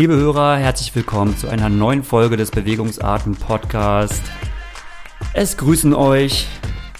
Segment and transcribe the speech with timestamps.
[0.00, 4.22] Liebe Hörer, herzlich willkommen zu einer neuen Folge des Bewegungsarten Podcast.
[5.34, 6.46] Es grüßen euch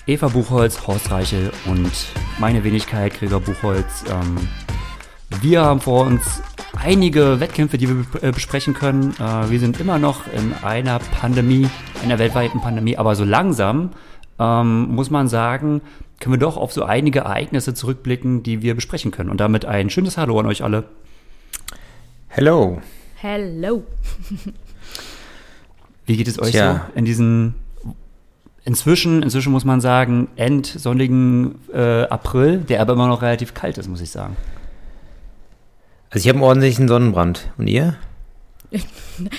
[0.07, 1.91] Eva Buchholz, Horst Reichel und
[2.39, 4.05] meine Wenigkeit Gregor Buchholz.
[4.07, 4.37] Ähm,
[5.41, 6.43] wir haben vor uns
[6.77, 9.15] einige Wettkämpfe, die wir äh, besprechen können.
[9.15, 11.71] Äh, wir sind immer noch in einer Pandemie,
[12.05, 13.93] einer weltweiten Pandemie, aber so langsam
[14.39, 15.81] ähm, muss man sagen,
[16.21, 19.31] können wir doch auf so einige Ereignisse zurückblicken, die wir besprechen können.
[19.31, 20.85] Und damit ein schönes Hallo an euch alle.
[22.33, 22.81] Hello.
[23.17, 23.83] Hello.
[26.07, 26.87] Wie geht es euch Tja.
[26.87, 27.57] so in diesen
[28.65, 33.89] inzwischen, inzwischen muss man sagen, endsonnigen äh, April, der aber immer noch relativ kalt ist,
[33.89, 34.37] muss ich sagen.
[36.11, 37.51] Also ich habe einen ordentlichen Sonnenbrand.
[37.59, 37.97] Und ihr?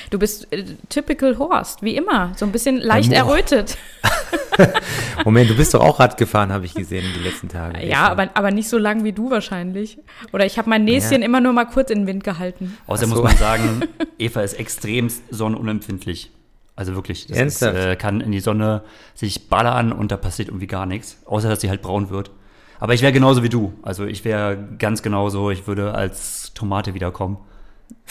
[0.09, 2.33] Du bist äh, typical Horst, wie immer.
[2.35, 3.77] So ein bisschen leicht Ähm, errötet.
[5.25, 7.85] Moment, du bist doch auch Rad gefahren, habe ich gesehen die letzten Tage.
[7.85, 9.97] Ja, aber, aber nicht so lang wie du wahrscheinlich.
[10.33, 11.25] Oder ich habe mein Näschen Ja.
[11.25, 12.77] immer nur mal kurz in den Wind gehalten.
[12.87, 13.21] Außerdem so.
[13.21, 13.81] muss man sagen,
[14.19, 16.31] Eva ist extrem sonnenunempfindlich.
[16.75, 20.67] Also wirklich, das ist, äh, kann in die Sonne sich ballern und da passiert irgendwie
[20.67, 22.31] gar nichts, außer dass sie halt braun wird.
[22.79, 23.73] Aber ich wäre genauso wie du.
[23.83, 27.37] Also ich wäre ganz genauso, ich würde als Tomate wiederkommen.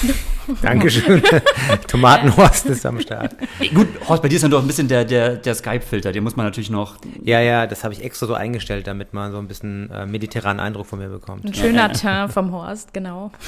[0.62, 1.22] Dankeschön.
[1.86, 3.36] Tomatenhorst ist am Start.
[3.74, 6.36] Gut, Horst, bei dir ist dann doch ein bisschen der, der, der Skype-Filter, den muss
[6.36, 6.96] man natürlich noch.
[7.22, 10.60] Ja, ja, das habe ich extra so eingestellt, damit man so ein bisschen äh, mediterranen
[10.60, 11.44] Eindruck von mir bekommt.
[11.44, 13.30] Ein schöner Teint vom Horst, genau.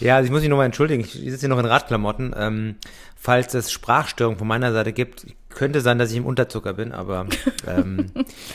[0.00, 1.02] Ja, also ich muss mich nochmal entschuldigen.
[1.02, 2.34] Ich sitze hier noch in Radklamotten.
[2.36, 2.76] Ähm,
[3.16, 7.26] falls es Sprachstörungen von meiner Seite gibt, könnte sein, dass ich im Unterzucker bin, aber
[7.66, 8.10] ähm,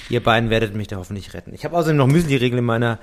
[0.09, 1.53] ihr beiden werdet mich da hoffentlich retten.
[1.53, 2.99] Ich habe außerdem noch Müsli-Riegel in meiner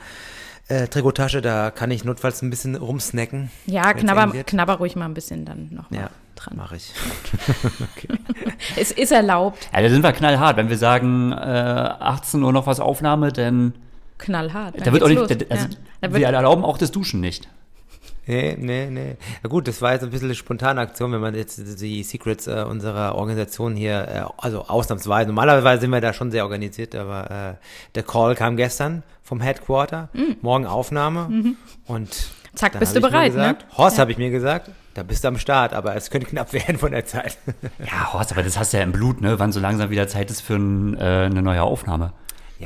[0.69, 3.51] äh, Trikotasche, da kann ich notfalls ein bisschen rumsnacken.
[3.67, 6.57] Ja, knabber, knabber ruhig mal ein bisschen dann nochmal Ja, dran.
[6.57, 6.93] mache ich.
[8.77, 9.69] Es ist erlaubt.
[9.73, 10.57] Ja, da sind wir knallhart.
[10.57, 13.75] Wenn wir sagen, äh, 18 Uhr noch was Aufnahme, dann
[14.19, 14.75] Knallhart.
[14.87, 15.71] da wird auch nicht, da, also, ja.
[16.01, 17.49] da wird, wir erlauben auch das Duschen nicht.
[18.27, 19.17] Nee, nee, nee.
[19.43, 22.47] Ja gut, das war jetzt ein bisschen eine spontane Aktion, wenn man jetzt die Secrets
[22.47, 27.31] äh, unserer Organisation hier, äh, also ausnahmsweise, normalerweise sind wir da schon sehr organisiert, aber
[27.59, 30.09] äh, der Call kam gestern vom Headquarter,
[30.41, 31.25] morgen Aufnahme
[31.87, 32.17] und Mhm.
[32.55, 33.79] Zack, dann bist hab du ich mir bereit, gesagt, ne?
[33.79, 34.01] Horst Ja.
[34.03, 36.93] habe ich mir gesagt, da bist du am Start, aber es könnte knapp werden von
[36.93, 37.39] der Zeit.
[37.79, 39.39] Ja, Horst, aber das hast du ja im Blut, ne?
[39.39, 42.13] Wann so langsam wieder Zeit ist für ein, äh, eine neue Aufnahme.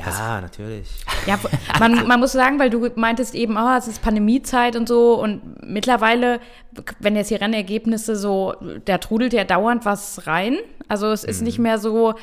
[0.05, 0.87] Ja, natürlich.
[1.25, 1.39] Ja,
[1.79, 5.41] man, man muss sagen, weil du meintest eben, oh, es ist Pandemiezeit und so und
[5.65, 6.39] mittlerweile,
[6.99, 8.55] wenn jetzt die Rennergebnisse so,
[8.85, 10.57] da trudelt ja dauernd was rein.
[10.87, 12.15] Also es ist nicht mehr so,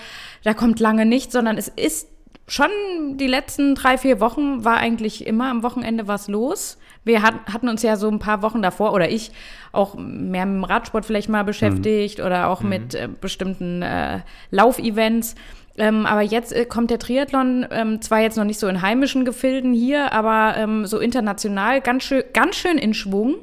[0.42, 2.08] da kommt lange nichts, sondern es ist
[2.46, 2.68] schon
[3.14, 6.78] die letzten drei, vier Wochen war eigentlich immer am Wochenende was los.
[7.04, 9.30] Wir hat, hatten uns ja so ein paar Wochen davor oder ich
[9.72, 14.20] auch mehr mit dem Radsport vielleicht mal beschäftigt oder auch mit äh, bestimmten äh,
[14.50, 15.34] Laufevents.
[15.76, 19.24] Ähm, aber jetzt äh, kommt der Triathlon ähm, zwar jetzt noch nicht so in heimischen
[19.24, 23.36] Gefilden hier, aber ähm, so international ganz schön, ganz schön in Schwung.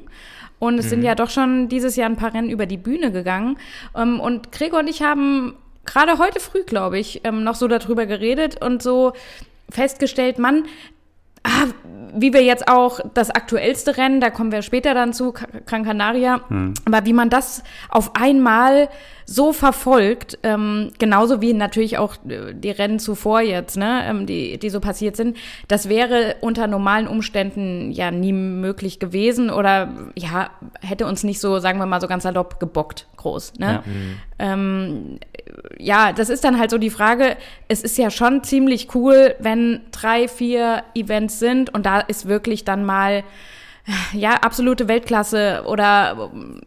[0.58, 3.58] Und es sind ja doch schon dieses Jahr ein paar Rennen über die Bühne gegangen.
[3.96, 5.54] Ähm, und Gregor und ich haben
[5.84, 9.12] gerade heute früh, glaube ich, ähm, noch so darüber geredet und so
[9.68, 10.66] festgestellt, Mann,
[11.42, 11.66] ah,
[12.14, 16.42] wie wir jetzt auch das aktuellste Rennen, da kommen wir später dann zu, Gran Canaria,
[16.84, 18.88] aber wie man das auf einmal
[19.24, 24.58] so verfolgt, ähm, genauso wie natürlich auch äh, die Rennen zuvor jetzt, ne, ähm, die,
[24.58, 25.36] die so passiert sind,
[25.68, 30.50] das wäre unter normalen Umständen ja nie möglich gewesen oder ja,
[30.80, 33.82] hätte uns nicht so, sagen wir mal so ganz salopp gebockt groß, ne?
[33.86, 34.52] Ja.
[34.52, 35.18] ähm,
[35.78, 37.36] ja, das ist dann halt so die Frage,
[37.68, 42.64] es ist ja schon ziemlich cool, wenn drei, vier Events sind und da ist wirklich
[42.64, 43.24] dann mal,
[44.12, 46.60] ja, absolute Weltklasse oder ähm,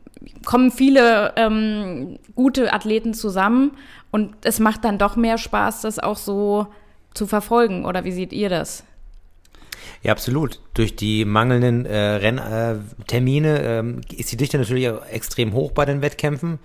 [0.46, 3.72] kommen viele ähm, gute Athleten zusammen
[4.12, 6.68] und es macht dann doch mehr Spaß, das auch so
[7.14, 7.86] zu verfolgen.
[7.86, 8.84] Oder wie seht ihr das?
[10.04, 10.60] Ja, absolut.
[10.74, 15.86] Durch die mangelnden äh, Renntermine äh, ähm, ist die Dichte natürlich auch extrem hoch bei
[15.86, 16.60] den Wettkämpfen.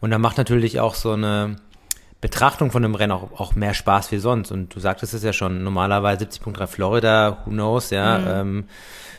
[0.00, 1.56] Und da macht natürlich auch so eine
[2.20, 4.50] Betrachtung von einem Rennen auch, auch mehr Spaß wie sonst.
[4.50, 8.66] Und du sagtest es ja schon, normalerweise 70.3 Florida, who knows, ja, ähm,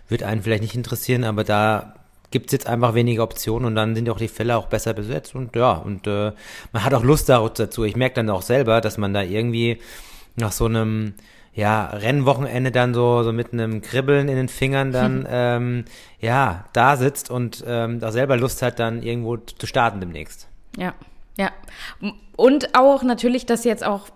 [0.07, 1.95] wird einen vielleicht nicht interessieren, aber da
[2.35, 5.55] gibt's jetzt einfach weniger Optionen und dann sind auch die Fälle auch besser besetzt und
[5.55, 6.33] ja, und äh,
[6.73, 7.85] man hat auch Lust dazu.
[7.85, 9.79] Ich merke dann auch selber, dass man da irgendwie
[10.35, 11.13] nach so einem
[11.53, 15.85] ja, Rennwochenende dann so, so mit einem Kribbeln in den Fingern dann, ähm,
[16.19, 20.49] ja, da sitzt und ähm, da selber Lust hat, dann irgendwo zu starten demnächst.
[20.75, 20.93] Ja,
[21.37, 21.51] ja.
[22.35, 24.09] Und auch natürlich das jetzt auch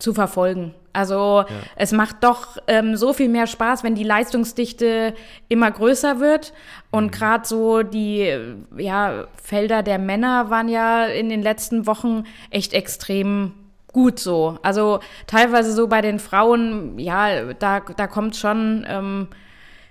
[0.00, 0.74] zu verfolgen.
[0.92, 1.44] Also
[1.76, 5.14] es macht doch ähm, so viel mehr Spaß, wenn die Leistungsdichte
[5.48, 6.52] immer größer wird.
[6.90, 8.32] Und gerade so die
[8.76, 13.52] ja, Felder der Männer waren ja in den letzten Wochen echt extrem
[13.92, 14.58] gut so.
[14.62, 19.28] Also teilweise so bei den Frauen, ja, da, da kommt schon ähm,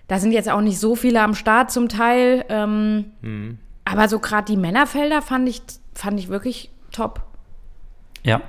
[0.10, 2.44] da sind jetzt auch nicht so viele am Start zum Teil.
[2.50, 3.60] Ähm, mhm.
[3.86, 5.62] Aber so gerade die Männerfelder fand ich,
[5.94, 7.22] fand ich wirklich top.
[8.24, 8.42] Ja.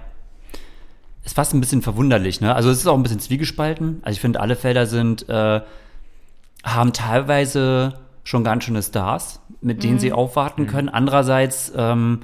[1.24, 2.54] Ist fast ein bisschen verwunderlich, ne?
[2.54, 4.00] Also es ist auch ein bisschen zwiegespalten.
[4.02, 5.60] Also ich finde, alle Felder sind, äh,
[6.64, 7.94] haben teilweise
[8.24, 9.98] schon ganz schöne Stars, mit denen mhm.
[9.98, 10.88] sie aufwarten können.
[10.88, 12.22] Andererseits ähm,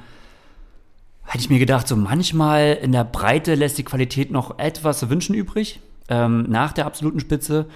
[1.25, 5.11] hätte ich mir gedacht, so manchmal in der Breite lässt die Qualität noch etwas zu
[5.11, 7.67] wünschen übrig, ähm, nach der absoluten Spitze.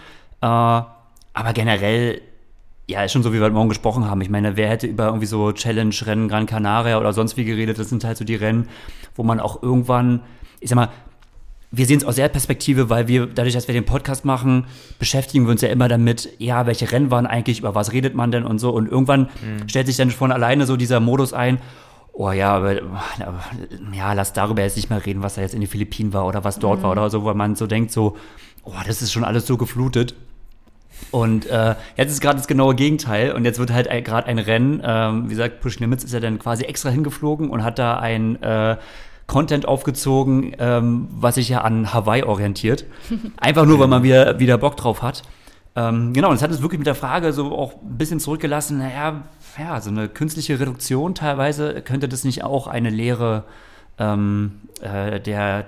[0.40, 2.20] Äh, aber generell,
[2.88, 4.20] ja, ist schon so, wie wir heute Morgen gesprochen haben.
[4.20, 7.78] Ich meine, wer hätte über irgendwie so Challenge-Rennen Gran Canaria oder sonst wie geredet?
[7.78, 8.68] Das sind halt so die Rennen,
[9.14, 10.22] wo man auch irgendwann,
[10.60, 10.88] ich sag mal,
[11.72, 14.66] wir sehen es aus der Perspektive, weil wir, dadurch, dass wir den Podcast machen,
[14.98, 18.32] beschäftigen wir uns ja immer damit, ja, welche Rennen waren eigentlich, über was redet man
[18.32, 18.70] denn und so.
[18.70, 19.68] Und irgendwann mhm.
[19.68, 21.58] stellt sich dann von alleine so dieser Modus ein,
[22.12, 22.80] oh ja, aber,
[23.92, 26.42] ja, lass darüber jetzt nicht mehr reden, was da jetzt in den Philippinen war oder
[26.42, 26.82] was dort mhm.
[26.82, 28.16] war oder so, weil man so denkt, so,
[28.64, 30.16] oh, das ist schon alles so geflutet.
[31.12, 34.82] Und äh, jetzt ist gerade das genaue Gegenteil und jetzt wird halt gerade ein Rennen,
[34.84, 38.42] ähm, wie gesagt, Push Limits ist ja dann quasi extra hingeflogen und hat da ein
[38.42, 38.76] äh,
[39.30, 42.84] Content aufgezogen, ähm, was sich ja an Hawaii orientiert.
[43.36, 45.22] Einfach nur, weil man wieder, wieder Bock drauf hat.
[45.76, 48.78] Ähm, genau, und es hat es wirklich mit der Frage so auch ein bisschen zurückgelassen,
[48.78, 49.22] naja,
[49.56, 53.44] ja, so eine künstliche Reduktion teilweise, könnte das nicht auch eine Lehre
[53.98, 55.66] ähm, äh, der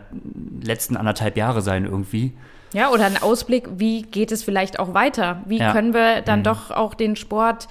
[0.60, 2.32] letzten anderthalb Jahre sein irgendwie?
[2.72, 5.40] Ja, oder ein Ausblick, wie geht es vielleicht auch weiter?
[5.46, 5.72] Wie ja.
[5.72, 6.44] können wir dann mhm.
[6.44, 7.68] doch auch den Sport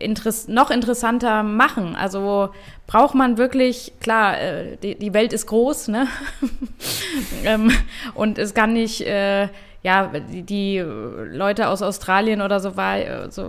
[0.00, 1.94] interess noch interessanter machen.
[1.94, 2.50] Also
[2.86, 6.08] braucht man wirklich, klar, äh, die, die, Welt ist groß, ne?
[7.44, 7.70] ähm,
[8.14, 9.48] und es kann nicht, äh,
[9.82, 13.48] ja, die, die, Leute aus Australien oder so, war, so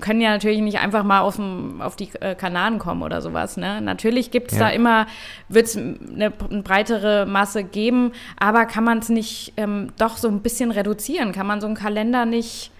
[0.00, 3.56] können ja natürlich nicht einfach mal auf, dem, auf die äh, Kanaren kommen oder sowas.
[3.56, 3.80] Ne?
[3.80, 4.66] Natürlich gibt es ja.
[4.66, 5.06] da immer,
[5.48, 10.28] wird es eine, eine, breitere Masse geben, aber kann man es nicht ähm, doch so
[10.28, 11.32] ein bisschen reduzieren?
[11.32, 12.72] Kann man so einen Kalender nicht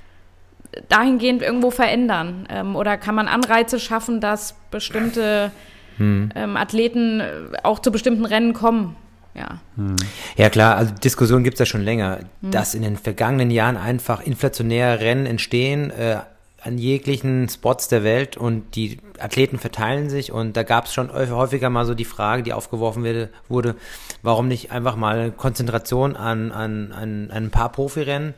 [0.88, 2.46] dahingehend irgendwo verändern?
[2.50, 5.52] Ähm, oder kann man Anreize schaffen, dass bestimmte
[5.96, 6.30] hm.
[6.34, 7.30] ähm, Athleten äh,
[7.62, 8.96] auch zu bestimmten Rennen kommen?
[9.34, 9.60] Ja.
[9.76, 9.96] Hm.
[10.36, 12.50] Ja klar, also Diskussionen gibt es ja schon länger, hm.
[12.50, 16.18] dass in den vergangenen Jahren einfach inflationäre Rennen entstehen äh,
[16.62, 21.10] an jeglichen Spots der Welt und die Athleten verteilen sich und da gab es schon
[21.10, 23.76] häufiger mal so die Frage, die aufgeworfen wurde,
[24.22, 28.34] warum nicht einfach mal Konzentration an, an, an, an ein paar Profirennen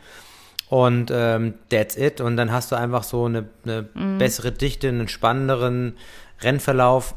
[0.72, 2.22] und ähm, that's it.
[2.22, 4.16] Und dann hast du einfach so eine, eine mhm.
[4.16, 5.98] bessere Dichte, einen spannenderen
[6.40, 7.14] Rennverlauf.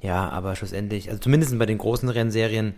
[0.00, 2.74] Ja, aber schlussendlich, also zumindest bei den großen Rennserien,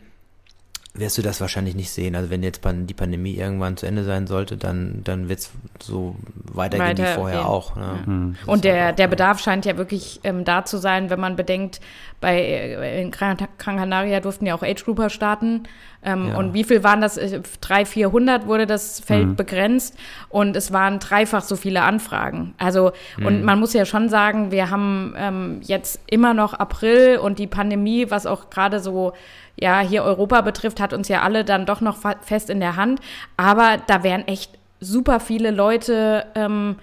[0.95, 2.17] wirst du das wahrscheinlich nicht sehen.
[2.17, 5.51] Also wenn jetzt die Pandemie irgendwann zu Ende sein sollte, dann, dann wird es
[5.81, 7.49] so weitergehen Weiter, wie vorher okay.
[7.49, 7.77] auch.
[7.77, 7.83] Ne?
[7.83, 8.13] Ja.
[8.13, 8.37] Mhm.
[8.47, 11.81] Und der, der Bedarf scheint ja wirklich ähm, da zu sein, wenn man bedenkt,
[12.21, 15.63] bei äh, in Gran Canaria durften ja auch Age-Grouper starten.
[16.03, 16.37] Ähm, ja.
[16.37, 17.15] Und wie viel waren das?
[17.15, 19.37] 300, 400 wurde das Feld mhm.
[19.37, 19.97] begrenzt
[20.29, 22.55] und es waren dreifach so viele Anfragen.
[22.59, 23.27] Also, mhm.
[23.27, 27.47] und man muss ja schon sagen, wir haben ähm, jetzt immer noch April und die
[27.47, 29.13] Pandemie, was auch gerade so
[29.61, 33.01] ja, hier Europa betrifft, hat uns ja alle dann doch noch fest in der Hand.
[33.37, 36.77] Aber da wären echt super viele Leute ähm,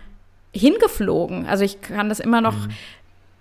[0.54, 1.46] hingeflogen.
[1.48, 2.74] Also ich kann das immer noch mhm.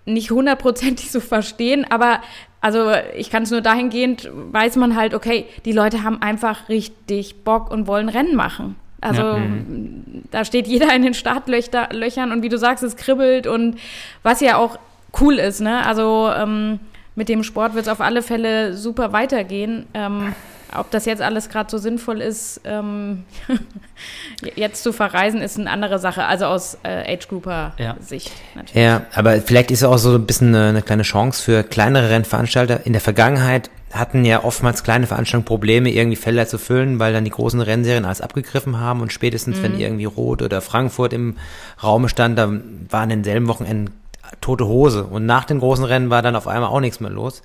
[0.05, 2.21] nicht hundertprozentig so verstehen, aber
[2.59, 7.43] also ich kann es nur dahingehend, weiß man halt, okay, die Leute haben einfach richtig
[7.43, 8.75] Bock und wollen Rennen machen.
[8.99, 10.23] Also ja, mhm.
[10.31, 13.77] da steht jeder in den Startlöchern und wie du sagst, es kribbelt und
[14.23, 14.79] was ja auch
[15.21, 15.85] cool ist, ne?
[15.85, 16.79] Also ähm,
[17.17, 19.87] mit dem Sport wird es auf alle Fälle super weitergehen.
[19.95, 20.35] Ähm,
[20.75, 23.23] ob das jetzt alles gerade so sinnvoll ist, ähm,
[24.55, 26.25] jetzt zu verreisen, ist eine andere Sache.
[26.25, 28.35] Also aus äh, Age-Grouper-Sicht ja.
[28.53, 28.83] natürlich.
[28.83, 32.11] Ja, aber vielleicht ist es auch so ein bisschen eine, eine, kleine Chance für kleinere
[32.11, 32.85] Rennveranstalter.
[32.85, 37.23] In der Vergangenheit hatten ja oftmals kleine Veranstaltungen Probleme, irgendwie Felder zu füllen, weil dann
[37.23, 39.63] die großen Rennserien alles abgegriffen haben und spätestens, mhm.
[39.63, 41.37] wenn irgendwie Rot oder Frankfurt im
[41.81, 42.51] Raum stand, da
[42.89, 43.93] waren in denselben Wochenenden
[44.41, 45.05] tote Hose.
[45.05, 47.41] Und nach den großen Rennen war dann auf einmal auch nichts mehr los.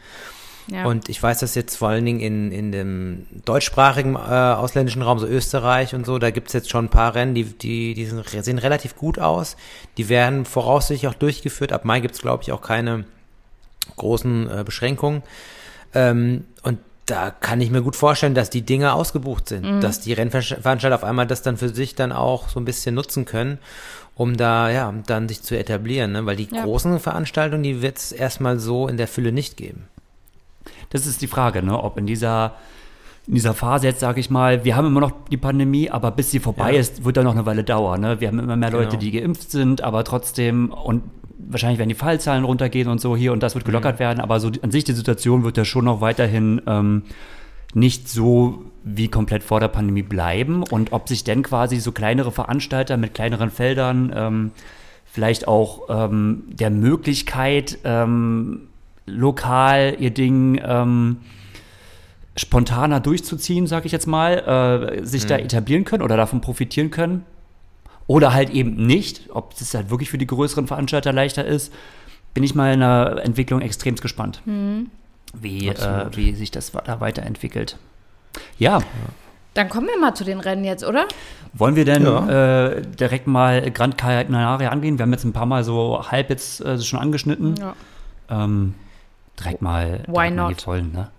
[0.69, 0.85] Ja.
[0.85, 5.19] Und ich weiß das jetzt vor allen Dingen in, in dem deutschsprachigen äh, ausländischen Raum,
[5.19, 8.07] so Österreich und so, da gibt es jetzt schon ein paar Rennen, die, die, die
[8.07, 9.57] sind, sehen relativ gut aus.
[9.97, 11.73] Die werden voraussichtlich auch durchgeführt.
[11.73, 13.05] Ab Mai gibt es, glaube ich, auch keine
[13.97, 15.23] großen äh, Beschränkungen.
[15.95, 19.81] Ähm, und da kann ich mir gut vorstellen, dass die Dinge ausgebucht sind, mhm.
[19.81, 23.25] dass die Rennveranstalter auf einmal das dann für sich dann auch so ein bisschen nutzen
[23.25, 23.59] können
[24.15, 26.27] um da, ja, dann sich zu etablieren, ne?
[26.27, 26.65] weil die ja.
[26.65, 29.85] großen Veranstaltungen, die wird es erstmal so in der Fülle nicht geben.
[30.91, 31.83] Das ist die Frage, ne?
[31.83, 32.55] ob in dieser,
[33.27, 36.31] in dieser Phase jetzt, sage ich mal, wir haben immer noch die Pandemie, aber bis
[36.31, 36.81] sie vorbei ja.
[36.81, 38.01] ist, wird da noch eine Weile dauern.
[38.01, 38.21] Ne?
[38.21, 39.01] Wir haben immer mehr Leute, genau.
[39.01, 41.03] die geimpft sind, aber trotzdem und
[41.49, 44.01] wahrscheinlich werden die Fallzahlen runtergehen und so hier und das wird gelockert mhm.
[44.01, 47.03] werden, aber so an sich die Situation wird ja schon noch weiterhin ähm,
[47.75, 52.33] nicht so wie komplett vor der Pandemie bleiben und ob sich denn quasi so kleinere
[52.33, 54.51] Veranstalter mit kleineren Feldern ähm,
[55.05, 58.69] vielleicht auch ähm, der Möglichkeit, ähm,
[59.07, 61.19] lokal ihr Ding ähm,
[62.37, 65.29] spontaner durchzuziehen, sag ich jetzt mal, äh, sich mhm.
[65.29, 67.25] da etablieren können oder davon profitieren können.
[68.07, 71.73] Oder halt eben nicht, ob es halt wirklich für die größeren Veranstalter leichter ist,
[72.35, 74.91] bin ich mal in der Entwicklung extrem gespannt, mhm.
[75.33, 77.79] Wie, äh, wie sich das da weiterentwickelt.
[78.59, 78.81] Ja.
[79.55, 81.07] Dann kommen wir mal zu den Rennen jetzt, oder?
[81.53, 82.69] Wollen wir denn ja.
[82.69, 84.99] äh, direkt mal Grand Canaria angehen?
[84.99, 87.57] Wir haben jetzt ein paar Mal so halb jetzt äh, schon angeschnitten.
[87.57, 87.75] Ja.
[88.31, 88.75] Ähm,
[89.39, 90.51] direkt mal, Why direkt not?
[90.51, 91.11] die Vollen, ne?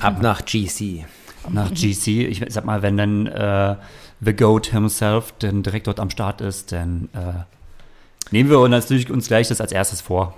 [0.00, 1.04] Ab nach GC.
[1.44, 2.26] Ab nach GC.
[2.26, 3.76] Ich sag mal, wenn dann äh,
[4.20, 9.10] The Goat himself dann direkt dort am Start ist, dann äh, nehmen wir uns natürlich
[9.10, 10.36] uns gleich das als erstes vor.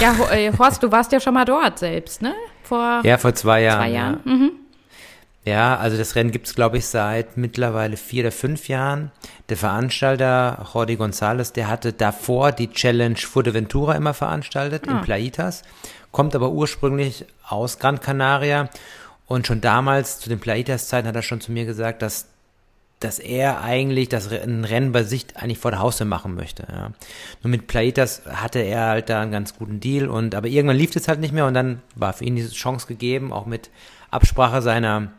[0.00, 2.34] Ja, äh, Horst, du warst ja schon mal dort selbst, ne?
[2.62, 3.80] Vor ja, vor zwei Jahren.
[3.80, 4.20] Zwei Jahren.
[4.24, 4.32] Ja.
[4.32, 4.50] Mhm.
[5.44, 9.10] Ja, also das Rennen gibt es, glaube ich, seit mittlerweile vier oder fünf Jahren.
[9.48, 14.92] Der Veranstalter, Jordi González, der hatte davor die Challenge Fuerteventura immer veranstaltet, ah.
[14.92, 15.62] in Plaitas,
[16.12, 18.68] kommt aber ursprünglich aus Gran Canaria.
[19.26, 22.28] Und schon damals, zu den Plaitas-Zeiten, hat er schon zu mir gesagt, dass,
[23.04, 26.66] dass er eigentlich das Rennen bei sich eigentlich vor der Haustür machen möchte.
[26.70, 26.92] Ja.
[27.42, 30.08] Nur mit Plaitas hatte er halt da einen ganz guten Deal.
[30.08, 32.86] Und, aber irgendwann lief es halt nicht mehr und dann war für ihn diese Chance
[32.86, 33.70] gegeben, auch mit
[34.10, 35.12] Absprache seiner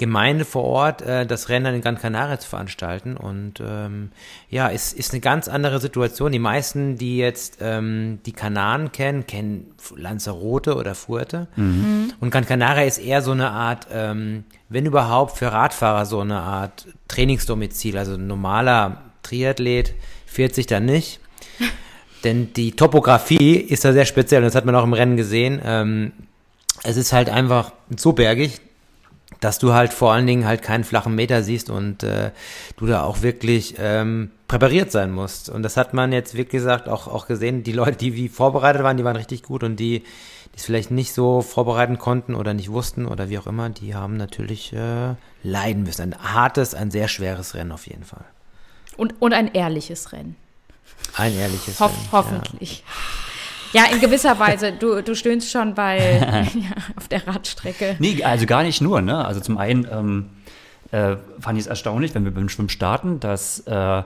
[0.00, 3.18] Gemeinde vor Ort äh, das Rennen in Gran Canaria zu veranstalten.
[3.18, 4.10] Und ähm,
[4.48, 6.32] ja, es ist eine ganz andere Situation.
[6.32, 11.48] Die meisten, die jetzt ähm, die Kanaren kennen, kennen Lanzarote oder Fuerte.
[11.54, 12.14] Mhm.
[12.18, 16.40] Und Gran Canaria ist eher so eine Art, ähm, wenn überhaupt, für Radfahrer so eine
[16.40, 17.98] Art Trainingsdomizil.
[17.98, 21.20] Also ein normaler Triathlet fährt sich da nicht.
[22.24, 24.40] Denn die Topografie ist da sehr speziell.
[24.40, 25.60] Und das hat man auch im Rennen gesehen.
[25.62, 26.12] Ähm,
[26.84, 28.62] es ist halt einfach so bergig,
[29.40, 32.30] dass du halt vor allen Dingen halt keinen flachen Meter siehst und äh,
[32.76, 35.48] du da auch wirklich ähm, präpariert sein musst.
[35.48, 37.62] Und das hat man jetzt, wie gesagt, auch, auch gesehen.
[37.62, 40.90] Die Leute, die wie vorbereitet waren, die waren richtig gut und die, die es vielleicht
[40.90, 45.14] nicht so vorbereiten konnten oder nicht wussten oder wie auch immer, die haben natürlich äh,
[45.42, 46.12] leiden müssen.
[46.12, 48.24] Ein hartes, ein sehr schweres Rennen auf jeden Fall.
[48.96, 50.36] Und, und ein ehrliches Rennen.
[51.16, 52.08] Ein ehrliches Hoff, Rennen.
[52.12, 52.80] Hoffentlich.
[52.80, 53.29] Ja.
[53.72, 54.72] Ja, in gewisser Weise.
[54.72, 56.18] Du, du stöhnst schon bei
[56.54, 57.96] ja, auf der Radstrecke.
[57.98, 59.00] Nee, also gar nicht nur.
[59.00, 59.24] Ne?
[59.24, 60.26] Also zum einen ähm,
[60.90, 64.04] äh, fand ich es erstaunlich, wenn wir beim Schwimmen starten, dass äh, ah.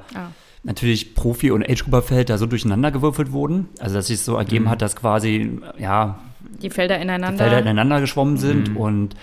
[0.62, 3.68] natürlich Profi- und Age-Grupper-Feld da so durcheinander gewürfelt wurden.
[3.80, 4.70] Also dass sich so ergeben mhm.
[4.70, 6.18] hat, dass quasi, ja,
[6.62, 8.70] die Felder ineinander, die Felder ineinander geschwommen sind.
[8.70, 8.76] Mhm.
[8.76, 9.16] Und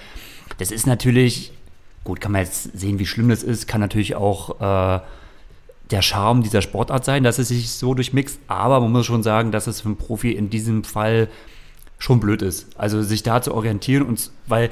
[0.57, 1.51] das ist natürlich,
[2.03, 5.00] gut, kann man jetzt sehen, wie schlimm das ist, kann natürlich auch äh,
[5.91, 8.39] der Charme dieser Sportart sein, dass es sich so durchmixt.
[8.48, 11.27] Aber man muss schon sagen, dass es für einen Profi in diesem Fall
[12.00, 12.67] schon blöd ist.
[12.77, 14.69] Also sich da zu orientieren und weil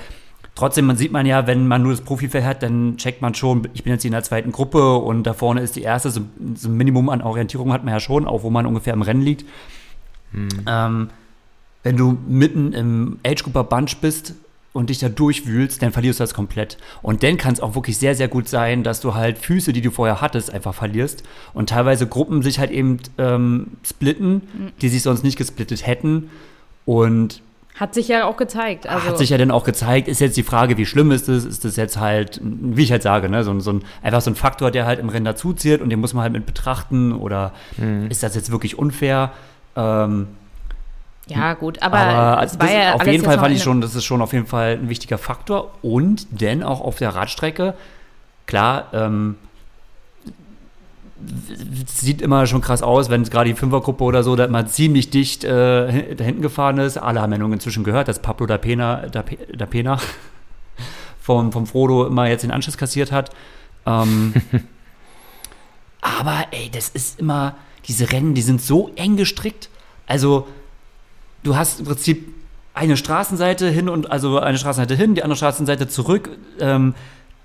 [0.56, 3.68] trotzdem, man sieht man ja, wenn man nur das Profifeld hat, dann checkt man schon,
[3.74, 6.22] ich bin jetzt in der zweiten Gruppe und da vorne ist die erste, so,
[6.56, 9.22] so ein Minimum an Orientierung hat man ja schon, auch wo man ungefähr im Rennen
[9.22, 9.46] liegt.
[10.32, 10.50] Hm.
[10.68, 11.10] Ähm,
[11.84, 14.34] wenn du mitten im Age-Grupper-Bunch bist,
[14.72, 16.78] und dich da durchwühlst, dann verlierst du das komplett.
[17.02, 19.82] Und dann kann es auch wirklich sehr, sehr gut sein, dass du halt Füße, die
[19.82, 21.24] du vorher hattest, einfach verlierst.
[21.54, 24.42] Und teilweise Gruppen sich halt eben ähm, splitten,
[24.82, 26.30] die sich sonst nicht gesplittet hätten.
[26.86, 27.42] Und
[27.80, 28.88] hat sich ja auch gezeigt.
[28.88, 30.10] Also hat sich ja dann auch gezeigt.
[30.10, 31.46] Ist jetzt die Frage, wie schlimm ist es?
[31.46, 34.36] Ist das jetzt halt, wie ich halt sage, ne, so, so ein, einfach so ein
[34.36, 37.14] Faktor, der halt im Rennen dazuzieht und den muss man halt mit betrachten?
[37.14, 38.08] Oder mhm.
[38.10, 39.32] ist das jetzt wirklich unfair?
[39.78, 40.28] Ähm,
[41.30, 44.06] ja, gut, aber, aber also das, ja auf jeden Fall fand ich schon, das ist
[44.06, 45.72] schon auf jeden Fall ein wichtiger Faktor.
[45.82, 47.76] Und denn auch auf der Radstrecke,
[48.46, 49.36] klar, ähm,
[51.86, 55.44] sieht immer schon krass aus, wenn gerade die Fünfergruppe oder so da immer ziemlich dicht
[55.44, 56.98] äh, da hinten gefahren ist.
[56.98, 59.24] Alle haben ja nun inzwischen gehört, dass Pablo da Pena, da,
[59.56, 60.00] da Pena
[61.22, 63.32] vom, vom Frodo immer jetzt den Anschluss kassiert hat.
[63.86, 64.34] Ähm,
[66.02, 67.56] aber ey, das ist immer,
[67.88, 69.70] diese Rennen, die sind so eng gestrickt.
[70.08, 70.48] Also
[71.50, 72.34] du hast im Prinzip
[72.74, 76.30] eine Straßenseite hin und also eine Straßenseite hin, die andere Straßenseite zurück.
[76.60, 76.94] Ähm,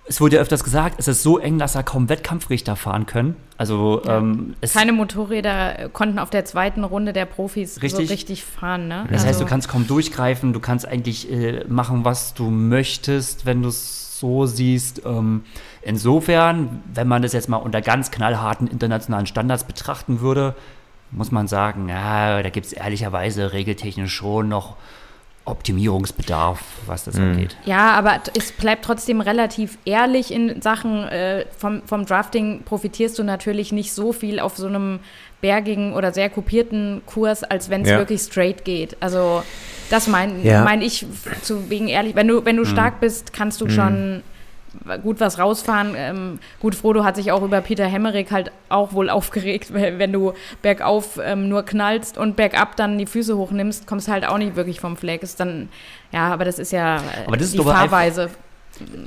[0.07, 3.37] es wurde ja öfters gesagt, es ist so eng, dass da kaum Wettkampfrichter fahren können.
[3.57, 4.19] Also ja.
[4.19, 8.87] ähm, keine Motorräder konnten auf der zweiten Runde der Profis richtig, so richtig fahren.
[8.89, 9.05] Ne?
[9.05, 9.29] Das also.
[9.29, 13.71] heißt, du kannst kaum durchgreifen, du kannst eigentlich äh, machen, was du möchtest, wenn du
[13.71, 15.03] es so siehst.
[15.07, 15.45] Ähm,
[15.81, 20.55] insofern, wenn man das jetzt mal unter ganz knallharten internationalen Standards betrachten würde,
[21.15, 24.77] muss man sagen, ja, da gibt es ehrlicherweise regeltechnisch schon noch
[25.47, 27.23] Optimierungsbedarf, was das mhm.
[27.33, 27.57] angeht.
[27.67, 33.25] Ja, aber es bleibt trotzdem relativ ehrlich in Sachen, äh, vom, vom Drafting profitierst du
[33.25, 35.01] natürlich nicht so viel auf so einem
[35.43, 37.99] bergigen oder sehr kopierten Kurs, als wenn es Ja.
[37.99, 38.97] wirklich straight geht.
[39.01, 39.43] Also
[39.91, 40.65] das meine Ja.
[40.65, 41.07] mein ich
[41.43, 42.15] zu wegen ehrlich.
[42.15, 44.23] Wenn du, wenn du stark bist, kannst du schon
[45.03, 45.95] gut was rausfahren.
[45.97, 50.13] Ähm, gut, Frodo hat sich auch über Peter Hemmerich halt auch wohl aufgeregt, weil wenn
[50.13, 54.57] du bergauf ähm, nur knallst und bergab dann die Füße hochnimmst, kommst halt auch nicht
[54.57, 55.23] wirklich vom Fleck.
[55.23, 55.69] Ist dann,
[56.13, 58.31] ja, aber das ist ja äh, Aber das ist die doch einfach- Fahrweise.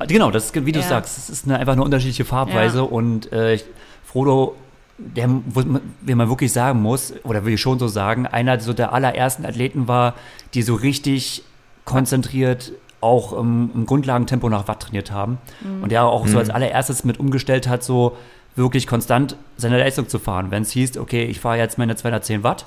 [0.07, 0.87] Genau, das ist, wie du Ja.
[0.87, 2.83] sagst, es ist eine, einfach eine unterschiedliche Farbweise Ja.
[2.85, 3.59] und äh,
[4.05, 4.55] Frodo,
[4.97, 8.59] der, wo man- wie man wirklich sagen muss, oder will ich schon so sagen, einer
[8.61, 10.13] so der allerersten Athleten war,
[10.53, 11.43] die so richtig
[11.83, 15.83] konzentriert auch im, im Grundlagentempo nach Watt trainiert haben Mhm.
[15.83, 18.17] und der auch so als allererstes mit umgestellt hat, so
[18.55, 20.49] wirklich konstant seine Leistung zu fahren.
[20.49, 22.65] Wenn es hieß, okay, ich fahre jetzt meine 210 Watt,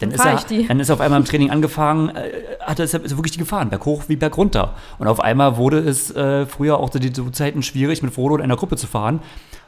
[0.00, 0.66] dann, Dann ist er, ich die.
[0.66, 2.30] dann ist er auf einmal im Training angefangen, äh,
[2.60, 4.74] hat er ist er wirklich die gefahren, berghoch wie bergunter.
[4.98, 8.36] Und auf einmal wurde es äh, früher auch zu den so Zeiten schwierig, mit Frodo
[8.36, 9.20] in einer Gruppe zu fahren,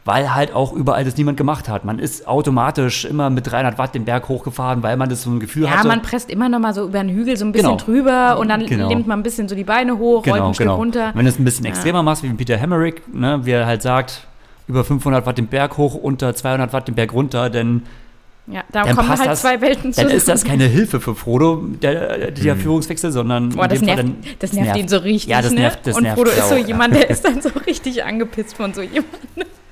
[0.05, 1.85] weil halt auch überall das niemand gemacht hat.
[1.85, 5.41] Man ist automatisch immer mit 300 Watt den Berg hochgefahren, weil man das so ein
[5.41, 5.89] Gefühl Ja, hatte.
[5.89, 7.83] man presst immer noch mal so über den Hügel so ein bisschen Genau.
[7.85, 8.89] drüber und dann Genau.
[8.89, 11.13] nimmt man ein bisschen so die Beine hoch, rollt ein Stück runter.
[11.15, 14.27] Wenn du es ein bisschen extremer machst, wie Peter Hemmerich, ne, wie er halt sagt,
[14.69, 17.83] über 500 Watt den Berg hoch, unter 200 Watt den Berg runter, denn
[18.47, 20.11] Ja, da dann kommen halt das, zwei Welten dann zusammen.
[20.15, 24.53] ist das keine Hilfe für Frodo, der, der Führungswechsel, sondern Boah, das nervt, dann- das
[24.53, 25.61] nervt ihn so richtig, Ja, das ne?
[25.61, 26.67] nervt, das und nervt Frodo ist so auch, ja.
[26.67, 29.09] jemand, der ist dann so richtig angepisst von so jemandem.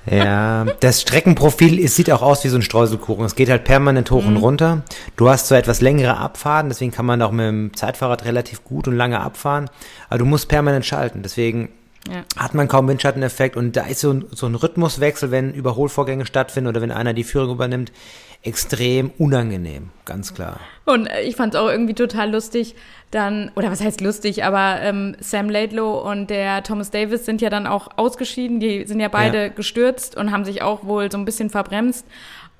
[0.09, 3.23] Ja, das Streckenprofil es sieht auch aus wie so ein Streuselkuchen.
[3.25, 4.27] Es geht halt permanent hoch Mhm.
[4.29, 4.81] und runter.
[5.15, 8.87] Du hast zwar etwas längere Abfahrten, deswegen kann man auch mit dem Zeitfahrrad relativ gut
[8.89, 9.69] und lange abfahren,
[10.09, 11.21] aber du musst permanent schalten.
[11.23, 11.69] Deswegen
[12.09, 12.23] Ja.
[12.35, 16.67] hat man kaum Windschatteneffekt und da ist so ein, so ein Rhythmuswechsel, wenn Überholvorgänge stattfinden
[16.67, 17.93] oder wenn einer die Führung übernimmt,
[18.41, 20.59] extrem unangenehm, ganz klar.
[20.83, 22.75] Und äh, ich fand es auch irgendwie total lustig,
[23.11, 27.49] dann, oder was heißt lustig, aber ähm, Sam Laidlow und der Thomas Davis sind ja
[27.49, 29.47] dann auch ausgeschieden, die sind ja beide Ja.
[29.47, 32.05] gestürzt und haben sich auch wohl so ein bisschen verbremst.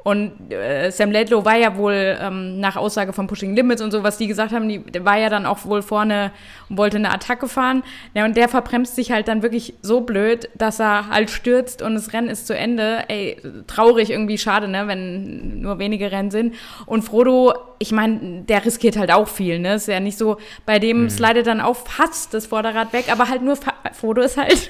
[0.03, 4.03] Und äh, Sam Laidlow war ja wohl ähm, nach Aussage von Pushing Limits und so,
[4.03, 6.31] was die gesagt haben, die, der war ja dann auch wohl vorne
[6.69, 7.83] und wollte eine Attacke fahren.
[8.13, 11.95] Ja, und der verbremst sich halt dann wirklich so blöd, dass er halt stürzt und
[11.95, 13.05] das Rennen ist zu Ende.
[13.07, 13.37] Ey,
[13.67, 16.55] traurig irgendwie, schade, ne, wenn nur wenige Rennen sind.
[16.85, 19.75] Und Frodo, ich meine, der riskiert halt auch viel, ne?
[19.75, 23.41] Ist ja nicht so, bei dem slidet dann auch fast das Vorderrad weg, aber halt
[23.41, 23.57] nur,
[23.93, 24.69] Frodo ist halt,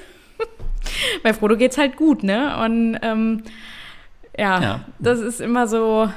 [1.23, 2.55] bei Frodo geht's halt gut, ne?
[2.63, 3.43] Und ähm,
[4.37, 4.79] ja, Ja.
[4.99, 6.09] das ist immer so,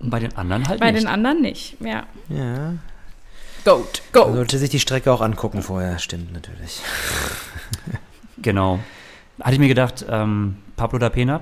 [0.00, 1.02] Und bei den anderen halt bei nicht.
[1.04, 1.76] den anderen nicht.
[1.80, 2.04] Ja.
[2.28, 2.74] Ja,
[3.64, 4.32] Goat, man go.
[4.34, 6.80] sollte sich die Strecke auch angucken vorher, stimmt natürlich.
[8.40, 8.78] Genau.
[9.40, 11.40] Hatte ich mir gedacht, ähm, Pablo da Pena,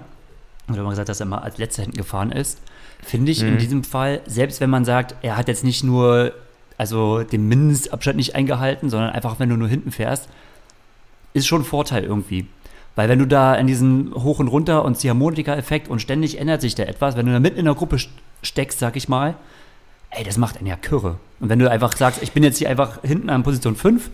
[0.69, 2.59] oder man gesagt, dass er immer als letzter hinten gefahren ist,
[3.03, 3.49] finde ich Mhm.
[3.49, 6.33] in diesem Fall, selbst wenn man sagt, er hat jetzt nicht nur
[6.79, 10.29] also den Mindestabstand nicht eingehalten, sondern einfach, wenn du nur hinten fährst,
[11.33, 12.47] ist schon ein Vorteil irgendwie.
[12.97, 16.75] Weil wenn du da in diesem Hoch und Runter und Ziehharmonika-Effekt und ständig ändert sich
[16.75, 18.09] da etwas, wenn du da mitten in der Gruppe st-
[18.43, 19.35] steckst, sag ich mal,
[20.11, 21.19] ey, das macht einen ja Kürre.
[21.41, 24.09] Und wenn du einfach sagst, ich bin jetzt hier einfach hinten an Position 5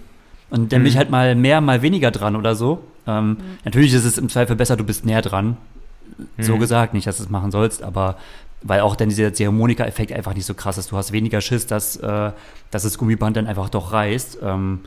[0.50, 2.82] und dann bin ich halt mal mehr, mal weniger dran oder so.
[3.06, 5.56] Ähm, Natürlich ist es im Zweifel besser, du bist näher dran.
[6.38, 8.16] So gesagt, nicht, dass du es machen sollst, aber
[8.62, 10.92] weil auch dann dieser Ziehharmonika-Effekt einfach nicht so krass ist.
[10.92, 12.30] Du hast weniger Schiss, dass, äh,
[12.70, 14.38] dass das Gummiband dann einfach doch reißt.
[14.42, 14.80] Ähm,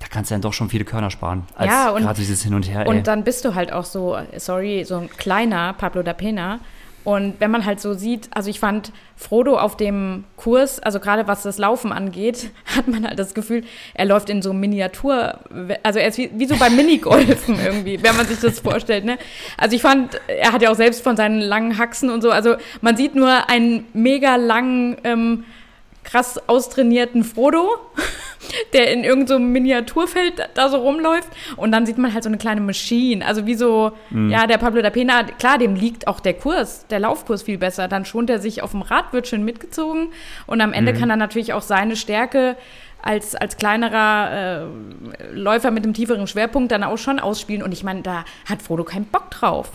[0.00, 1.44] da kannst du dann doch schon viele Körner sparen.
[1.54, 2.80] Als Ja, und- dieses Hin und Her.
[2.82, 2.88] ey.
[2.88, 6.58] Und dann bist du halt auch so, sorry, so ein kleiner Pablo da Pena.
[7.02, 11.26] Und wenn man halt so sieht, also ich fand Frodo auf dem Kurs, also gerade
[11.26, 15.38] was das Laufen angeht, hat man halt das Gefühl, er läuft in so Miniatur,
[15.82, 19.16] also er ist wie, wie so beim Minigolfen irgendwie, wenn man sich das vorstellt, ne?
[19.56, 22.56] Also ich fand, er hat ja auch selbst von seinen langen Haxen und so, also
[22.82, 25.44] man sieht nur einen mega langen, ähm,
[26.04, 27.66] krass austrainierten Frodo,
[28.72, 31.28] der in irgendeinem so einem Miniaturfeld da so rumläuft.
[31.56, 33.24] Und dann sieht man halt so eine kleine Maschine.
[33.26, 37.00] Also wie so, ja, der Pablo da Pena, klar, dem liegt auch der Kurs, der
[37.00, 37.88] Laufkurs viel besser.
[37.88, 40.08] Dann schont er sich auf dem Rad, wird schön mitgezogen.
[40.46, 42.56] Und am Ende kann er natürlich auch seine Stärke
[43.02, 47.62] als, als kleinerer äh, Läufer mit einem tieferen Schwerpunkt dann auch schon ausspielen.
[47.62, 49.70] Und ich meine, da hat Frodo keinen Bock drauf.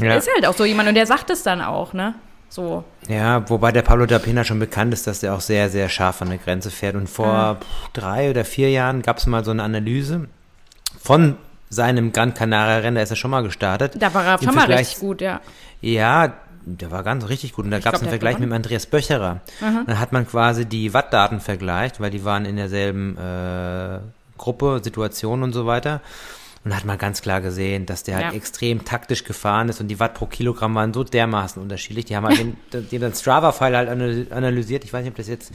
[0.00, 0.14] Ja.
[0.16, 2.14] Ist halt auch so jemand und der sagt es dann auch, ne?
[2.48, 2.84] So.
[3.08, 6.22] Ja, wobei der Pablo da Pena schon bekannt ist, dass er auch sehr, sehr scharf
[6.22, 6.94] an der Grenze fährt.
[6.94, 10.28] Und vor pff, drei oder vier Jahren gab es mal so eine Analyse
[11.00, 11.36] von
[11.68, 13.94] seinem Gran Canaria-Rennen, da ist er schon mal gestartet.
[13.98, 15.40] Da war er schon mal richtig gut, ja.
[15.80, 16.32] Ja,
[16.64, 17.66] der war ganz richtig gut.
[17.66, 19.40] Und da gab es einen der Vergleich mit Andreas Böcherer.
[19.60, 23.98] Dann hat man quasi die Wattdaten vergleicht, weil die waren in derselben äh,
[24.38, 26.00] Gruppe, Situation und so weiter.
[26.64, 28.32] Und da hat man ganz klar gesehen, dass der halt Ja.
[28.32, 32.06] extrem taktisch gefahren ist und die Watt pro Kilogramm waren so dermaßen unterschiedlich.
[32.06, 32.56] Die haben halt den,
[32.90, 34.84] den, den Strava-File halt analy- analysiert.
[34.84, 35.52] Ich weiß nicht, ob das jetzt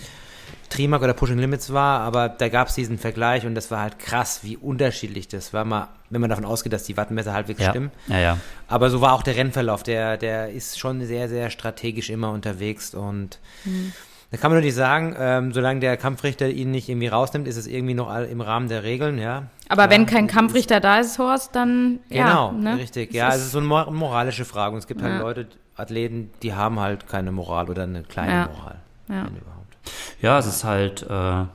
[0.69, 3.98] Trimark oder Pushing Limits war, aber da gab es diesen Vergleich und das war halt
[3.98, 7.72] krass, wie unterschiedlich das war, mal, wenn man davon ausgeht, dass die Wattenmesser halbwegs ja.
[7.72, 7.89] stimmen.
[8.06, 8.38] Ja, ja.
[8.67, 12.93] Aber so war auch der Rennverlauf, der, der ist schon sehr, sehr strategisch immer unterwegs
[12.93, 13.93] und mhm.
[14.32, 17.58] Da kann man nur nicht sagen, ähm, solange der Kampfrichter ihn nicht irgendwie rausnimmt, ist
[17.58, 19.48] es irgendwie noch im Rahmen der Regeln, ja.
[19.70, 22.78] Aber Klar, wenn kein Kampfrichter da ist, Horst, dann Genau, ja, ne?
[22.78, 23.12] richtig.
[23.13, 25.20] Ja, es ist so eine moralische Frage und es gibt halt ja.
[25.20, 28.50] Leute, Athleten, die haben halt keine Moral oder eine kleine ja.
[28.54, 28.76] Moral.
[29.08, 29.28] Ja.
[30.22, 31.06] Ja, es ist halt äh,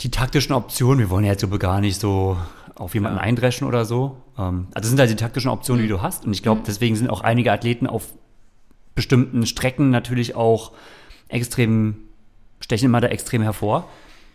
[0.00, 1.00] die taktischen Optionen.
[1.00, 2.36] Wir wollen ja jetzt aber gar nicht so
[2.76, 3.24] auf jemanden ja.
[3.24, 4.18] eindreschen oder so.
[4.38, 5.86] Ähm, also das sind halt die taktischen Optionen, mhm.
[5.86, 6.24] die du hast.
[6.24, 6.64] Und ich glaube, mhm.
[6.66, 8.12] deswegen sind auch einige Athleten auf
[8.94, 10.72] bestimmten Strecken natürlich auch
[11.28, 11.96] extrem,
[12.60, 13.88] stechen immer da extrem hervor.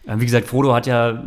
[0.06, 1.24] Äh, wie gesagt, Frodo hat ja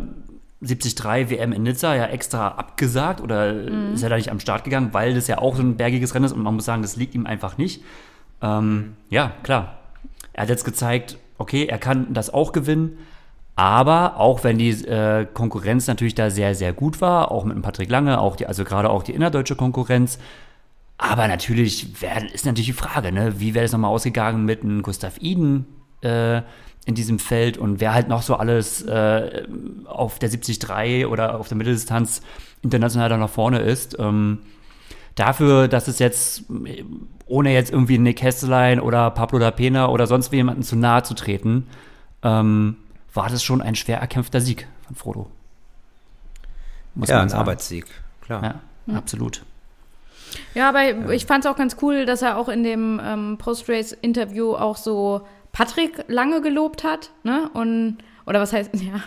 [0.61, 3.93] 73 WM in Nizza ja extra abgesagt oder mhm.
[3.93, 6.25] ist ja da nicht am Start gegangen, weil das ja auch so ein bergiges Rennen
[6.25, 7.83] ist und man muss sagen, das liegt ihm einfach nicht.
[8.41, 9.79] Ähm, ja, klar.
[10.31, 12.97] Er hat jetzt gezeigt, okay, er kann das auch gewinnen,
[13.55, 17.61] aber auch wenn die äh, Konkurrenz natürlich da sehr, sehr gut war, auch mit dem
[17.61, 20.17] Patrick Lange, auch die, also gerade auch die innerdeutsche Konkurrenz,
[20.97, 24.83] aber natürlich wär, ist natürlich die Frage, ne, wie wäre es nochmal ausgegangen mit einem
[24.83, 25.65] Gustav Iden
[26.01, 26.41] äh,
[26.85, 29.43] in diesem Feld und wer halt noch so alles äh,
[29.85, 32.21] auf der 73 oder auf der Mitteldistanz
[32.61, 33.97] international da nach vorne ist.
[33.99, 34.39] Ähm,
[35.15, 36.43] dafür, dass es jetzt,
[37.25, 41.13] ohne jetzt irgendwie Nick Hesselein oder Pablo da Pena oder sonst jemanden zu nahe zu
[41.13, 41.67] treten,
[42.21, 42.77] ähm,
[43.13, 45.27] war das schon ein schwer erkämpfter Sieg von Frodo.
[46.95, 47.39] Muss ja, ein sagen.
[47.39, 47.85] Arbeitssieg,
[48.21, 48.43] klar.
[48.43, 48.97] Ja, mhm.
[48.97, 49.43] absolut.
[50.53, 51.09] Ja, aber ja.
[51.09, 55.21] ich fand es auch ganz cool, dass er auch in dem ähm, Post-Race-Interview auch so
[55.51, 57.49] Patrick lange gelobt hat, ne?
[57.53, 59.01] Und oder was heißt, ja,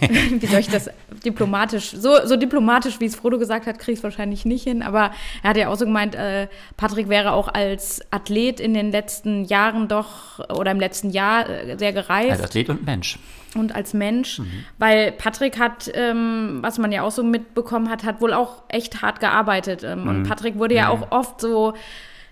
[0.00, 0.90] wie soll ich das
[1.24, 4.82] diplomatisch, so, so diplomatisch, wie es Frodo gesagt hat, kriege ich es wahrscheinlich nicht hin,
[4.82, 8.90] aber er hat ja auch so gemeint, äh, Patrick wäre auch als Athlet in den
[8.90, 12.30] letzten Jahren doch, oder im letzten Jahr äh, sehr gereift.
[12.30, 13.18] Als Athlet und Mensch.
[13.54, 14.64] Und als Mensch, mhm.
[14.78, 19.00] weil Patrick hat, ähm, was man ja auch so mitbekommen hat, hat wohl auch echt
[19.00, 19.82] hart gearbeitet.
[19.84, 20.08] Ähm, mhm.
[20.08, 21.02] Und Patrick wurde ja mhm.
[21.02, 21.72] auch oft so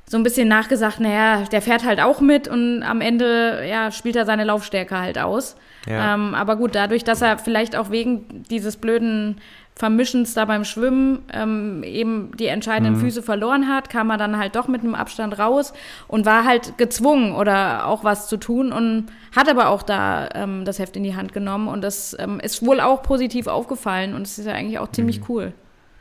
[0.09, 4.15] so ein bisschen nachgesagt, naja, der fährt halt auch mit und am Ende ja, spielt
[4.15, 5.57] er seine Laufstärke halt aus.
[5.89, 6.15] Ja.
[6.15, 9.41] Ähm, aber gut, dadurch, dass er vielleicht auch wegen dieses blöden
[9.75, 13.01] Vermischens da beim Schwimmen ähm, eben die entscheidenden mhm.
[13.01, 15.75] Füße verloren hat, kam er dann halt doch mit einem Abstand raus
[16.09, 20.65] und war halt gezwungen oder auch was zu tun und hat aber auch da ähm,
[20.65, 24.23] das Heft in die Hand genommen und das ähm, ist wohl auch positiv aufgefallen und
[24.23, 25.27] es ist ja eigentlich auch ziemlich mhm.
[25.29, 25.53] cool.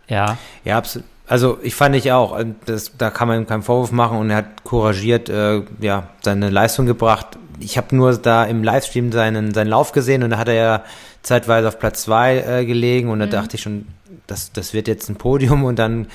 [0.07, 1.07] Ja, ja, absolut.
[1.27, 4.29] Also ich fand ich auch, äh, das, da kann man ihm keinen Vorwurf machen und
[4.29, 7.37] er hat couragiert äh, ja, seine Leistung gebracht.
[7.59, 10.83] Ich habe nur da im Livestream seinen, seinen Lauf gesehen und da hat er ja
[11.23, 13.31] zeitweise auf Platz zwei äh, gelegen und da mhm.
[13.31, 13.87] dachte ich schon,
[14.27, 16.07] das, das wird jetzt ein Podium und dann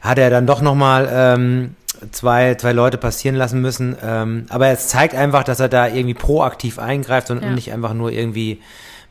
[0.00, 1.74] hat er dann doch nochmal ähm,
[2.12, 3.96] zwei, zwei Leute passieren lassen müssen.
[4.02, 7.50] Ähm, aber es zeigt einfach, dass er da irgendwie proaktiv eingreift und ja.
[7.50, 8.60] nicht einfach nur irgendwie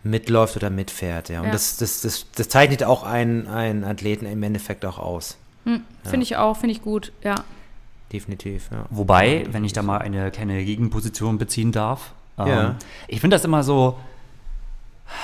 [0.09, 1.29] mitläuft oder mitfährt.
[1.29, 1.39] Ja.
[1.39, 1.51] Und ja.
[1.51, 5.37] Das, das, das, das zeichnet auch einen, einen Athleten im Endeffekt auch aus.
[5.65, 7.35] Hm, finde ich auch, finde ich gut, ja.
[8.11, 8.85] Definitiv, ja.
[8.89, 12.75] Wobei, wenn ich da mal eine kleine Gegenposition beziehen darf, ähm,
[13.07, 13.97] ich finde das immer so,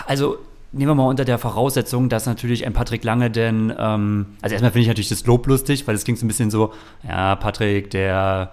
[0.05, 0.37] also
[0.71, 4.71] nehmen wir mal unter der Voraussetzung, dass natürlich ein Patrick Lange denn, ähm, also erstmal
[4.71, 6.73] finde ich natürlich das Lob lustig, weil es klingt so ein bisschen so,
[7.07, 8.51] ja, Patrick, der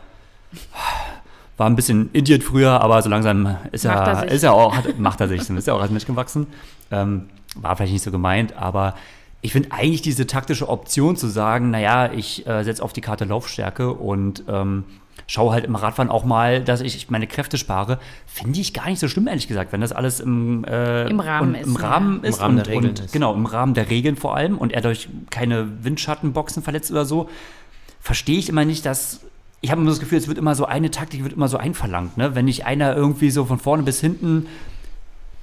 [1.60, 4.98] war ein bisschen Idiot früher, aber so langsam ist er, er ist er auch, hat,
[4.98, 6.46] macht er sich, ist ja auch als Mensch gewachsen.
[6.90, 8.94] Ähm, war vielleicht nicht so gemeint, aber
[9.42, 13.26] ich finde eigentlich diese taktische Option zu sagen, naja, ich äh, setze auf die Karte
[13.26, 14.84] Laufstärke und ähm,
[15.26, 18.98] schaue halt im Radfahren auch mal, dass ich meine Kräfte spare, finde ich gar nicht
[18.98, 21.66] so schlimm, ehrlich gesagt, wenn das alles im, äh, Im Rahmen ist.
[21.66, 22.28] Im Rahmen, ja.
[22.30, 23.12] ist, Im Rahmen und, der Regeln und, ist.
[23.12, 27.28] Genau, im Rahmen der Regeln vor allem und er durch keine Windschattenboxen verletzt oder so,
[28.00, 29.20] verstehe ich immer nicht, dass
[29.60, 32.16] ich habe immer das Gefühl, es wird immer so eine Taktik wird immer so einverlangt,
[32.16, 32.34] ne?
[32.34, 34.46] Wenn nicht einer irgendwie so von vorne bis hinten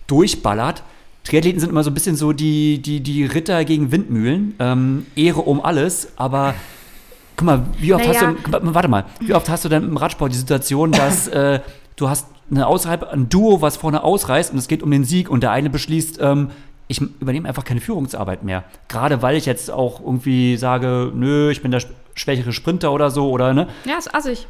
[0.08, 0.84] durchballert.
[1.24, 4.56] Triathleten sind immer so ein bisschen so die, die, die Ritter gegen Windmühlen.
[4.60, 6.56] Ähm, Ehre um alles, aber
[7.36, 8.34] guck mal, wie oft naja.
[8.36, 11.60] hast du, warte mal, wie oft hast du denn im Radsport die Situation, dass äh,
[11.98, 15.30] du hast eine außerhalb, ein Duo, was vorne ausreißt und es geht um den Sieg
[15.30, 16.50] und der eine beschließt, ähm,
[16.88, 18.64] ich übernehme einfach keine Führungsarbeit mehr.
[18.88, 21.82] Gerade weil ich jetzt auch irgendwie sage, nö, ich bin der
[22.16, 23.68] schwächere Sprinter oder so, oder ne?
[23.86, 24.48] Ja, ist assig.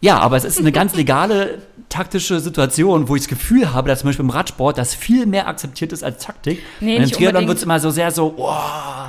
[0.00, 4.00] Ja, aber es ist eine ganz legale taktische Situation, wo ich das Gefühl habe, dass
[4.00, 6.62] zum Beispiel im Radsport das viel mehr akzeptiert ist als Taktik.
[6.80, 8.52] Nee, Und im Triathlon wird es immer so sehr so, oh.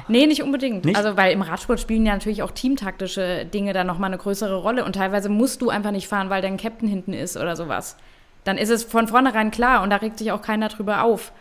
[0.08, 0.86] Nee, nicht unbedingt.
[0.86, 0.97] Nicht?
[0.97, 4.84] Also, weil im Radsport spielen ja natürlich auch teamtaktische Dinge da nochmal eine größere Rolle.
[4.84, 7.95] Und teilweise musst du einfach nicht fahren, weil dein Captain hinten ist oder sowas.
[8.43, 11.32] Dann ist es von vornherein klar und da regt sich auch keiner drüber auf.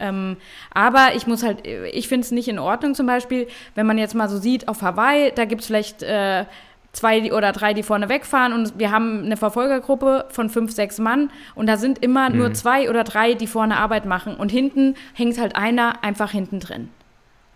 [0.00, 0.36] Ähm,
[0.72, 4.14] aber ich muss halt, ich finde es nicht in Ordnung zum Beispiel, wenn man jetzt
[4.14, 6.44] mal so sieht, auf Hawaii, da gibt es vielleicht äh,
[6.92, 11.30] zwei oder drei, die vorne wegfahren und wir haben eine Verfolgergruppe von fünf, sechs Mann
[11.54, 15.38] und da sind immer nur zwei oder drei, die vorne Arbeit machen und hinten hängt
[15.38, 16.88] halt einer einfach hinten drin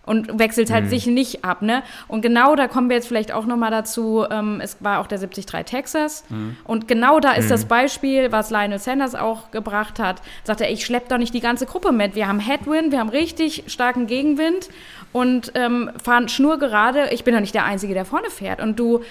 [0.05, 1.83] und wechselt halt sich nicht ab, ne?
[2.09, 4.25] Und genau da kommen wir jetzt vielleicht auch noch mal dazu.
[4.31, 6.25] Ähm, es war auch der 73 Texas
[6.65, 10.23] und genau da ist das Beispiel, was Lionel Sanders auch gebracht hat.
[10.45, 12.15] Sagt er, ich schlepp doch nicht die ganze Gruppe mit.
[12.15, 14.69] Wir haben Headwind, wir haben richtig starken Gegenwind
[15.12, 17.11] und ähm, fahren schnurgerade.
[17.12, 19.03] Ich bin doch nicht der Einzige, der vorne fährt und du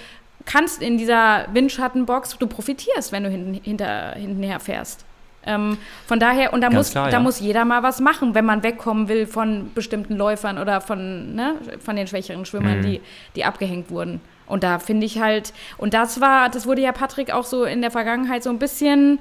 [0.44, 5.04] kannst in dieser Windschattenbox, du profitierst, wenn du hinten, hinter, hintenher fährst.
[5.44, 5.76] Ähm,
[6.06, 7.20] von daher, und da, Ganz muss, klar, da ja.
[7.20, 11.54] muss jeder mal was machen, wenn man wegkommen will von bestimmten Läufern oder von, ne,
[11.84, 12.82] von den schwächeren Schwimmern, Mhm.
[12.82, 13.00] die,
[13.36, 14.20] die abgehängt wurden.
[14.46, 17.80] Und da finde ich halt, und das war, das wurde ja Patrick auch so in
[17.80, 19.18] der Vergangenheit so ein bisschen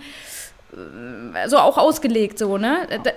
[0.74, 2.88] äh, so auch ausgelegt, so, ne?
[3.04, 3.12] Da-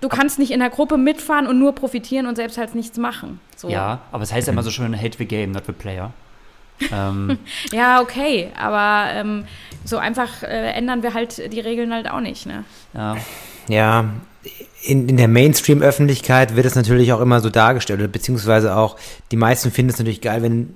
[0.00, 3.40] Du kannst nicht in der Gruppe mitfahren und nur profitieren und selbst halt nichts machen.
[3.56, 3.68] So.
[3.68, 6.12] Ja, aber es heißt ja immer so schön, hate the game, not the player.
[6.92, 7.38] Ähm,
[7.72, 9.44] Ja, okay, aber ähm,
[9.84, 12.64] so einfach äh, ändern wir halt die Regeln halt auch nicht, ne?
[12.94, 13.16] ja.
[13.68, 14.04] Ja,
[14.82, 18.96] in, in der Mainstream-Öffentlichkeit wird es natürlich auch immer so dargestellt, oder beziehungsweise auch,
[19.30, 20.74] die meisten finden es natürlich geil, wenn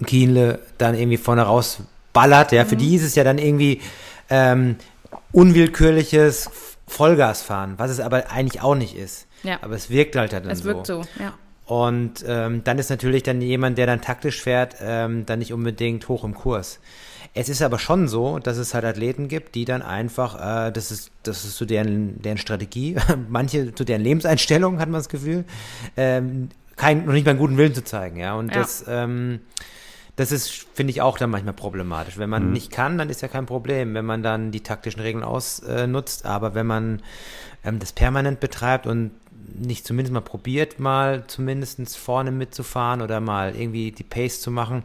[0.00, 1.78] ein Kienle dann irgendwie vorne raus
[2.12, 2.52] ballert.
[2.52, 2.80] Ja, für Mhm.
[2.80, 3.80] die ist es ja dann irgendwie
[4.28, 4.76] ähm,
[5.32, 6.50] unwillkürliches
[6.86, 9.26] Vollgasfahren, was es aber eigentlich auch nicht ist.
[9.42, 9.58] Ja.
[9.62, 10.64] Aber es wirkt halt dann Es so.
[10.66, 11.32] wirkt so, ja.
[11.68, 16.08] Und ähm, dann ist natürlich dann jemand, der dann taktisch fährt, ähm, dann nicht unbedingt
[16.08, 16.80] hoch im Kurs.
[17.34, 20.90] Es ist aber schon so, dass es halt Athleten gibt, die dann einfach, äh, das
[20.90, 22.96] ist, das ist so deren, deren Strategie,
[23.28, 25.44] manche zu deren Lebenseinstellung, hat man das Gefühl,
[25.98, 28.32] ähm, kein, noch nicht mal einen guten Willen zu zeigen, ja.
[28.34, 28.62] Und Ja.
[28.62, 29.40] das, ähm,
[30.16, 32.16] das ist, finde ich, auch dann manchmal problematisch.
[32.16, 35.22] Wenn man nicht kann, dann ist ja kein Problem, wenn man dann die taktischen Regeln
[35.22, 36.24] ausnutzt.
[36.24, 37.02] Aber wenn man
[37.62, 39.10] ähm, das permanent betreibt und
[39.54, 44.82] nicht zumindest mal probiert, mal zumindest vorne mitzufahren oder mal irgendwie die Pace zu machen,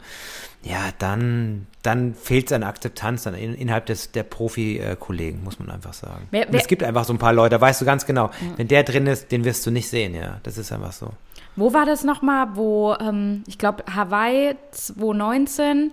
[0.63, 5.69] ja, dann, dann fehlt es an Akzeptanz dann in, innerhalb des, der Profi-Kollegen, muss man
[5.69, 6.27] einfach sagen.
[6.31, 8.83] Wer- wer- es gibt einfach so ein paar Leute, weißt du ganz genau, wenn der
[8.83, 10.39] drin ist, den wirst du nicht sehen, ja.
[10.43, 11.11] Das ist einfach so.
[11.55, 15.91] Wo war das nochmal, wo, ähm, ich glaube, Hawaii 2019,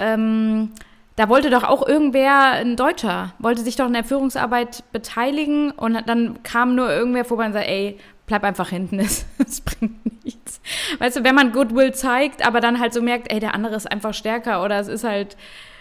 [0.00, 0.70] ähm,
[1.18, 5.94] da wollte doch auch irgendwer, ein Deutscher, wollte sich doch in der Führungsarbeit beteiligen und
[6.06, 10.60] dann kam nur irgendwer vorbei und sagte, ey, bleib einfach hinten, das, das bringt nichts.
[11.00, 13.90] Weißt du, wenn man Goodwill zeigt, aber dann halt so merkt, ey, der andere ist
[13.90, 15.36] einfach stärker oder es ist halt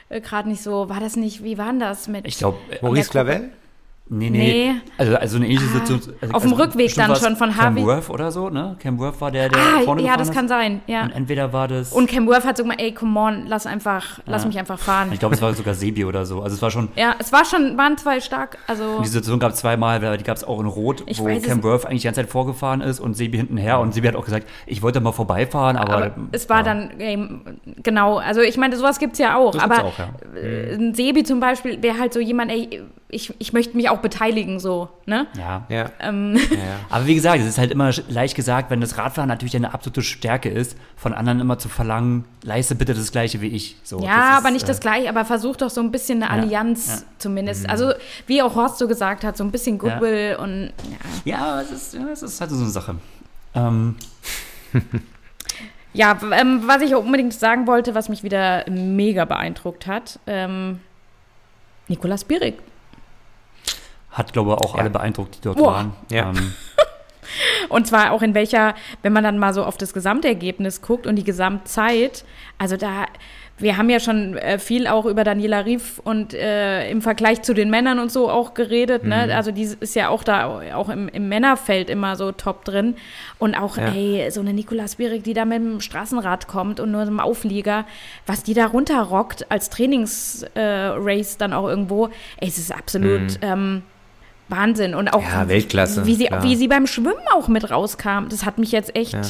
[0.10, 2.26] äh, gerade nicht so, war das nicht, wie war denn das mit...
[2.26, 3.36] Ich glaube, Maurice der Gruppe.
[3.36, 3.52] Clavel?
[4.10, 4.76] Nee, nee, Nee.
[4.98, 6.15] Also, also eine ähnliche Ah, Situation.
[6.22, 7.84] Also, auf dem also Rückweg dann schon von Cam Harvey.
[7.86, 8.76] Worth oder so, ne?
[8.80, 10.34] Cam Worth war der, der ah, vorne ja, das ist.
[10.34, 11.04] kann sein, ja.
[11.04, 11.91] Und entweder war das.
[11.91, 15.10] Und Cam Worth hat so gesagt, ey, come on, lass einfach, lass mich einfach fahren.
[15.12, 16.41] ich glaube, es war sogar Sebi oder so.
[16.41, 16.89] Also es war schon.
[16.96, 20.24] Ja, es war schon, waren zwei stark, also Die Situation gab es zweimal, weil die
[20.24, 21.63] gab es auch in Rot, Ich wo es Cam.
[21.63, 23.80] Worth eigentlich die ganze Zeit vorgefahren ist und Sebi hintenher.
[23.80, 25.93] Und Sebi hat auch gesagt, ich wollte mal vorbeifahren, aber.
[25.93, 26.63] aber es war ja.
[26.63, 27.20] dann, ey,
[27.84, 30.10] genau, also ich meine, sowas gibt's ja auch, Das aber auch, ja.
[30.36, 34.00] äh, ein Sebi zum Beispiel wäre halt so jemand, ey, ich, ich möchte mich auch
[34.00, 35.28] beteiligen, so, ne?
[35.38, 35.65] Ja.
[35.70, 35.91] Ja.
[36.00, 36.80] Ähm, ja, ja.
[36.89, 40.02] Aber wie gesagt, es ist halt immer leicht gesagt, wenn das Radfahren natürlich eine absolute
[40.02, 43.78] Stärke ist, von anderen immer zu verlangen, leiste bitte das Gleiche wie ich.
[43.84, 46.22] So, ja, das ist, aber nicht äh, das gleiche, aber versuch doch so ein bisschen
[46.22, 46.96] eine Ja, Allianz ja.
[46.96, 47.02] Mhm.
[47.17, 47.70] zumindest.
[47.70, 47.93] Also,
[48.26, 50.74] wie auch Horst so gesagt hat, so ein bisschen Goodwill und
[51.26, 51.38] ja.
[51.38, 52.96] Ja, es ist, ja, es ist halt so eine Sache.
[53.56, 53.96] Ähm,
[55.93, 60.80] Ja, ähm, was ich unbedingt sagen wollte, was mich wieder mega beeindruckt hat, ähm,
[61.88, 62.60] Nikolas Bierig.
[64.17, 64.82] Hat, glaube ich, auch Ja.
[64.82, 65.73] alle beeindruckt, die dort Boah.
[65.73, 65.93] waren.
[66.12, 66.30] Ja.
[66.30, 66.53] Ähm,
[67.69, 71.17] Und zwar auch in welcher, wenn man dann mal so auf das Gesamtergebnis guckt und
[71.17, 72.23] die Gesamtzeit,
[72.58, 73.06] also da,
[73.58, 77.53] wir haben ja schon äh, viel auch über Daniela Rief und äh, im Vergleich zu
[77.53, 79.36] den Männern und so auch geredet, ne?
[79.36, 82.95] Also die ist ja auch da, auch im, im Männerfeld immer so top drin.
[83.39, 83.89] Und auch, Ja.
[83.93, 87.86] ey, so eine Nikolas Bierig, die da mit dem Straßenrad kommt und nur im Auflieger,
[88.25, 92.06] was die da runterrockt als Trainingsrace äh, dann auch irgendwo,
[92.39, 93.84] ey, es ist absolut ähm,
[94.50, 94.96] Wahnsinn.
[94.96, 96.44] Und auch Ja, Weltklasse, wie sie, klar.
[96.44, 98.28] wie sie beim Schwimmen auch mit rauskam.
[98.30, 99.22] Das hat mich jetzt echt Ja.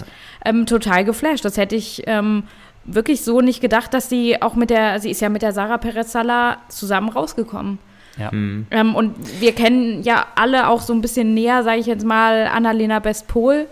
[0.46, 1.44] ähm, total geflasht.
[1.46, 2.44] Das hätte ich ähm,
[2.86, 5.78] wirklich so nicht gedacht, dass sie auch mit der, sie ist ja mit der Sarah
[5.78, 7.80] Perez Sala zusammen rausgekommen.
[8.18, 8.32] ja.
[8.32, 8.68] Mhm.
[8.72, 12.48] Ähm, und wir kennen ja alle auch so ein bisschen näher, sage ich jetzt mal,
[12.48, 13.68] Annalena Bestpol,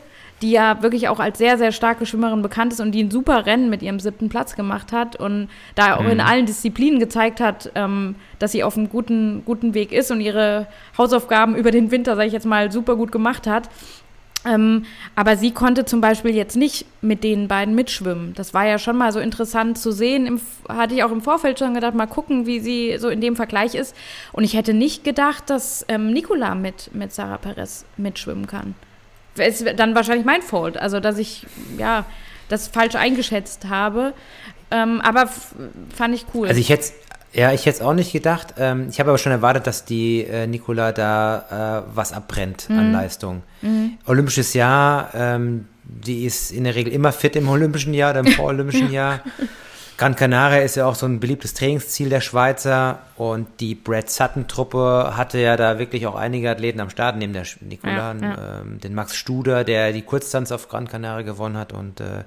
[0.45, 3.47] die ja wirklich auch als sehr, sehr starke Schwimmerin bekannt ist und die ein super
[3.47, 7.71] Rennen mit ihrem siebten Platz gemacht hat und da auch in allen Disziplinen gezeigt hat,
[7.73, 10.67] ähm, dass sie auf einem guten, guten Weg ist und ihre
[10.99, 13.69] Hausaufgaben über den Winter, sage ich jetzt mal, super gut gemacht hat.
[14.45, 18.35] Ähm, aber sie konnte zum Beispiel jetzt nicht mit den beiden mitschwimmen.
[18.35, 20.27] Das war ja schon mal so interessant zu sehen.
[20.27, 23.35] Im, hatte ich auch im Vorfeld schon gedacht, mal gucken, wie sie so in dem
[23.35, 23.95] Vergleich ist.
[24.31, 28.75] Und ich hätte nicht gedacht, dass ähm, Nicola mit, mit Sarah Perez mitschwimmen kann.
[29.37, 30.77] Ist dann wahrscheinlich mein Fault.
[30.77, 31.45] Also, dass ich,
[31.77, 32.05] ja,
[32.49, 34.13] das falsch eingeschätzt habe.
[34.71, 35.29] Ähm, aber
[35.95, 36.47] fand ich cool.
[36.47, 36.91] Also ich hätte
[37.35, 38.53] ja, ich hätte es auch nicht gedacht.
[38.57, 42.79] Ähm, ich habe aber schon erwartet, dass die äh, Nicola da äh, was abbrennt mhm.
[42.79, 43.43] an Leistung.
[43.61, 43.97] Mhm.
[44.05, 48.27] Olympisches Jahr, ähm, die ist in der Regel immer fit im Olympischen Jahr oder im
[48.37, 49.19] Vorolympischen Jahr.
[49.97, 55.13] Gran Canaria ist ja auch so ein beliebtes Trainingsziel der Schweizer und die Brad Sutton-Truppe
[55.15, 58.61] hatte ja da wirklich auch einige Athleten am Start, neben der Nicola, ja, ja.
[58.61, 62.23] Ähm, den Max Studer, der die Kurztanz auf Gran Canaria gewonnen hat und äh,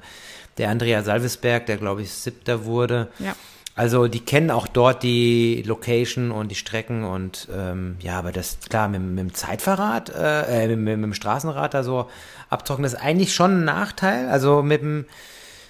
[0.57, 3.09] der Andrea Salvesberg, der glaube ich siebter wurde.
[3.19, 3.37] Ja.
[3.79, 8.59] Also die kennen auch dort die Location und die Strecken und ähm, ja, aber das
[8.69, 12.09] klar mit, mit dem Zeitverrat, äh, mit, mit, mit, dem Straßenrad da so
[12.51, 14.29] abzocken, das ist eigentlich schon ein Nachteil.
[14.31, 15.05] Also mit dem,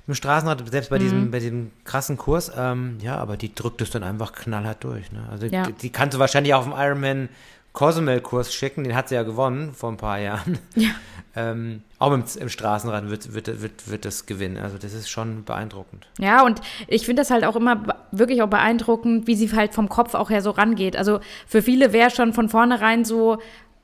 [0.08, 1.02] dem Straßenrad, selbst bei mhm.
[1.02, 5.12] diesem, bei diesem krassen Kurs, ähm, ja, aber die drückt es dann einfach knallhart durch.
[5.12, 5.20] Ne?
[5.30, 5.64] Also ja.
[5.64, 7.28] die, die kannst du wahrscheinlich auch auf dem Ironman
[7.74, 10.58] Cozumel-Kurs schicken, den hat sie ja gewonnen vor ein paar Jahren.
[10.74, 10.90] Ja.
[11.36, 14.56] Ähm, auch im, im Straßenrad wird, wird, wird, wird das gewinnen.
[14.56, 16.08] Also das ist schon beeindruckend.
[16.18, 19.88] Ja, und ich finde das halt auch immer wirklich auch beeindruckend, wie sie halt vom
[19.88, 20.96] Kopf auch her so rangeht.
[20.96, 23.38] Also für viele wäre schon von vornherein so,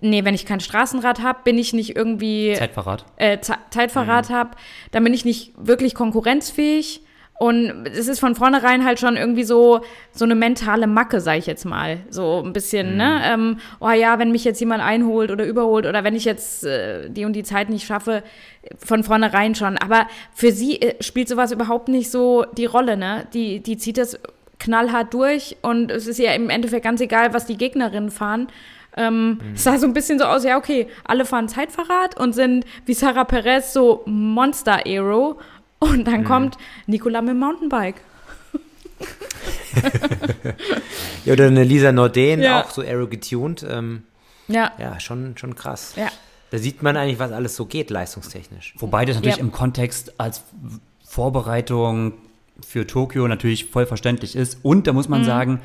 [0.04, 3.04] nee, wenn ich kein Straßenrad habe, bin ich nicht irgendwie Zeitverrat.
[3.16, 4.34] Äh, Zeitverrat mhm.
[4.34, 4.50] habe,
[4.92, 7.00] dann bin ich nicht wirklich konkurrenzfähig.
[7.36, 9.80] Und es ist von vornherein halt schon irgendwie so,
[10.12, 11.98] so eine mentale Macke, sag ich jetzt mal.
[12.08, 12.96] So ein bisschen, mhm.
[12.96, 13.20] ne?
[13.24, 17.10] Ähm, oh ja, wenn mich jetzt jemand einholt oder überholt oder wenn ich jetzt äh,
[17.10, 18.22] die und die Zeit nicht schaffe,
[18.78, 19.76] von vornherein schon.
[19.78, 23.26] Aber für sie äh, spielt sowas überhaupt nicht so die Rolle, ne?
[23.34, 24.16] Die, die zieht das
[24.60, 28.46] knallhart durch und es ist ja im Endeffekt ganz egal, was die Gegnerinnen fahren.
[28.96, 29.54] Ähm, mhm.
[29.54, 32.94] Es sah so ein bisschen so aus, ja, okay, alle fahren Zeitverrat und sind wie
[32.94, 35.40] Sarah Perez so Monster-Aero
[35.80, 36.24] und dann mhm.
[36.24, 38.00] kommt Nicola mit dem Mountainbike.
[41.24, 42.62] ja, oder eine Lisa Norden, ja.
[42.62, 43.66] auch so aero getuned.
[43.68, 44.04] Ähm,
[44.48, 44.72] ja.
[44.78, 45.94] Ja, schon, schon krass.
[45.96, 46.08] Ja.
[46.50, 48.74] Da sieht man eigentlich, was alles so geht, leistungstechnisch.
[48.78, 49.42] Wobei das natürlich ja.
[49.42, 50.42] im Kontext als
[51.04, 52.12] Vorbereitung
[52.64, 54.58] für Tokio natürlich voll verständlich ist.
[54.62, 55.24] Und da muss man mhm.
[55.24, 55.60] sagen,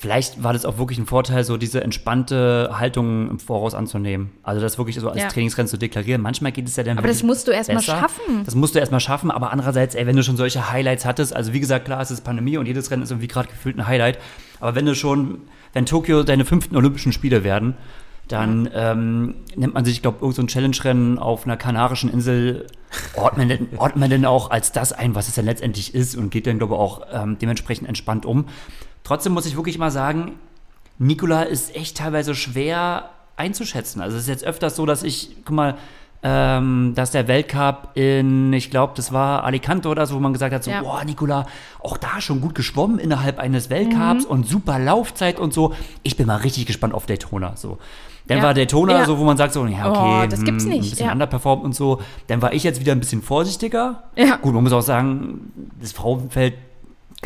[0.00, 4.30] Vielleicht war das auch wirklich ein Vorteil, so diese entspannte Haltung im Voraus anzunehmen.
[4.44, 5.26] Also das wirklich so als ja.
[5.26, 6.22] Trainingsrennen zu deklarieren.
[6.22, 8.44] Manchmal geht es ja dann Aber das musst du erstmal schaffen.
[8.44, 11.52] Das musst du erstmal schaffen, aber andererseits, ey, wenn du schon solche Highlights hattest, also
[11.52, 14.20] wie gesagt, klar, es ist Pandemie und jedes Rennen ist irgendwie gerade gefühlt ein Highlight.
[14.60, 15.40] Aber wenn du schon,
[15.72, 17.74] wenn Tokio deine fünften Olympischen Spiele werden,
[18.28, 22.68] dann ähm, nimmt man sich, ich glaube, irgendein so Challenge-Rennen auf einer kanarischen Insel,
[23.16, 26.14] ordnet man, denn, ordnet man denn auch als das ein, was es dann letztendlich ist
[26.14, 28.44] und geht dann, glaube ich, auch ähm, dementsprechend entspannt um.
[29.08, 30.32] Trotzdem muss ich wirklich mal sagen,
[30.98, 34.02] Nikola ist echt teilweise schwer einzuschätzen.
[34.02, 35.76] Also es ist jetzt öfters so, dass ich, guck mal,
[36.22, 40.52] ähm, dass der Weltcup in, ich glaube, das war Alicante oder so, wo man gesagt
[40.52, 40.82] hat, so, ja.
[40.82, 41.46] boah, Nikola,
[41.82, 44.30] auch da schon gut geschwommen innerhalb eines Weltcups mhm.
[44.30, 45.72] und super Laufzeit und so.
[46.02, 47.78] Ich bin mal richtig gespannt auf Daytona, so.
[48.26, 48.44] Dann ja.
[48.44, 49.06] war Daytona ja.
[49.06, 50.84] so, wo man sagt so, ja, okay, oh, das gibt's hm, nicht.
[50.84, 51.12] ein bisschen ja.
[51.12, 52.02] underperformt und so.
[52.26, 54.02] Dann war ich jetzt wieder ein bisschen vorsichtiger.
[54.16, 54.36] Ja.
[54.36, 56.52] Gut, man muss auch sagen, das Frauenfeld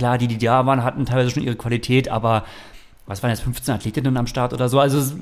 [0.03, 2.45] Klar, die, die da waren, hatten teilweise schon ihre Qualität, aber
[3.07, 4.81] was waren jetzt 15 Athletinnen am Start oder so?
[4.81, 5.15] Also es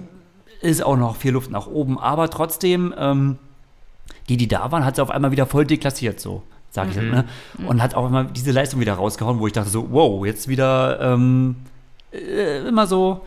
[0.62, 1.98] ist auch noch viel Luft nach oben.
[1.98, 3.36] Aber trotzdem, ähm,
[4.30, 7.10] die, die da waren, hat sie auf einmal wieder voll deklassiert, so, sag ich mhm.
[7.10, 7.24] ne?
[7.66, 10.98] Und hat auch immer diese Leistung wieder rausgehauen, wo ich dachte so, wow, jetzt wieder
[10.98, 11.56] ähm,
[12.10, 13.20] äh, immer so.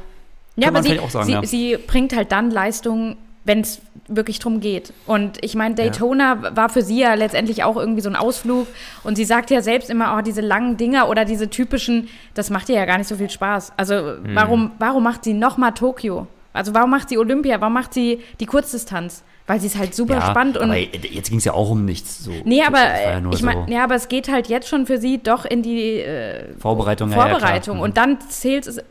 [0.56, 1.46] Ja, aber sie, sagen, sie, ja.
[1.46, 4.94] sie bringt halt dann Leistung, wenn es wirklich drum geht.
[5.06, 6.56] Und ich meine, Daytona ja.
[6.56, 8.68] war für sie ja letztendlich auch irgendwie so ein Ausflug.
[9.04, 12.70] Und sie sagt ja selbst immer, oh, diese langen Dinger oder diese typischen, das macht
[12.70, 13.74] ihr ja gar nicht so viel Spaß.
[13.78, 14.36] Also mhm.
[14.36, 16.28] warum, warum macht sie nochmal Tokio?
[16.54, 17.60] Also warum macht sie Olympia?
[17.60, 19.24] Warum macht sie die Kurzdistanz?
[19.46, 20.70] Weil sie ist halt super ja, spannend und.
[20.70, 22.24] Aber jetzt ging es ja auch um nichts.
[22.24, 22.32] So.
[22.46, 23.74] Nee, aber ja ich meine, so.
[23.74, 27.12] ja, aber es geht halt jetzt schon für sie doch in die äh, Vorbereitung.
[27.12, 27.80] Vorbereitung.
[27.80, 28.82] Ja, und dann zählt es,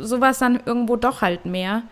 [0.00, 1.84] sowas dann irgendwo doch halt mehr.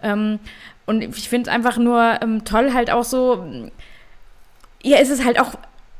[0.00, 0.38] Ähm,
[0.86, 3.44] und ich finde es einfach nur ähm, toll, halt auch so,
[4.82, 5.54] ihr ist es halt auch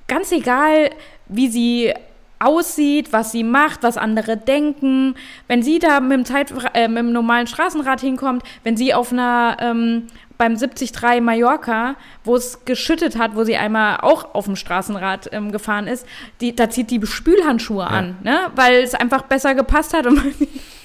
[0.07, 0.91] ganz egal,
[1.27, 1.93] wie sie
[2.39, 5.15] aussieht, was sie macht, was andere denken.
[5.49, 9.11] Wenn sie da mit dem, Zeit, äh, mit dem normalen Straßenrad hinkommt, wenn sie auf
[9.11, 10.07] einer ähm,
[10.39, 15.51] beim 73 Mallorca, wo es geschüttet hat, wo sie einmal auch auf dem Straßenrad ähm,
[15.51, 16.07] gefahren ist,
[16.41, 17.87] die, da zieht die Spülhandschuhe ja.
[17.87, 18.51] an, ne?
[18.55, 20.21] weil es einfach besser gepasst hat und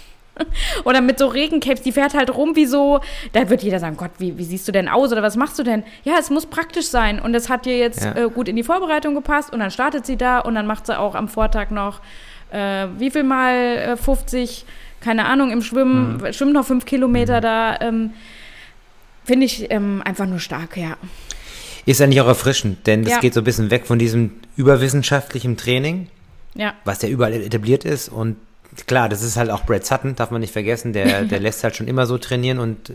[0.84, 3.02] oder mit so Regencapes, die fährt halt rum wie so,
[3.34, 5.64] da wird jeder sagen, Gott, wie, wie siehst du denn aus oder was machst du
[5.64, 5.84] denn?
[6.04, 8.16] Ja, es muss praktisch sein und es hat dir jetzt ja.
[8.16, 10.98] äh, gut in die Vorbereitung gepasst und dann startet sie da und dann macht sie
[10.98, 12.02] auch am Vortag noch,
[12.52, 14.66] äh, wie viel mal äh, 50,
[15.00, 16.34] keine Ahnung, im Schwimmen, mhm.
[16.34, 17.42] schwimmt noch fünf Kilometer mhm.
[17.42, 18.14] da, ähm,
[19.24, 20.98] finde ich ähm, einfach nur stark, ja.
[21.86, 23.20] Ist eigentlich auch erfrischend, denn das ja.
[23.20, 26.08] geht so ein bisschen weg von diesem überwissenschaftlichen Training,
[26.54, 26.74] ja.
[26.86, 28.38] was ja überall etabliert ist und
[28.88, 30.94] klar, das ist halt auch Brad Sutton, darf man nicht vergessen.
[30.94, 32.94] Der, der lässt halt schon immer so trainieren und äh,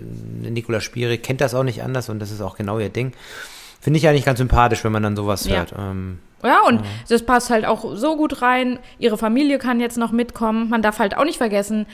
[0.51, 3.13] Nikola Spiri kennt das auch nicht anders und das ist auch genau ihr Ding.
[3.81, 5.59] Finde ich eigentlich ganz sympathisch, wenn man dann sowas ja.
[5.59, 5.75] hört.
[5.79, 8.79] Ähm, Ja, und das passt halt auch so gut rein.
[8.99, 10.69] Ihre Familie kann jetzt noch mitkommen.
[10.69, 11.87] Man darf halt auch nicht vergessen,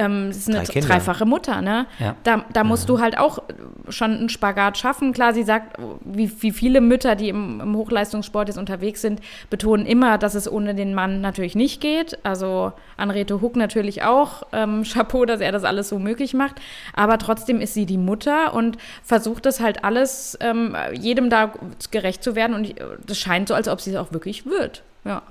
[0.00, 1.86] ähm, ist eine Drei dreifache Mutter, ne?
[1.98, 2.16] Ja.
[2.24, 3.40] Da, da musst du halt auch
[3.88, 5.12] schon einen Spagat schaffen.
[5.12, 9.20] Klar, sie sagt, wie, wie viele Mütter, die im, im Hochleistungssport jetzt unterwegs sind,
[9.50, 12.18] betonen immer, dass es ohne den Mann natürlich nicht geht.
[12.24, 14.44] Also Anrete Huck natürlich auch.
[14.52, 16.56] Ähm, Chapeau, dass er das alles so möglich macht.
[16.94, 21.52] Aber trotzdem ist sie die Mutter und versucht das halt alles, ähm, jedem da
[21.90, 22.54] gerecht zu werden.
[22.54, 22.74] Und
[23.06, 24.82] das scheint so, als ob sie es auch wirklich wird.
[25.04, 25.22] Ja.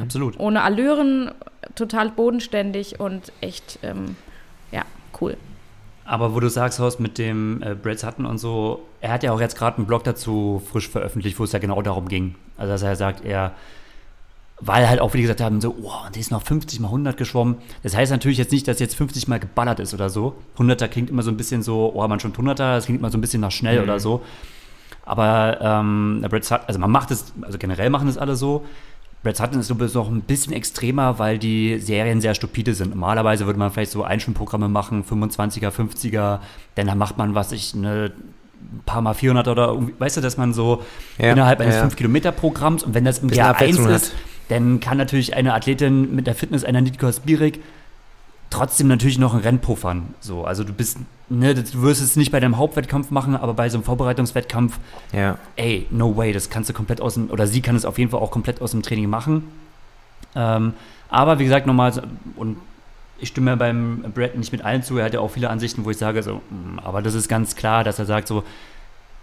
[0.00, 0.38] Absolut.
[0.38, 1.30] Ohne Allüren,
[1.74, 4.16] total bodenständig und echt, ähm,
[4.70, 4.82] ja,
[5.20, 5.36] cool.
[6.04, 9.32] Aber wo du sagst, Horst, mit dem äh, Brad Sutton und so, er hat ja
[9.32, 12.34] auch jetzt gerade einen Blog dazu frisch veröffentlicht, wo es ja genau darum ging.
[12.56, 13.52] Also, dass er sagt, er,
[14.60, 17.16] weil halt auch viele gesagt haben, so, oh, und die ist noch 50 mal 100
[17.16, 17.56] geschwommen.
[17.82, 20.34] Das heißt natürlich jetzt nicht, dass jetzt 50 mal geballert ist oder so.
[20.58, 23.18] 100er klingt immer so ein bisschen so, oh, man schon 100er, das klingt immer so
[23.18, 24.22] ein bisschen nach schnell oder so.
[25.04, 28.64] Aber ähm, der Brad Sutton, also man macht es, also generell machen es alle so.
[29.22, 32.90] Brad Sutton ist so bis noch ein bisschen extremer, weil die Serien sehr stupide sind.
[32.90, 36.40] Normalerweise würde man vielleicht so Einschwimmprogramme machen, 25er, 50er,
[36.76, 38.12] denn dann macht man, was ich, eine
[38.62, 40.82] ein paar mal 400 oder irgendwie, weißt du, dass man so
[41.18, 41.84] Ja, innerhalb eines ja.
[41.84, 44.18] 5-Kilometer-Programms und wenn das im Bisschen Jahr 1 Abwechslung ist, hat.
[44.48, 47.60] dann kann natürlich eine Athletin mit der Fitness einer Nitka Spirik
[48.52, 50.14] trotzdem natürlich noch einen Rennen puffern.
[50.20, 50.98] So, also du bist,
[51.28, 54.78] ne, du wirst es nicht bei deinem Hauptwettkampf machen, aber bei so einem Vorbereitungswettkampf
[55.12, 55.38] Ja.
[55.56, 58.10] ey, no way, das kannst du komplett aus dem, oder sie kann es auf jeden
[58.10, 59.48] Fall auch komplett aus dem Training machen.
[60.34, 60.74] Ähm,
[61.08, 61.92] aber wie gesagt, nochmal,
[62.36, 62.58] und
[63.18, 65.90] ich stimme beim Brad nicht mit allen zu, er hat ja auch viele Ansichten, wo
[65.90, 68.44] ich sage, so, mm, aber das ist ganz klar, dass er sagt, so,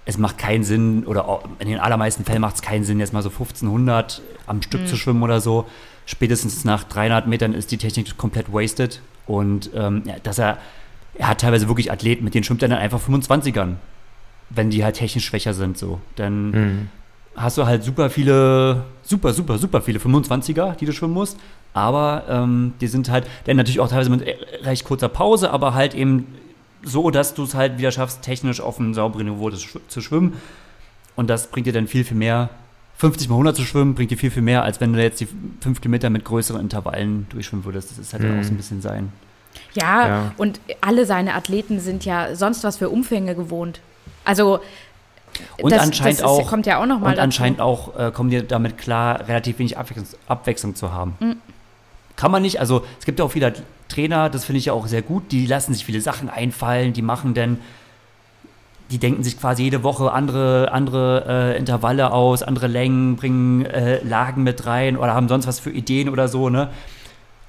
[0.05, 3.13] es macht keinen Sinn, oder auch in den allermeisten Fällen macht es keinen Sinn, jetzt
[3.13, 5.65] mal so 1500 am Stück zu schwimmen oder so.
[6.05, 9.01] Spätestens nach 300 Metern ist die Technik komplett wasted.
[9.30, 10.57] Und ähm, ja, dass er,
[11.13, 13.75] er hat teilweise wirklich Athleten, mit denen schwimmt er dann einfach 25ern,
[14.49, 16.01] wenn die halt technisch schwächer sind, so.
[16.15, 16.88] Dann Mhm.
[17.36, 21.38] hast du halt super viele, super, super, super viele 25er, die du schwimmen musst.
[21.73, 25.75] Aber ähm, die sind halt, dann natürlich auch teilweise mit äh, recht kurzer Pause, aber
[25.75, 26.25] halt eben
[26.82, 30.34] so, dass du es halt wieder schaffst, technisch auf einem sauberen Niveau zu schwimmen.
[31.15, 32.49] Und das bringt dir dann viel, viel mehr.
[32.99, 35.27] 50 mal 100 zu schwimmen bringt dir viel, viel mehr, als wenn du jetzt die
[35.61, 37.91] 5 Kilometer mit größeren Intervallen durchschwimmen würdest.
[37.91, 38.39] Das ist halt Mhm.
[38.39, 39.11] auch so ein bisschen sein.
[39.73, 40.31] Ja, Ja.
[40.37, 43.79] und alle seine Athleten sind ja sonst was für Umfänge gewohnt.
[44.25, 44.59] Also
[45.61, 47.21] Und das, anscheinend das ist, auch, kommt ja auch noch mal und dazu.
[47.21, 51.15] anscheinend auch äh, kommen die damit klar, relativ wenig Abwechslung, Abwechslung zu haben.
[51.19, 51.35] Mhm.
[52.17, 53.53] Kann man nicht, also es gibt ja auch viele
[53.87, 57.01] Trainer, das finde ich ja auch sehr gut, die lassen sich viele Sachen einfallen, die
[57.01, 57.59] machen dann,
[58.91, 64.03] die denken sich quasi jede Woche andere, andere äh, Intervalle aus, andere Längen, bringen äh,
[64.03, 66.69] Lagen mit rein oder haben sonst was für Ideen oder so, ne?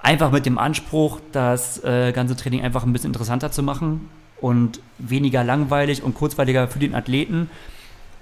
[0.03, 4.09] Einfach mit dem Anspruch, das äh, ganze Training einfach ein bisschen interessanter zu machen
[4.41, 7.51] und weniger langweilig und kurzweiliger für den Athleten.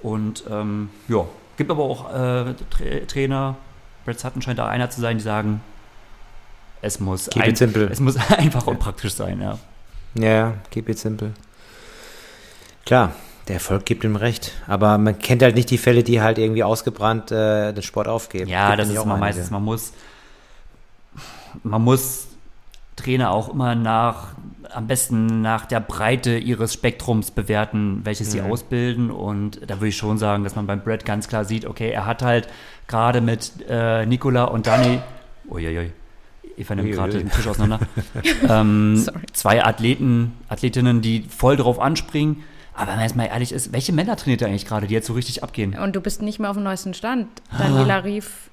[0.02, 1.24] Und ähm, ja,
[1.56, 3.56] gibt aber auch äh, Tra Trainer,
[4.04, 5.60] Brett Sutton scheint da einer zu sein, die sagen,
[6.82, 7.88] es muss, Keep simple.
[7.90, 9.58] es muss einfach und praktisch sein, ja.
[10.14, 11.32] Ja, keep it simple.
[12.89, 13.12] Klar,
[13.49, 14.53] der Erfolg gibt ihm recht.
[14.66, 18.49] Aber man kennt halt nicht die Fälle, die halt irgendwie ausgebrannt äh, den Sport aufgeben.
[18.49, 19.93] Ja, Gibt das ist auch immer meistens, man muss,
[21.64, 22.28] man muss
[22.97, 24.28] Trainer auch immer nach,
[24.72, 29.11] am besten nach der Breite ihres Spektrums bewerten, welches sie ausbilden.
[29.11, 32.07] Und da würde ich schon sagen, dass man beim Brad ganz klar sieht, okay, er
[32.07, 32.49] hat halt
[32.86, 35.01] gerade mit äh, Nicola und Dani,
[35.51, 35.93] uiuiui,
[36.57, 37.80] Eva nimmt gerade den Tisch auseinander,
[38.49, 39.18] ähm, Sorry.
[39.34, 42.45] zwei Athleten, Athletinnen, die voll drauf anspringen.
[42.78, 45.06] Aber wenn man jetzt mal ehrlich ist, welche Männer trainiert er eigentlich gerade, die jetzt
[45.08, 45.76] so richtig abgehen?
[45.76, 47.26] Und du bist nicht mehr auf dem neuesten Stand.
[47.56, 48.50] Daniela Rief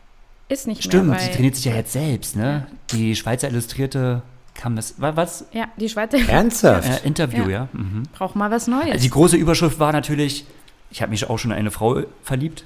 [0.49, 0.84] ist nicht Ah.
[0.84, 2.65] Stimmt, mehr sie bei, trainiert sich ja jetzt selbst, ne?
[2.91, 4.23] Die Schweizer Illustrierte
[4.55, 5.45] kam das, wa- was?
[5.51, 7.03] Ja, die Schweizer Ernsthaft?
[7.03, 7.49] Äh, Interview, ja.
[7.49, 7.67] Ja.
[7.73, 8.03] Mhm.
[8.13, 8.91] braucht mal was Neues.
[8.91, 10.45] Also die große Überschrift war natürlich,
[10.89, 12.65] ich habe mich auch schon in eine Frau verliebt.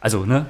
[0.00, 0.46] Also, ne?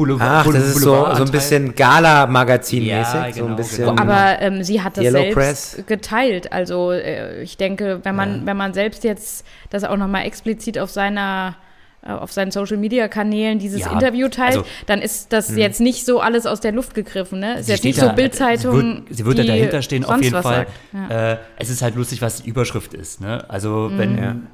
[0.00, 2.88] Boulevard, Ach, das ist so, so ein bisschen Gala-Magazin-mäßig.
[3.14, 3.86] Ja, so genau, ein bisschen.
[3.86, 4.00] genau.
[4.02, 5.82] Aber ähm, sie hat das Yellow selbst Press.
[5.86, 6.52] geteilt.
[6.52, 8.46] Also äh, ich denke, wenn man, Ja.
[8.46, 11.56] wenn man selbst jetzt das auch nochmal explizit auf seiner
[12.02, 15.80] äh, auf seinen Social Media Kanälen dieses Ja, Interview teilt, also- dann ist das jetzt
[15.82, 17.58] nicht so alles aus der Luft gegriffen, ne?
[17.58, 18.72] Ist Sie jetzt steht nicht so da- Bildzeitung.
[18.80, 20.66] Sie wird, sie wird da dahinter stehen, auf sonst jeden was Fall.
[20.94, 21.32] Ja.
[21.32, 23.20] Äh, es ist halt lustig, was die Überschrift ist.
[23.20, 23.44] Ne?
[23.48, 23.98] Also, Mhm.
[23.98, 24.46] wenn.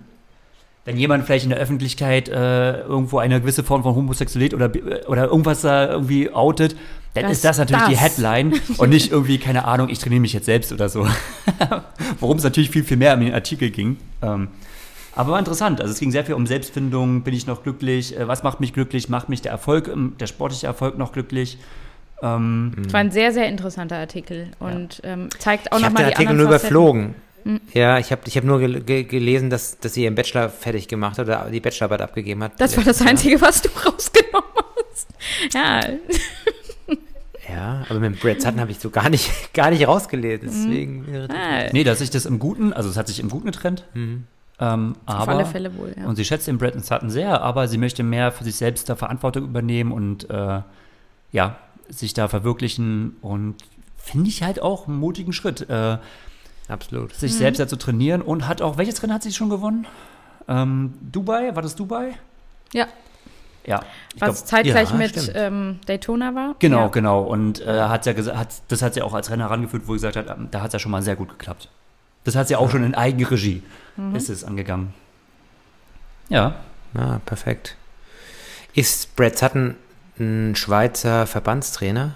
[0.87, 4.71] Wenn jemand vielleicht in der Öffentlichkeit äh, irgendwo eine gewisse Form von Homosexualität oder,
[5.09, 6.75] oder irgendwas da irgendwie outet,
[7.15, 8.03] dann Das- ist das natürlich die das.
[8.03, 11.07] Headline und nicht irgendwie, keine Ahnung, ich trainiere mich jetzt selbst oder so.
[12.21, 13.99] Worum es natürlich viel, viel mehr in den Artikel ging.
[14.23, 14.49] Ähm,
[15.15, 15.81] aber war interessant.
[15.81, 18.73] Also es ging sehr viel um Selbstfindung, bin ich noch glücklich, äh, was macht mich
[18.73, 21.59] glücklich, macht mich der Erfolg, ähm, der sportliche Erfolg noch glücklich.
[22.23, 26.05] Ähm, Es war ein sehr, sehr interessanter Artikel und ähm, zeigt auch ich habe nochmal
[26.05, 26.75] den die Artikel anderen nur Facetten.
[26.77, 27.15] überflogen.
[27.73, 30.89] Ja, ich habe ich hab nur gel ge gelesen, dass, dass sie ihren Bachelor fertig
[30.89, 32.61] gemacht hat oder die Bachelorarbeit abgegeben hat.
[32.61, 33.01] Das war das.
[33.03, 34.51] Einzige, was du rausgenommen
[34.91, 35.09] hast.
[35.53, 35.81] Ja,
[37.49, 40.49] Ja, aber mit Brad Sutton habe ich so gar nicht, gar nicht rausgelesen.
[40.49, 41.29] Deswegen.
[41.31, 43.85] ah, Nee, dass sich das im Guten, also es hat sich im Guten getrennt.
[43.95, 46.07] Ähm, aber, auf alle Fälle wohl, ja.
[46.07, 48.97] Und sie schätzt den Bretton Sutton sehr, aber sie möchte mehr für sich selbst da
[48.97, 50.63] Verantwortung übernehmen und äh,
[51.33, 53.57] ja, sich da verwirklichen und
[53.99, 55.99] finde ich halt auch einen mutigen Schritt, äh,
[56.69, 57.11] Absolut.
[57.13, 57.17] Mhm.
[57.17, 59.87] sich selbst da zu trainieren und hat auch, welches Rennen hat sie schon gewonnen?
[60.49, 62.15] Ähm, Dubai, war das Dubai?
[62.73, 62.87] ja.
[63.69, 63.81] Ja.
[64.21, 66.55] Was glaub- zeitgleich ja, mit ähm, Daytona war.
[66.61, 66.87] Genau, ja.
[66.87, 67.23] genau.
[67.25, 70.07] Und äh, hat ja gesagt, hat, das hat sie auch als Renner herangeführt, wo sie
[70.07, 71.69] gesagt hat, ähm, da hat es ja schon mal sehr gut geklappt.
[72.23, 73.65] Das hat sie auch schon in Eigenregie,
[73.97, 74.15] Mhm.
[74.15, 74.95] ist es angegangen.
[76.29, 76.55] Ja,
[76.95, 77.77] Ah, perfekt.
[78.73, 79.75] Ist Brad Sutton
[80.21, 82.15] ein Schweizer Verbandstrainer?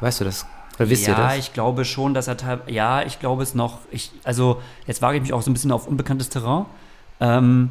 [0.00, 0.44] Weißt du das?
[0.80, 1.36] Oder wisst ja, ihr das?
[1.38, 3.78] ich glaube schon, dass er teil- ja, ich glaube es noch.
[3.90, 6.64] Ich, also jetzt wage ich mich auch so ein bisschen auf unbekanntes Terrain.
[7.20, 7.68] Ähm,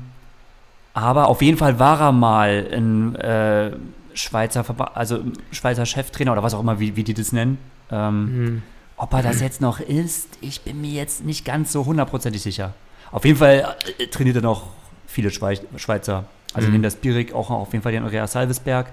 [0.94, 3.72] aber auf jeden Fall war er mal ein äh,
[4.14, 5.20] Schweizer Verba also
[5.52, 7.58] Schweizer Cheftrainer oder was auch immer, wie, wie die das nennen.
[7.92, 8.64] Ähm, Hm.
[8.98, 12.74] Ob er das jetzt noch ist, ich bin mir jetzt nicht ganz so hundertprozentig sicher.
[13.12, 14.68] Auf jeden Fall äh, trainiert er noch
[15.08, 16.26] viele Schweiz Schweizer.
[16.54, 16.74] Also Mhm.
[16.74, 18.88] neben der Spirik auch auf jeden Fall den Andreas Salvesberg.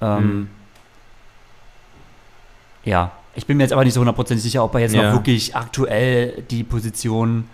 [0.00, 0.48] Ähm, Mhm.
[2.84, 5.04] Ja, ich bin mir jetzt aber nicht so hundertprozentig sicher, ob er jetzt Ja.
[5.08, 7.44] noch wirklich aktuell die Position.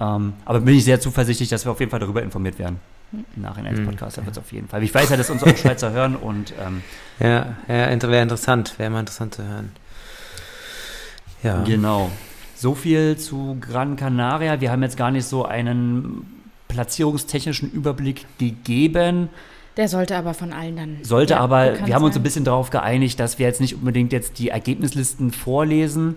[0.00, 2.78] Ähm, aber bin ich sehr zuversichtlich, dass wir auf jeden Fall darüber informiert werden.
[3.12, 3.86] Im Nachhinein des Mhm.
[3.86, 4.82] Podcasts, da wird es auf jeden Fall.
[4.82, 6.82] Ich weiß ja, dass uns auch Schweizer hören und ähm,
[7.18, 8.74] Ja, ja wäre interessant.
[8.78, 9.72] Wäre mal interessant zu hören.
[11.42, 11.62] Ja.
[11.62, 12.10] genau.
[12.56, 14.60] So viel zu Gran Canaria.
[14.60, 16.26] Wir haben jetzt gar nicht so einen
[16.68, 19.28] platzierungstechnischen Überblick gegeben.
[19.78, 20.98] Der sollte aber von allen dann.
[21.02, 22.20] Sollte ja, aber, wir haben uns sein.
[22.20, 26.16] ein bisschen darauf geeinigt, dass wir jetzt nicht unbedingt jetzt die Ergebnislisten vorlesen,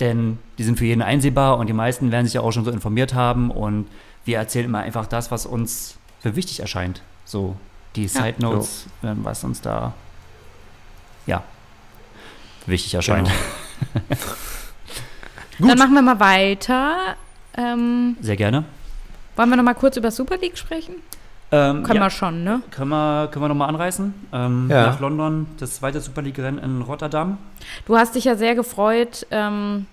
[0.00, 2.72] denn die sind für jeden einsehbar und die meisten werden sich ja auch schon so
[2.72, 3.86] informiert haben und
[4.24, 7.02] wir erzählen immer einfach das, was uns für wichtig erscheint.
[7.24, 7.54] So
[7.94, 9.94] die Side Notes, äh, was uns da
[11.26, 11.44] ja
[12.66, 13.30] wichtig erscheint.
[15.58, 15.68] Genau.
[15.68, 17.14] Dann machen wir mal weiter.
[17.56, 18.64] Ähm, Sehr gerne.
[19.36, 20.96] wollen wir noch mal kurz über Super League sprechen?
[21.50, 22.60] Ähm, Können ja, wir schon, ne?
[22.70, 24.12] können wir, können wir nochmal anreißen?
[24.32, 24.86] Ähm, Ja.
[24.88, 27.38] Nach London, das zweite Super League-Rennen in Rotterdam.
[27.86, 29.26] Du hast dich ja sehr gefreut.
[29.30, 29.86] Ähm,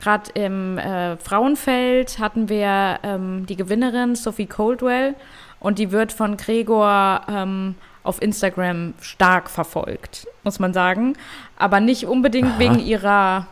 [0.00, 5.14] Gerade im äh, Frauenfeld hatten wir ähm, die Gewinnerin Sophie Coldwell
[5.58, 11.14] und die wird von Gregor ähm, auf Instagram stark verfolgt, muss man sagen.
[11.56, 12.58] Aber nicht unbedingt Aha.
[12.58, 13.46] wegen ihrer.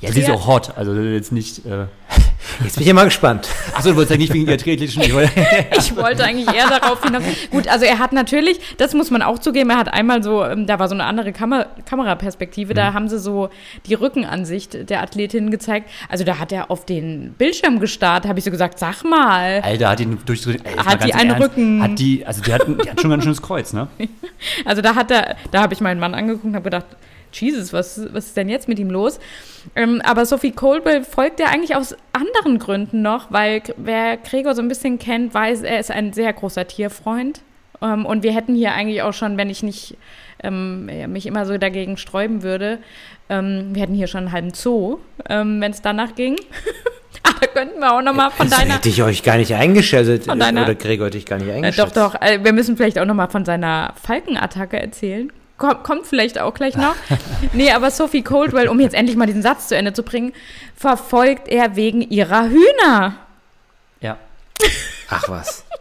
[0.00, 1.64] Ja, sie ist auch hot, also jetzt nicht.
[1.64, 1.86] Äh,
[2.62, 3.48] Jetzt bin ich ja mal gespannt.
[3.74, 5.02] Achso, du wolltest ja nicht wegen ihr athletischen.
[5.02, 5.32] Ich wollte,
[5.78, 7.22] Ich wollte eigentlich eher darauf hinaus.
[7.50, 10.66] Gut, also er hat natürlich, das muss man auch zugeben, er hat einmal so, ähm,
[10.66, 13.50] da war so eine andere Kamer Kameraperspektive, da haben sie so
[13.86, 15.90] die Rückenansicht der Athletin gezeigt.
[16.08, 19.60] Also da hat er auf den Bildschirm gestarrt, habe ich so gesagt, sag mal.
[19.62, 21.82] Alter, hat die durch ey, Hat die einen Ernst, Rücken?
[21.82, 23.88] Hat die, also die hat, die hat schon ein ganz schönes Kreuz, ne?
[24.64, 26.86] Also da hat er, da habe ich meinen Mann angeguckt und habe gedacht,
[27.34, 29.18] Jesus, was, was ist denn jetzt mit ihm los?
[29.76, 34.62] Ähm, aber Sophie Colwell folgt er eigentlich aus anderen Gründen noch, weil wer Gregor so
[34.62, 37.40] ein bisschen kennt, weiß, er ist ein sehr großer Tierfreund.
[37.82, 39.96] Ähm, und wir hätten hier eigentlich auch schon, wenn ich nicht
[40.42, 42.78] ähm, ja, mich immer so dagegen sträuben würde,
[43.30, 46.36] ähm, wir hätten hier schon einen halben Zoo, ähm, wenn es danach ging.
[47.24, 48.74] ah, da könnten wir auch nochmal von Das deiner.
[48.74, 50.24] hätte ich euch gar nicht eingeschaltet.
[50.26, 51.96] Von deiner- Oder Gregor hätte ich gar nicht Äh, eingeschaltet.
[51.96, 52.20] doch, doch.
[52.20, 55.32] Äh, wir müssen vielleicht auch nochmal von seiner Falkenattacke erzählen.
[55.56, 56.96] Kommt, kommt vielleicht auch gleich noch.
[57.52, 60.32] nee, aber Sophie Coldwell, um jetzt endlich mal diesen Satz zu Ende zu bringen,
[60.76, 63.14] verfolgt er wegen ihrer Hühner.
[64.00, 64.18] Ja.
[65.08, 65.64] Ach was.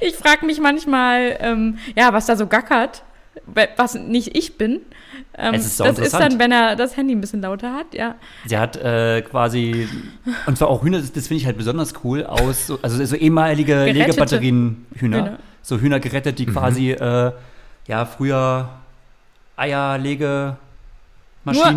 [0.00, 3.02] Ich frage mich manchmal, ähm, ja, was da so gackert,
[3.76, 4.80] was nicht ich bin.
[5.36, 7.92] Ähm, Es ist sau das ist dann, wenn er das Handy ein bisschen lauter hat,
[7.92, 8.14] ja.
[8.46, 9.88] Sie hat äh, quasi,
[10.46, 13.16] und zwar auch Hühner, das, das finde ich halt besonders cool, aus, so, also so
[13.16, 15.18] ehemalige Legebatterien-Hühner.
[15.18, 15.38] Hühner.
[15.62, 17.32] So Hühner gerettet, die quasi, äh,
[17.86, 18.68] ja, früher
[19.56, 20.56] Eierlegemaschinen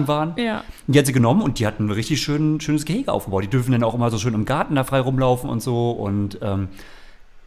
[0.07, 0.33] waren.
[0.37, 0.63] Ja.
[0.87, 3.43] Und die hat sie genommen und die hatten ein richtig schön, schönes Gehege aufgebaut.
[3.43, 6.39] Die dürfen dann auch immer so schön im Garten da frei rumlaufen und so und
[6.41, 6.69] ähm,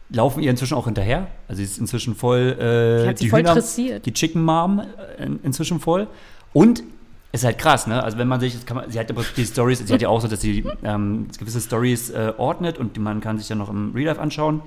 [0.09, 1.27] laufen ihr inzwischen auch hinterher.
[1.47, 4.05] Also sie ist inzwischen voll äh, Die hat sie voll Hühner, dressiert.
[4.05, 6.07] die Chicken Mom äh, in, inzwischen voll.
[6.53, 6.83] Und
[7.31, 8.03] ist halt krass, ne?
[8.03, 10.27] Also wenn man sich, man, sie hat aber die Stories, sie hat ja auch so,
[10.27, 13.91] dass sie ähm, gewisse Stories äh, ordnet und die man kann sich dann noch im
[13.93, 14.61] Real Life anschauen.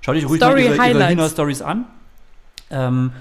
[0.00, 1.08] Schau dich ruhig Story mal ihre, ihre.
[1.10, 1.84] Hühner-Stories an.
[2.72, 3.12] Ähm,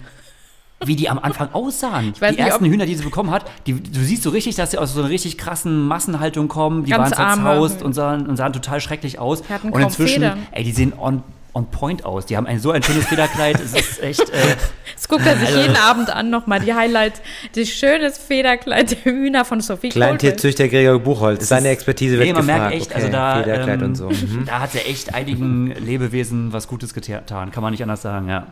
[0.83, 2.11] wie die am Anfang aussahen.
[2.15, 4.55] Ich weiß die nicht, ersten Hühner, die sie bekommen hat, die, du siehst so richtig,
[4.55, 6.85] dass sie aus so einer richtig krassen Massenhaltung kommen.
[6.85, 9.43] Die Ganz waren arme zerzaust und sahen, und sahen total schrecklich aus.
[9.61, 10.47] Und inzwischen, Federn.
[10.51, 11.21] ey, die sehen on,
[11.53, 12.25] on point aus.
[12.25, 13.59] Die haben ein so ein schönes Federkleid.
[13.61, 14.55] es ist echt, äh,
[14.95, 17.21] Das guckt er sich Also- jeden Abend an nochmal, die Highlights.
[17.53, 20.07] Das schönes Federkleid der Hühner von Sophie Coldwell.
[20.17, 21.47] Kleintierzüchter Gregor Buchholz.
[21.47, 22.61] Seine Expertise wird nee, man gefragt.
[22.71, 24.09] merkt echt, also Okay, da, Federkleid ähm, und so.
[24.09, 24.45] Mhm.
[24.47, 27.51] da hat sie echt einigen Lebewesen was Gutes getan.
[27.51, 28.47] Kann man nicht anders sagen, ja.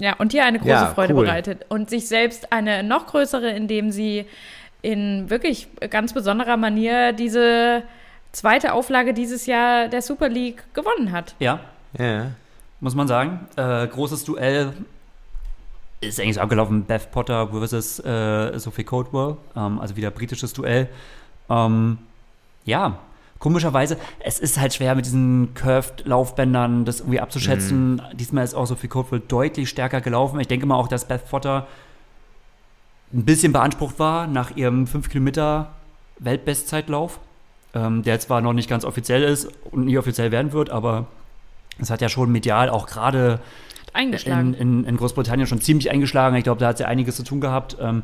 [0.00, 1.24] Ja, und dir eine große Ja, Freude cool.
[1.24, 1.66] bereitet.
[1.68, 4.26] Und sich selbst eine noch größere, indem sie
[4.82, 7.82] in wirklich ganz besonderer Manier diese
[8.32, 11.34] zweite Auflage dieses Jahr der Super League gewonnen hat.
[11.38, 11.60] Ja,
[11.98, 12.26] Ja.
[12.80, 13.48] muss man sagen.
[13.56, 14.72] Äh, großes Duell
[16.00, 16.84] ist eigentlich so abgelaufen.
[16.84, 20.88] Beth Potter versus äh, Sophie Coldwell, ähm, also wieder britisches Duell.
[21.50, 21.98] Ähm,
[22.64, 22.98] ja,
[23.38, 28.02] komischerweise, es ist halt schwer mit diesen Curved-Laufbändern das irgendwie abzuschätzen.
[28.14, 30.40] Diesmal ist auch Sophie Coldwell deutlich stärker gelaufen.
[30.40, 31.66] Ich denke mal auch, dass Beth Potter
[33.12, 35.70] ein bisschen beansprucht war nach ihrem 5 Kilometer
[36.18, 37.20] Weltbestzeitlauf,
[37.74, 41.06] ähm, der zwar noch nicht ganz offiziell ist und nie offiziell werden wird, aber
[41.78, 43.40] es hat ja schon medial auch gerade
[43.96, 46.36] in, in, in Großbritannien schon ziemlich eingeschlagen.
[46.36, 47.76] Ich glaube, da hat sie einiges zu tun gehabt.
[47.80, 48.02] Ähm,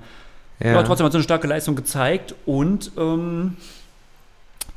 [0.61, 0.83] ja.
[0.83, 3.57] trotzdem hat sie eine starke Leistung gezeigt und ähm,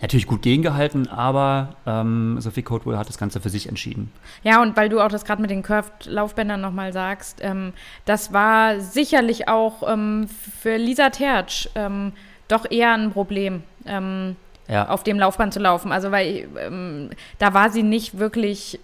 [0.02, 4.12] natürlich gut gegengehalten, aber ähm, Sophie Coldwell hat das Ganze für sich entschieden.
[4.44, 7.74] Ja, und weil du auch das gerade mit den Curved-Laufbändern nochmal sagst, ähm,
[8.06, 10.28] das war sicherlich auch ähm,
[10.62, 12.14] für Lisa Tertsch ähm,
[12.48, 14.36] doch eher ein Problem, ähm,
[14.70, 15.92] Ja, auf dem Laufband zu laufen.
[15.92, 18.80] Also, weil ähm, da war sie nicht wirklich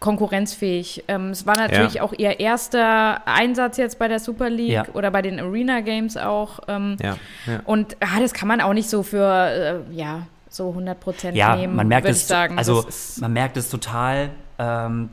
[0.00, 1.04] konkurrenzfähig.
[1.08, 2.02] Ähm, es war natürlich Ja.
[2.02, 4.84] auch ihr erster Einsatz jetzt bei der Super League Ja.
[4.94, 6.60] oder bei den Arena Games auch.
[6.68, 7.16] Ähm, Ja.
[7.64, 11.56] Und ah, das kann man auch nicht so für, äh, ja, so 100 Prozent ja
[11.56, 12.56] nehmen, man merkt es, ich sagen.
[12.56, 12.86] also
[13.20, 14.30] man merkt es total.
[14.58, 15.10] Ähm,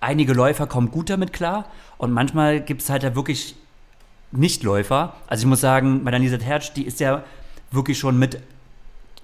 [0.00, 1.64] einige Läufer kommen gut damit klar
[1.96, 3.54] und manchmal gibt es halt da wirklich
[4.30, 5.14] Nichtläufer.
[5.26, 7.22] Also ich muss sagen, bei Lisa Tertsch, die ist ja
[7.70, 8.38] wirklich schon mit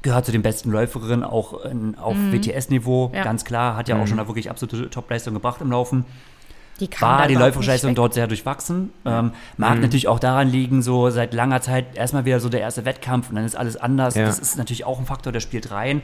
[0.03, 3.14] gehört zu den besten Läuferinnen, auch in, auf WTS-Niveau, Mhm.
[3.14, 3.24] Ja.
[3.24, 6.05] ganz klar, hat ja auch schon da wirklich absolute Topleistung gebracht im Laufen.
[6.80, 7.96] die war die überhaupt läuferische nicht Leistung weg.
[7.96, 8.92] dort sehr durchwachsen.
[9.05, 12.84] Ähm, mag natürlich auch daran liegen, so seit langer Zeit erstmal wieder so der erste
[12.84, 14.14] Wettkampf und dann ist alles anders.
[14.14, 14.24] Ja.
[14.26, 16.03] Das ist natürlich auch ein Faktor, der spielt rein.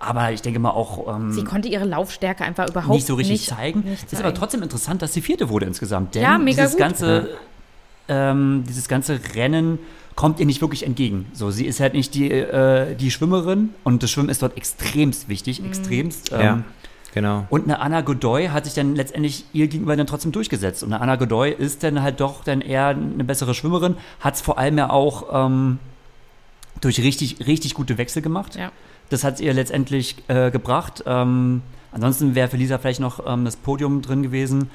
[0.00, 3.40] Aber ich denke mal auch ähm, Sie konnte ihre Laufstärke einfach überhaupt nicht so richtig
[3.40, 3.80] nicht zeigen.
[3.80, 4.36] Nicht Ist aber zeigen.
[4.36, 6.14] trotzdem interessant, dass sie vierte wurde insgesamt.
[6.14, 6.78] Denn Ja, mega dieses gut.
[6.80, 7.30] ganze
[8.08, 9.80] ähm, dieses ganze Rennen
[10.18, 11.26] kommt ihr nicht wirklich entgegen.
[11.32, 15.28] So, sie ist halt nicht die, äh, die Schwimmerin und das Schwimmen ist dort extremst
[15.28, 15.30] Mhm.
[15.30, 16.30] wichtig, extremst.
[16.32, 16.54] ja.
[16.54, 16.64] Ähm,
[17.14, 17.46] Genau.
[17.50, 20.82] und eine Anna Godoy hat sich dann letztendlich ihr gegenüber dann trotzdem durchgesetzt.
[20.82, 24.40] Und eine Anna Godoy ist dann halt doch dann eher eine bessere Schwimmerin, hat es
[24.40, 25.78] vor allem ja auch ähm,
[26.80, 28.56] durch richtig, richtig gute Wechsel gemacht.
[28.56, 28.72] Ja.
[29.10, 31.04] Das hat es ihr letztendlich äh, gebracht.
[31.06, 31.62] Ähm,
[31.92, 34.68] ansonsten wäre für Lisa vielleicht noch ähm, das Podium drin gewesen.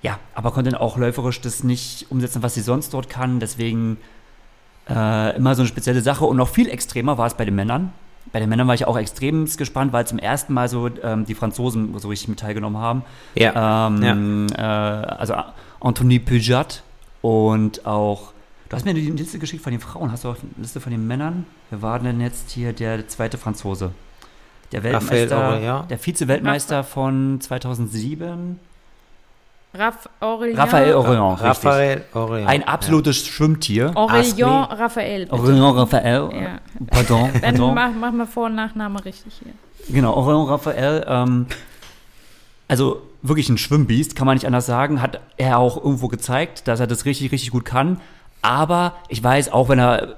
[0.00, 3.38] Ja, aber konnte dann auch läuferisch das nicht umsetzen, was sie sonst dort kann.
[3.38, 3.98] Deswegen
[4.88, 6.24] äh, immer so eine spezielle Sache.
[6.24, 7.92] Und noch viel extremer war es bei den Männern.
[8.32, 11.34] Bei den Männern war ich auch extrem gespannt, weil zum ersten Mal so ähm, die
[11.34, 13.02] Franzosen so richtig mit teilgenommen haben.
[13.34, 13.88] Ja.
[13.88, 15.34] Ähm, äh, also
[15.80, 16.82] Anthony Pujat
[17.20, 18.32] und auch,
[18.68, 20.92] du hast mir die Liste geschickt von den Frauen, hast du auch eine Liste von
[20.92, 21.46] den Männern?
[21.70, 23.92] Wer war denn jetzt hier der zweite Franzose?
[24.72, 25.86] Der Raphael Weltmeister, Aurélien.
[25.88, 28.58] der Vize-Weltmeister von 2007.
[29.74, 30.56] Raph Aurélien.
[30.56, 31.42] Raphael richtig.
[31.42, 32.46] Raphael Aurélien.
[32.46, 33.92] Ein absolutes Schwimmtier.
[33.94, 34.78] Aurélien Astrid.
[34.78, 35.20] Raphael.
[35.24, 35.34] bitte.
[35.36, 36.28] Aurélien Raphael.
[36.32, 36.58] Ja.
[36.90, 37.74] Pardon, Dann pardon.
[37.74, 39.52] mach, mach mal Vor- und Nachname richtig hier.
[39.94, 41.46] Genau, Aurélien Raphael, ähm,
[42.68, 46.78] also wirklich ein Schwimmbiest, kann man nicht anders sagen, hat er auch irgendwo gezeigt, dass
[46.80, 48.00] er das richtig, richtig gut kann.
[48.42, 50.16] Aber ich weiß, auch wenn er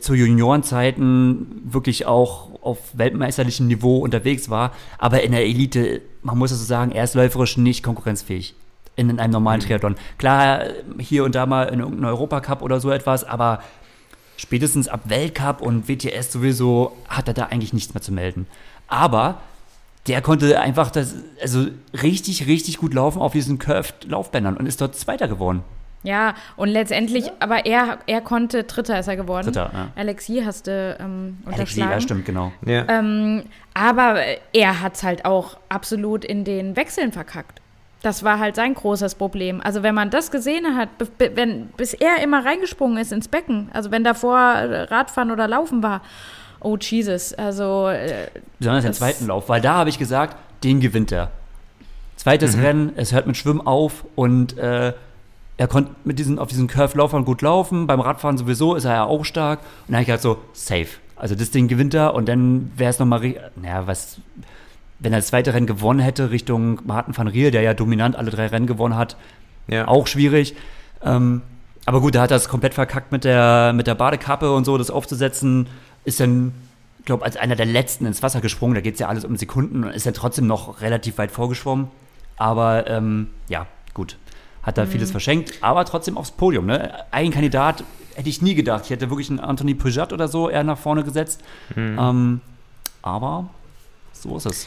[0.00, 6.50] zu Juniorenzeiten wirklich auch auf weltmeisterlichem Niveau unterwegs war, aber in der Elite, man muss
[6.52, 8.54] es so sagen, er ist läuferisch nicht konkurrenzfähig
[8.96, 9.96] in einem normalen Triathlon.
[10.18, 10.64] Klar,
[10.98, 13.62] hier und da mal in irgendeinem Europacup oder so etwas, aber
[14.36, 18.46] spätestens ab Weltcup und WTS sowieso hat er da eigentlich nichts mehr zu melden.
[18.88, 19.40] Aber
[20.08, 21.66] der konnte einfach das, also
[22.02, 25.62] richtig, richtig gut laufen auf diesen Curved-Laufbändern und ist dort Zweiter geworden.
[26.04, 29.46] Ja, und letztendlich, aber er, er konnte, Dritter ist er geworden.
[29.46, 29.88] Dritter, ja.
[29.94, 32.52] Alexi hast du ähm, Alexi, ja, stimmt, genau.
[32.66, 32.88] Ja.
[32.88, 34.16] Ähm, aber
[34.52, 37.61] er hat es halt auch absolut in den Wechseln verkackt.
[38.02, 39.60] Das war halt sein großes Problem.
[39.62, 40.88] Also wenn man das gesehen hat,
[41.18, 45.82] wenn, bis er immer reingesprungen ist ins Becken, also wenn davor äh, Radfahren oder Laufen
[45.84, 46.02] war,
[46.60, 48.26] oh Jesus, also äh,
[48.58, 51.30] Besonders den Das- zweiten Lauf, weil da habe ich gesagt, den gewinnt er.
[52.16, 54.92] Zweites Rennen, es hört mit Schwimmen auf und äh,
[55.56, 57.86] er konnte mit diesen, auf diesen Curve-Laufern gut laufen.
[57.86, 59.60] Beim Radfahren sowieso ist er ja auch stark.
[59.60, 60.88] Und dann habe ich gedacht so, safe.
[61.16, 63.20] Also das Ding gewinnt er und dann wäre es nochmal,
[63.56, 64.18] naja, was,
[65.02, 68.30] wenn er das zweite Rennen gewonnen hätte Richtung Martin van Riel, der ja dominant alle
[68.30, 69.16] drei Rennen gewonnen hat,
[69.66, 69.88] ja.
[69.88, 70.54] auch schwierig.
[71.02, 71.42] Ähm,
[71.84, 74.78] aber gut, da hat er es komplett verkackt mit der, mit der Badekappe und so,
[74.78, 75.66] das aufzusetzen.
[76.04, 76.52] Ist dann,
[77.00, 78.74] ich glaube, als einer der letzten ins Wasser gesprungen.
[78.74, 81.88] Da geht es ja alles um Sekunden und ist dann trotzdem noch relativ weit vorgeschwommen.
[82.36, 84.16] Aber ähm, ja, gut.
[84.62, 86.66] Hat da vieles verschenkt, aber trotzdem aufs Podium.
[86.66, 86.92] Ne?
[87.10, 87.82] Ein Kandidat
[88.14, 88.84] hätte ich nie gedacht.
[88.84, 91.42] Ich hätte wirklich einen Anthony Peugeot oder so eher nach vorne gesetzt.
[91.76, 92.40] Ähm,
[93.02, 93.50] aber
[94.22, 94.66] so ist es.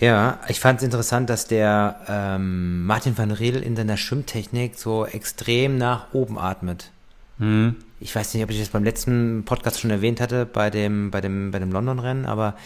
[0.00, 5.06] Ja, ich fand es interessant, dass der ähm, Martin van Riedel in seiner Schwimmtechnik so
[5.06, 6.90] extrem nach oben atmet.
[7.38, 7.76] Hm.
[8.00, 11.20] Ich weiß nicht, ob ich das beim letzten Podcast schon erwähnt hatte, bei dem, bei
[11.20, 12.56] dem, bei dem London-Rennen, aber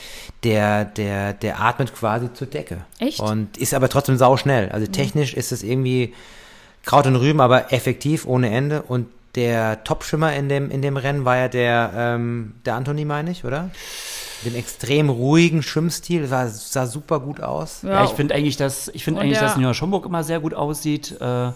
[0.44, 2.78] der, der, der atmet quasi zur Decke.
[2.98, 3.20] Echt?
[3.20, 4.70] Und ist aber trotzdem sauschnell.
[4.70, 6.14] Also technisch ist es irgendwie
[6.86, 8.82] Kraut und Rüben, aber effektiv ohne Ende.
[8.82, 13.30] Und der Top-Schwimmer in dem, in dem Rennen war ja der, ähm, der Anthony, meine
[13.30, 13.70] ich, oder?
[14.42, 17.82] Mit dem extrem ruhigen Schwimmstil, sah, sah super gut aus.
[17.82, 20.40] Ja, ich finde eigentlich, dass ich finde Und eigentlich, der- dass Nina Schomburg immer sehr
[20.40, 21.16] gut aussieht.
[21.20, 21.52] Äh,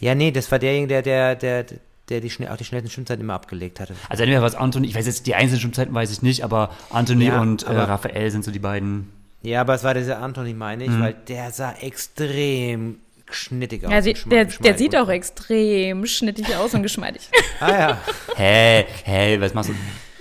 [0.00, 1.64] Ja, nee, das war derjenige, der, der, der,
[2.08, 3.94] der die schnell, auch die schnellsten Schwimmzeiten immer abgelegt hatte.
[4.08, 7.26] also entweder was Anthony, ich weiß jetzt die einzelnen Schwimmzeiten weiß ich nicht, aber Anthony
[7.26, 9.12] Ja, und äh, aber- Raphael sind so die beiden.
[9.42, 10.92] Ja, aber es war dieser Anthony, meine Mhm.
[10.94, 12.98] ich, weil der sah extrem
[13.30, 13.92] schnittig aus.
[13.92, 17.28] Ja, sie, der, der geschmeidig sieht auch extrem schnittig aus und geschmeidig.
[17.60, 17.98] Ah ja,
[18.36, 19.74] Hä, hä, was machst du?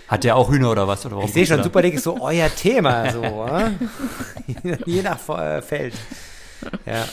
[0.08, 1.06] Hat der auch Hühner oder was?
[1.06, 1.62] Oder ich sehe schon?
[1.62, 4.78] Super League ist so euer Thema, so, äh?
[4.86, 5.94] je nach äh, Feld.
[6.86, 7.06] Ja.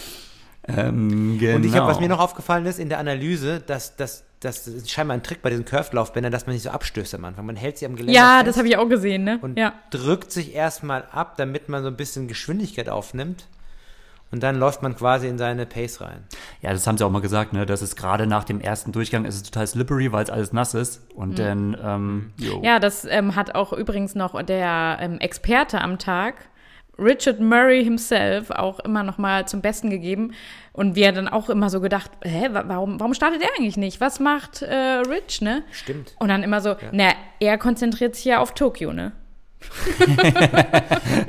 [0.66, 1.56] Ähm, genau.
[1.56, 4.90] Und ich habe, was mir noch aufgefallen ist in der Analyse, dass dass das ist
[4.90, 7.46] scheinbar ein Trick bei diesen Curved-Laufbändern, dass man nicht so abstößt am Anfang.
[7.46, 9.38] Man hält sie am Geländer ja, fest das habe ich auch gesehen, ne?
[9.40, 9.72] und Ja.
[9.90, 13.46] drückt sich erstmal ab, damit man so ein bisschen Geschwindigkeit aufnimmt.
[14.30, 16.24] Und dann läuft man quasi in seine Pace rein.
[16.60, 17.66] Ja, das haben sie auch mal gesagt, ne?
[17.66, 20.74] Das ist gerade nach dem ersten Durchgang ist es total slippery, weil es alles nass
[20.74, 21.02] ist.
[21.14, 22.60] Und dann, ähm, jo.
[22.64, 26.34] Ja, das ähm, hat auch übrigens noch der ähm, Experte am Tag,
[26.98, 30.32] Richard Murray himself, auch immer noch mal zum Besten gegeben.
[30.72, 34.00] Und wir dann auch immer so gedacht, hä, wa- warum, warum startet er eigentlich nicht?
[34.00, 35.62] Was macht äh, Rich, ne?
[35.70, 36.14] Stimmt.
[36.18, 39.12] Und dann immer so, na, er konzentriert sich ja auf Tokio, ne?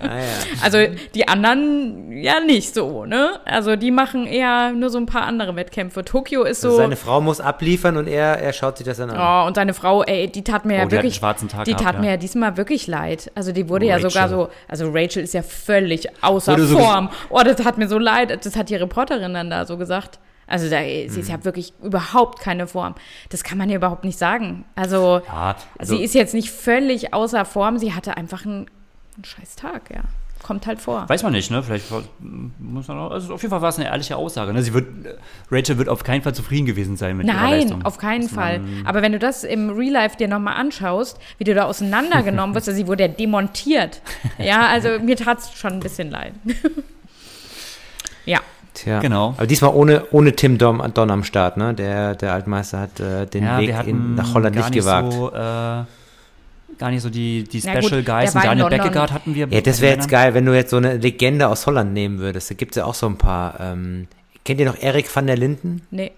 [0.02, 0.24] Ah, ja.
[0.64, 0.78] Also
[1.14, 3.40] die anderen ja nicht so, ne?
[3.46, 6.04] Also die machen eher nur so ein paar andere Wettkämpfe.
[6.04, 6.70] Tokio ist so.
[6.70, 9.46] Also seine Frau muss abliefern und er, er schaut sich das dann an.
[9.46, 11.50] Oh, und seine Frau, ey, die tat mir Oh, ja die hat einen wirklich, schwarzen
[11.50, 12.02] Tag die gehabt, tat ja.
[12.02, 13.32] mir ja diesmal wirklich leid.
[13.36, 14.10] Also die wurde ja Rachel.
[14.10, 17.10] sogar so, also Rachel ist ja völlig außer so Form.
[17.30, 18.46] Oh, das hat mir so leid.
[18.46, 20.20] Das hat die Reporterin dann da so gesagt.
[20.48, 21.20] Also da, sie Mhm.
[21.20, 22.96] ist ja wirklich überhaupt keine Form.
[23.30, 24.66] Das kann man ja überhaupt nicht sagen.
[24.76, 27.78] Also, Ja, also- sie ist jetzt nicht völlig außer Form.
[27.80, 28.68] Sie hatte einfach einen,
[29.16, 30.02] einen scheiß Tag, ja.
[30.43, 31.10] Kommt halt vor.
[31.10, 31.64] Weiß man nicht, ne?
[31.64, 31.86] Vielleicht
[32.60, 34.54] muss man auch, also auf jeden Fall war es eine ehrliche Aussage.
[34.54, 34.62] Ne?
[34.62, 34.86] Sie wird,
[35.50, 37.78] Rachel wird auf keinen Fall zufrieden gewesen sein mit ihrer Leistung.
[37.80, 38.62] Nein, auf keinen Fall.
[38.84, 42.68] Aber wenn du das im Real Life dir nochmal anschaust, wie du da auseinandergenommen wirst,
[42.68, 44.02] also sie wurde ja demontiert.
[44.38, 46.34] Ja, also mir tat es schon ein bisschen leid.
[48.26, 48.39] ja.
[48.76, 48.99] Tja.
[48.99, 49.30] Genau.
[49.38, 51.73] Aber diesmal ohne, ohne Tim Dom, Don am Start, ne?
[51.73, 55.13] Der, der Altmeister hat äh, den Ja, Weg in, nach Holland gar nicht gewagt.
[55.13, 55.88] So, äh, gar
[56.91, 58.36] nicht so die, die Special gut, Guys.
[58.36, 58.80] in Daniel London.
[58.82, 59.47] Beckegaard hatten wir.
[59.49, 62.51] ja, das wäre jetzt geil, wenn du jetzt so eine Legende aus Holland nehmen würdest.
[62.51, 63.59] Da gibt es ja auch so ein paar.
[63.59, 64.07] Ähm,
[64.43, 65.82] kennt ihr noch Erik van der Linden?
[65.89, 66.11] Nee.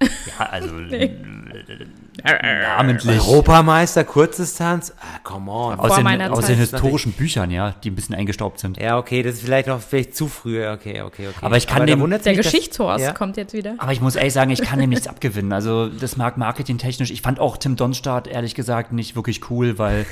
[0.00, 0.68] Ja, also
[2.24, 3.20] namentlich.
[3.20, 4.92] Europameister, Kurzdistanz?
[5.00, 5.78] Ah, come on.
[5.78, 6.50] Aus Vor den, meiner aus Zeit.
[6.50, 8.78] den historischen Büchern, ja, die ein bisschen eingestaubt sind.
[8.78, 10.66] Ja, okay, das ist vielleicht noch vielleicht zu früh.
[10.66, 11.36] Okay, okay, okay.
[11.40, 13.12] Aber ich kann da dem- Der Geschichtshorst ja.
[13.12, 13.74] kommt jetzt wieder.
[13.78, 15.52] Aber ich muss ehrlich sagen, ich kann dem nichts abgewinnen.
[15.52, 17.10] Also das mag marketingtechnisch.
[17.10, 20.06] Ich fand auch Tim Donstart ehrlich gesagt nicht wirklich cool, weil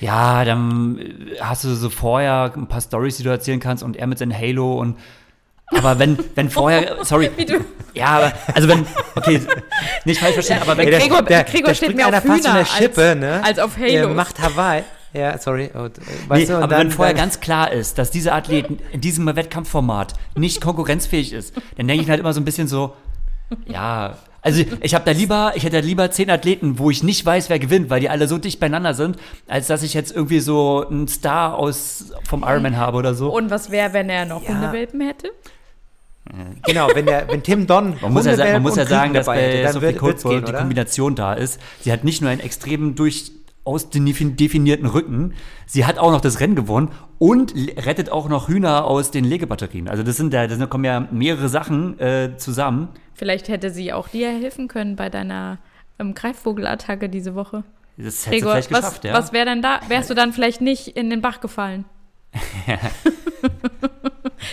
[0.00, 3.96] ja, dann äh, hast du so vorher ein paar Stories, die du erzählen kannst und
[3.96, 4.96] er mit seinem Halo und
[5.76, 7.30] aber wenn, wenn vorher, sorry,
[7.94, 9.40] ja, aber, also wenn, okay,
[10.04, 12.12] nicht falsch verstehen, aber wenn, Ja, der- Gregor, der- Gregor der steht springt mehr auf
[12.12, 13.40] einer fast von Hühner der Schippe, als, ne?
[13.44, 14.14] als auf Er Halo.
[14.14, 14.84] macht Hawaii.
[15.14, 15.70] Ja, sorry.
[15.72, 16.00] Und, äh,
[16.30, 19.00] Nee, du, und aber dann, wenn vorher dann, ganz klar ist, dass dieser Athlet in
[19.00, 22.94] diesem Wettkampfformat nicht konkurrenzfähig ist, dann denke ich halt immer so ein bisschen so,
[23.66, 27.24] ja, also ich habe da lieber, ich hätte da lieber zehn Athleten, wo ich nicht
[27.26, 29.16] weiß, wer gewinnt, weil die alle so dicht beieinander sind,
[29.48, 33.34] als dass ich jetzt irgendwie so einen Star aus vom Ironman habe oder so.
[33.34, 34.50] Und was wäre, wenn er noch Ja.
[34.50, 35.30] Hundewelpen hätte?
[36.64, 39.26] Genau, wenn, der, wenn Tim Don Man muss ja, sagen, man muss ja sagen, dass
[39.26, 40.52] hätte, bei dann Sophie Coldwell die?
[40.52, 41.60] Kombination da ist.
[41.80, 45.34] Sie hat nicht nur einen extremen durchaus defin- definierten Rücken,
[45.66, 47.54] sie hat auch noch das Rennen gewonnen und
[47.84, 49.88] rettet auch noch Hühner aus den Legebatterien.
[49.88, 52.88] Also das sind da, sind- kommen ja mehrere Sachen äh, zusammen.
[53.14, 55.58] Vielleicht hätte sie auch dir helfen können bei deiner
[55.98, 57.64] ähm, Greifvogelattacke diese Woche.
[57.96, 59.12] Das hätte Gregor, vielleicht was, geschafft, ja.
[59.12, 59.80] was wäre denn da?
[59.88, 61.84] Wärst du dann vielleicht nicht in den Bach gefallen?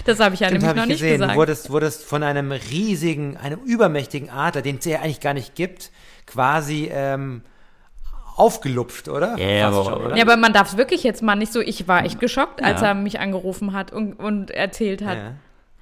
[0.06, 1.20] das habe ich ja Stimmt, nämlich noch ich nicht gesehen.
[1.20, 1.38] Du gesagt.
[1.38, 5.92] wurdest, wurdest von einem riesigen, einem übermächtigen Adler, den es ja eigentlich gar nicht gibt,
[6.26, 7.42] quasi ähm,
[8.36, 9.38] aufgelupft, oder?
[9.38, 10.16] Ja, aber- schon, oder?
[10.16, 11.60] Ja, aber man darf es wirklich jetzt mal nicht so.
[11.62, 12.88] Ich war echt geschockt, als Ja.
[12.90, 15.18] er mich angerufen hat und, und erzählt hat.
[15.18, 15.34] Ja.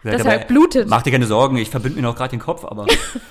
[0.03, 0.89] Er aber, blutet.
[0.89, 2.85] Mach dir keine Sorgen, ich verbinde mir noch gerade den Kopf, aber.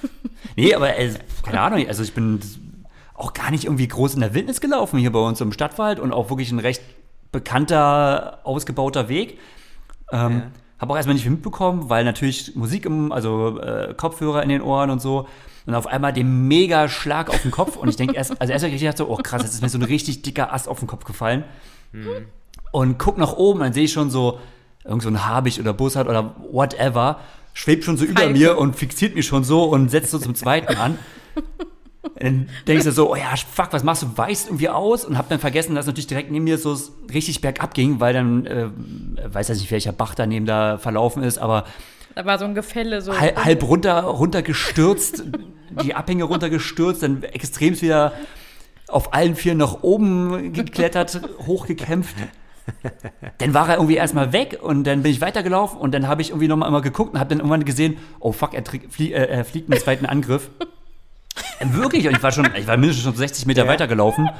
[0.56, 1.10] nee, aber äh,
[1.44, 2.40] keine Ahnung, also ich bin
[3.14, 6.12] auch gar nicht irgendwie groß in der Wildnis gelaufen hier bei uns im Stadtwald und
[6.12, 6.82] auch wirklich ein recht
[7.32, 9.38] bekannter, ausgebauter Weg.
[10.12, 10.42] Ähm, Ja.
[10.78, 14.62] Habe auch erstmal nicht viel mitbekommen, weil natürlich Musik im, also äh, Kopfhörer in den
[14.62, 15.28] Ohren und so.
[15.64, 17.76] Und auf einmal den mega Schlag auf den Kopf.
[17.76, 19.68] Und ich denke erst, also erst hab ich gedacht so, oh krass, jetzt ist mir
[19.68, 21.44] so ein richtig dicker Ast auf den Kopf gefallen.
[22.72, 24.40] Und guck nach oben, dann sehe ich schon so
[24.84, 27.20] irgend so ein Habicht oder Bussard oder whatever,
[27.54, 30.74] schwebt schon so über mir und fixiert mich schon so und setzt so zum zweiten
[30.76, 30.98] an.
[32.18, 34.06] Dann denkst du so, oh ja, fuck, was machst du?
[34.16, 36.76] Weißt irgendwie aus und hab dann vergessen, dass natürlich direkt neben mir so
[37.12, 38.68] richtig bergab ging, weil dann, äh,
[39.24, 41.64] weiß ja nicht, welcher Bach daneben da verlaufen ist, aber
[42.14, 43.18] da war so ein Gefälle so.
[43.18, 45.24] Halb, halb runter, runtergestürzt,
[45.82, 48.12] die Abhänge runtergestürzt, dann extrem wieder
[48.88, 52.16] auf allen vier nach oben geklettert, hochgekämpft.
[53.38, 56.30] Dann war er irgendwie erstmal weg und dann bin ich weitergelaufen und dann habe ich
[56.30, 59.44] irgendwie nochmal immer geguckt und habe dann irgendwann gesehen, oh fuck, er, flie äh, er
[59.44, 60.50] fliegt einen zweiten Angriff.
[61.60, 63.68] Wirklich, und ich war schon, ich war mindestens schon 60 Meter ja.
[63.68, 64.30] weitergelaufen.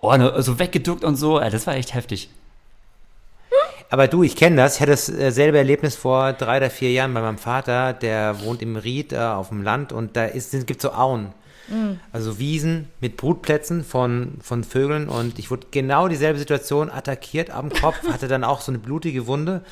[0.00, 2.28] Oh, ne, so weggeduckt und so, das war echt heftig.
[3.90, 4.76] Aber du, ich kenne das.
[4.76, 7.92] Ich hatte dasselbe Erlebnis vor drei oder vier Jahren bei meinem Vater.
[7.92, 11.32] Der wohnt im Ried äh, auf dem Land und da gibt es so Auen.
[11.68, 12.00] Mhm.
[12.12, 17.70] Also Wiesen mit Brutplätzen von, von Vögeln und ich wurde genau dieselbe Situation attackiert am
[17.70, 19.62] Kopf, hatte dann auch so eine blutige Wunde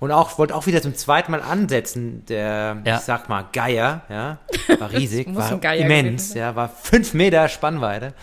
[0.00, 2.24] und auch wollte auch wieder zum zweiten Mal ansetzen.
[2.26, 2.96] Der, ja.
[2.96, 4.38] ich sag mal, Geier, ja,
[4.78, 8.14] war riesig, war immens, ja, war fünf Meter Spannweite.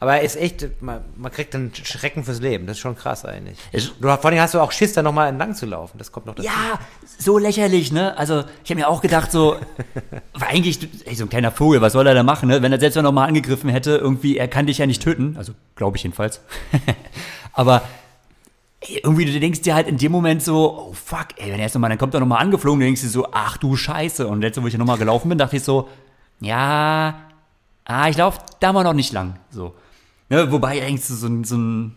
[0.00, 2.66] Aber er ist echt, man, man kriegt einen Schrecken fürs Leben.
[2.66, 3.58] Das ist schon krass eigentlich.
[4.00, 5.98] Du, vor allem hast du auch Schiss, da nochmal entlang zu laufen.
[5.98, 6.46] Das kommt noch dazu.
[6.46, 6.78] Ja,
[7.18, 8.16] so lächerlich, ne?
[8.16, 9.56] Also, ich habe mir auch gedacht, so,
[10.34, 12.62] war eigentlich ey, so ein kleiner Vogel, was soll er da machen, ne?
[12.62, 15.34] Wenn er selbst nochmal angegriffen hätte, irgendwie, er kann dich ja nicht töten.
[15.36, 16.42] Also, glaube ich jedenfalls.
[17.52, 17.82] Aber
[18.78, 21.64] ey, irgendwie, du denkst dir halt in dem Moment so, oh fuck, ey, wenn er
[21.64, 24.28] jetzt nochmal, dann kommt er nochmal angeflogen, du denkst dir so, ach du Scheiße.
[24.28, 25.88] Und letzte, wo ich nochmal gelaufen bin, dachte ich so,
[26.40, 27.18] ja,
[27.84, 29.40] ah, ich laufe da mal noch nicht lang.
[29.50, 29.74] So.
[30.30, 31.96] Ne, wobei eigentlich so, ein, so ein,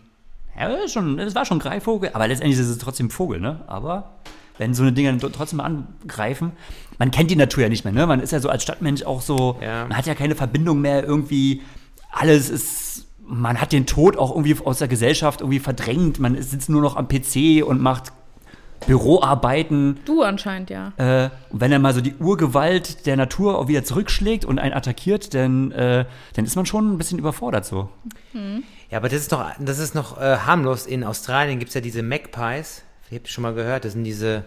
[0.58, 3.60] ja, schon, das war schon ein Greifvogel, aber letztendlich ist es trotzdem ein Vogel, ne?
[3.66, 4.20] Aber
[4.58, 6.52] wenn so eine Dinge trotzdem angreifen,
[6.98, 8.06] man kennt die Natur ja nicht mehr, ne?
[8.06, 9.86] Man ist ja so als Stadtmensch auch so, ja.
[9.86, 11.62] man hat ja keine Verbindung mehr irgendwie,
[12.10, 16.68] alles ist, man hat den Tod auch irgendwie aus der Gesellschaft irgendwie verdrängt, man sitzt
[16.68, 18.12] nur noch am PC und macht
[18.86, 20.00] Büroarbeiten.
[20.04, 20.92] Du anscheinend, ja.
[20.96, 24.74] Äh, und wenn dann mal so die Urgewalt der Natur auch wieder zurückschlägt und einen
[24.74, 26.04] attackiert, dann, äh,
[26.34, 27.88] dann ist man schon ein bisschen überfordert so.
[28.32, 28.64] Mhm.
[28.90, 30.86] Ja, aber das ist noch, das ist noch äh, harmlos.
[30.86, 32.82] In Australien gibt es ja diese Magpies.
[33.10, 34.44] Ich habe schon mal gehört, das sind diese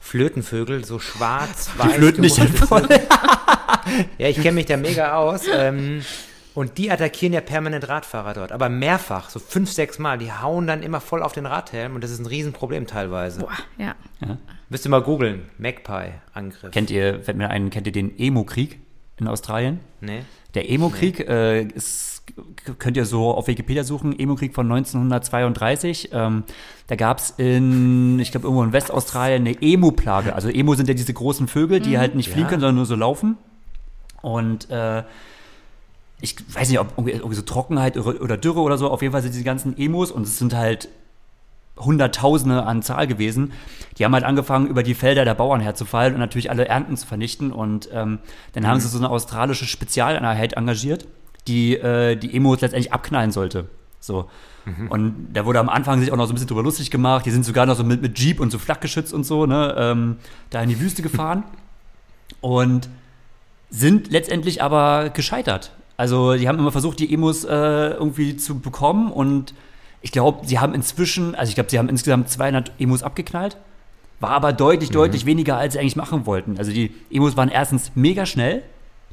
[0.00, 1.86] Flötenvögel, so schwarz, weiß.
[1.86, 2.88] Die flöten nicht voll.
[4.18, 5.42] ja, ich kenne mich da mega aus.
[5.52, 6.02] Ähm,
[6.56, 10.16] und die attackieren ja permanent Radfahrer dort, aber mehrfach, so fünf, sechs Mal.
[10.16, 13.40] Die hauen dann immer voll auf den Radhelm und das ist ein Riesenproblem teilweise.
[13.40, 13.94] Boah, ja.
[14.22, 14.38] ja.
[14.70, 16.70] Müsst ihr mal googeln, Magpie-Angriff.
[16.70, 18.80] Kennt ihr, fällt mir einen, kennt ihr den Emo-Krieg
[19.18, 19.80] in Australien?
[20.00, 20.20] Nee.
[20.54, 21.26] Der Emo-Krieg nee.
[21.26, 22.22] äh, ist,
[22.78, 26.08] könnt ihr so auf Wikipedia suchen, Emo-Krieg von 1932.
[26.14, 26.44] Ähm,
[26.86, 30.34] da gab es in, ich glaube irgendwo in Westaustralien eine Emo-Plage.
[30.34, 31.98] Also Emo sind ja diese großen Vögel, die mhm.
[31.98, 33.36] halt nicht fliegen können, sondern nur so laufen.
[34.22, 35.02] Und äh,
[36.20, 39.34] ich weiß nicht, ob irgendwie so Trockenheit oder Dürre oder so, auf jeden Fall sind
[39.34, 40.88] diese ganzen Emos und es sind halt
[41.78, 43.52] Hunderttausende an Zahl gewesen.
[43.98, 47.06] Die haben halt angefangen, über die Felder der Bauern herzufallen und natürlich alle Ernten zu
[47.06, 47.52] vernichten.
[47.52, 48.18] Und ähm,
[48.54, 48.66] dann mhm.
[48.68, 51.06] haben sie so eine australische Spezialeinheit engagiert,
[51.46, 53.68] die äh, die Emos letztendlich abknallen sollte.
[54.00, 54.30] So.
[54.64, 54.88] Mhm.
[54.88, 57.26] Und da wurde am Anfang sich auch noch so ein bisschen drüber lustig gemacht.
[57.26, 60.16] Die sind sogar noch so mit, mit Jeep und so Flakgeschütz und so, ne, ähm,
[60.48, 61.44] da in die Wüste gefahren.
[62.40, 62.88] und
[63.70, 65.72] sind letztendlich aber gescheitert.
[65.96, 69.54] Also die haben immer versucht, die Emos äh, irgendwie zu bekommen und
[70.02, 73.56] ich glaube, sie haben inzwischen, also ich glaube, sie haben insgesamt 200 Emos abgeknallt,
[74.20, 74.94] war aber deutlich, mhm.
[74.94, 76.58] deutlich weniger, als sie eigentlich machen wollten.
[76.58, 78.62] Also die Emos waren erstens mega schnell,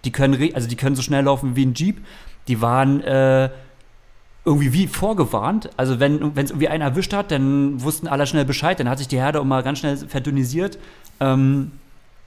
[0.04, 2.06] die können, also die können so schnell laufen wie ein Jeep,
[2.48, 3.50] die waren äh,
[4.46, 5.70] irgendwie wie vorgewarnt.
[5.78, 9.08] Also wenn es irgendwie einer erwischt hat, dann wussten alle schnell Bescheid, dann hat sich
[9.08, 10.78] die Herde auch mal ganz schnell verdünnisiert.
[11.20, 11.72] Ähm,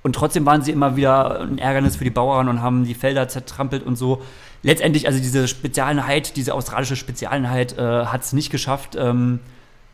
[0.02, 3.28] und trotzdem waren sie immer wieder ein Ärgernis für die Bauern und haben die Felder
[3.28, 4.22] zertrampelt und so.
[4.62, 9.40] Letztendlich, also diese Spezialeinheit, diese australische Spezialeinheit, äh, hat es nicht geschafft, ähm,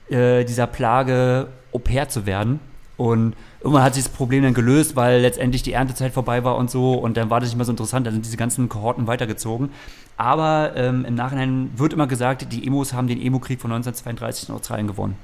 [0.08, 2.60] äh, dieser Plage Au pair zu werden.
[2.96, 6.70] Und irgendwann hat sich das Problem dann gelöst, weil letztendlich die Erntezeit vorbei war und
[6.70, 6.94] so.
[6.94, 8.06] Und dann war das nicht mehr so interessant.
[8.06, 9.70] Dann sind diese ganzen Kohorten weitergezogen.
[10.16, 14.54] Aber ähm, im Nachhinein wird immer gesagt, die Emos haben den Emo-Krieg von 1932 in
[14.54, 15.16] Australien gewonnen.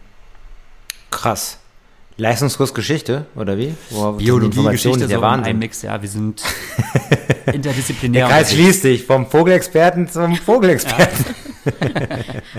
[1.10, 1.58] Krass.
[2.16, 3.74] Leistungskurs Geschichte, oder wie?
[4.16, 5.44] Biologie, Geschichte, der so Wahnsinn.
[5.52, 6.42] ein Mix, ja, wir sind
[7.54, 8.26] interdisziplinär.
[8.26, 11.34] Der Kreis schließt sich vom Vogelexperten zum Vogelexperten.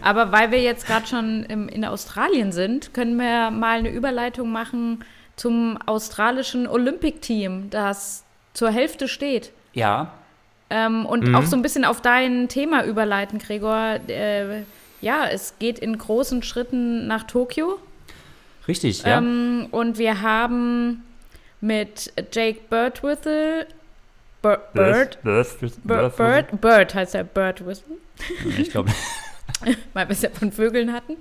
[0.02, 4.52] Aber weil wir jetzt gerade schon im, in Australien sind, können wir mal eine Überleitung
[4.52, 5.04] machen
[5.36, 8.24] zum australischen Olympic-Team, das
[8.54, 9.52] zur Hälfte steht.
[9.74, 10.12] Ja.
[10.70, 11.36] Ähm, und mhm.
[11.36, 14.00] auch so ein bisschen auf dein Thema überleiten, Gregor.
[14.08, 14.64] Äh,
[15.02, 17.80] ja, es geht in großen Schritten nach Tokio.
[18.68, 19.18] Richtig, ja.
[19.18, 21.04] Ähm, und wir haben
[21.62, 23.66] mit Jake Birdwhistle
[24.42, 27.98] Bird, Bird, Bird, Bird, Bird, Bird heißt er Birdwhistle.
[28.58, 28.92] Ich glaube.
[29.94, 31.18] Weil wir es ja von Vögeln hatten.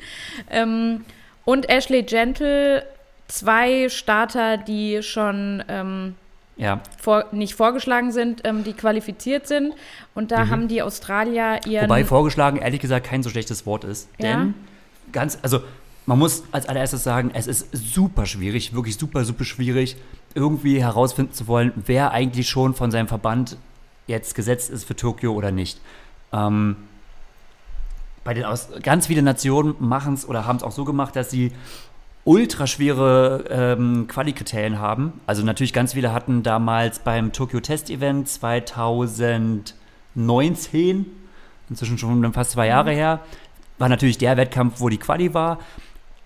[0.51, 1.05] Ähm,
[1.45, 2.85] und Ashley Gentle
[3.27, 6.15] zwei Starter, die schon ähm,
[6.57, 6.81] Ja.
[7.01, 9.75] vor, nicht vorgeschlagen sind, ähm, die qualifiziert sind.
[10.15, 11.85] Und da haben die Australier ihren.
[11.85, 14.09] Wobei vorgeschlagen, ehrlich gesagt, kein so schlechtes Wort ist.
[14.19, 14.39] Ja.
[14.39, 14.55] Denn
[15.13, 15.63] ganz, also
[16.07, 19.97] man muss als allererstes sagen, es ist super schwierig, wirklich super, super schwierig,
[20.35, 23.57] irgendwie herausfinden zu wollen, wer eigentlich schon von seinem Verband
[24.07, 25.81] jetzt gesetzt ist für Tokio oder nicht.
[26.33, 26.77] Ähm,
[28.25, 31.31] bei den aus, ganz viele Nationen machen es oder haben es auch so gemacht, dass
[31.31, 31.53] sie
[32.25, 35.15] ultraschwere ähm, Qualikriterien haben.
[35.27, 41.07] Also natürlich ganz viele hatten damals beim Tokyo Test Event 2019,
[41.71, 43.21] inzwischen schon fast zwei Jahre her,
[43.79, 45.59] war natürlich der Wettkampf, wo die Quali war.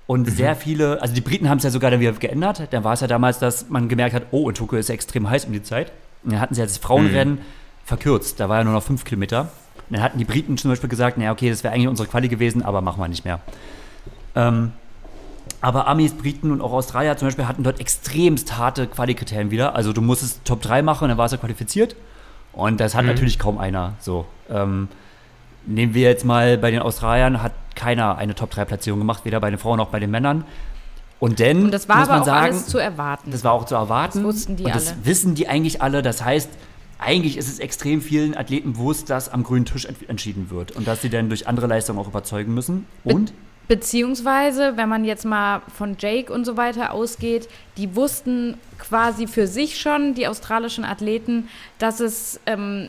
[0.06, 2.68] Und sehr viele, also die Briten haben es ja sogar dann wieder geändert.
[2.70, 5.30] Da war es ja damals, dass man gemerkt hat, oh, in Tokio ist ja extrem
[5.30, 5.92] heiß um die Zeit.
[6.24, 7.38] Und dann hatten sie ja das Frauenrennen
[7.84, 8.40] verkürzt.
[8.40, 9.42] Da war ja nur noch fünf Kilometer.
[9.88, 12.28] Und dann hatten die Briten zum Beispiel gesagt, naja, okay, das wäre eigentlich unsere Quali
[12.28, 13.40] gewesen, aber machen wir nicht mehr.
[14.34, 14.72] Ähm,
[15.60, 19.74] aber Amis, Briten und auch Australier zum Beispiel hatten dort extremst harte Qualikriterien wieder.
[19.76, 21.94] Also du musstest Top 3 machen und dann warst du qualifiziert.
[22.52, 23.94] Und das hat natürlich kaum einer.
[24.00, 24.26] So.
[24.50, 24.88] Ähm,
[25.64, 29.40] nehmen wir jetzt mal bei den Australiern, hat keiner eine Top 3 Platzierung gemacht, weder
[29.40, 30.44] bei den Frauen noch bei den Männern.
[31.20, 33.30] Und dann und das war muss aber man auch sagen, alles zu erwarten.
[33.30, 34.18] das war auch zu erwarten.
[34.18, 34.96] Das wussten die und das alle.
[35.04, 36.02] wissen die eigentlich alle.
[36.02, 36.50] Das heißt,
[36.98, 40.86] eigentlich ist es extrem vielen Athleten bewusst, dass am grünen Tisch ent- entschieden wird und
[40.86, 42.86] dass sie dann durch andere Leistungen auch überzeugen müssen.
[43.04, 43.32] Und
[43.68, 49.46] Beziehungsweise, wenn man jetzt mal von Jake und so weiter ausgeht, die wussten quasi für
[49.46, 51.48] sich schon, die australischen Athleten,
[51.78, 52.88] dass es ähm,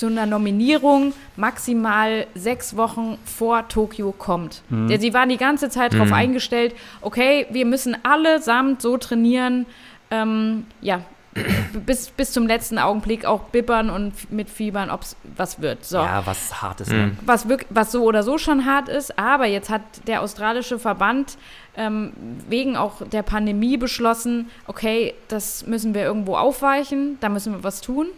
[0.00, 4.62] zu einer Nominierung maximal sechs Wochen vor Tokio kommt.
[4.70, 9.66] Denn sie waren die ganze Zeit darauf eingestellt, okay, wir müssen allesamt so trainieren,
[10.10, 11.02] ähm, ja,
[11.86, 15.84] bis, bis zum letzten Augenblick auch bibbern und mit Fiebern, ob es was wird.
[15.84, 16.90] So ja, was hart ist.
[16.90, 17.12] Ne?
[17.26, 21.36] was, wirk- was so oder so schon hart ist, aber jetzt hat der australische Verband
[21.76, 22.12] ähm,
[22.48, 27.80] wegen auch der Pandemie beschlossen, okay, das müssen wir irgendwo aufweichen, da müssen wir was
[27.80, 28.08] tun.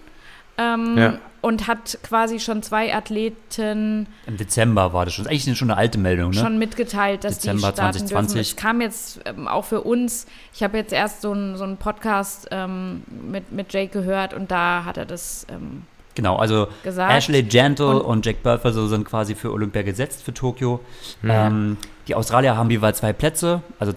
[0.56, 1.18] Ähm, Ja.
[1.42, 5.24] Und hat quasi schon zwei Athleten Im Dezember war das schon.
[5.24, 6.36] Das ist eigentlich schon eine alte Meldung, ne?
[6.40, 8.34] schon mitgeteilt, dass Dezember die starten 2020.
[8.34, 8.40] dürfen.
[8.40, 11.76] Es kam jetzt ähm, auch für uns, ich habe jetzt erst so einen so einen
[11.76, 15.82] Podcast ähm, mit, mit Jake gehört und da hat er das ähm,
[16.14, 17.12] Genau, also gesagt.
[17.12, 20.80] Ashley Gentle Und- und, Jack Burford sind quasi für Olympia gesetzt für Tokio.
[21.24, 21.76] Ähm,
[22.06, 23.94] die Australier haben jeweils zwei Plätze, also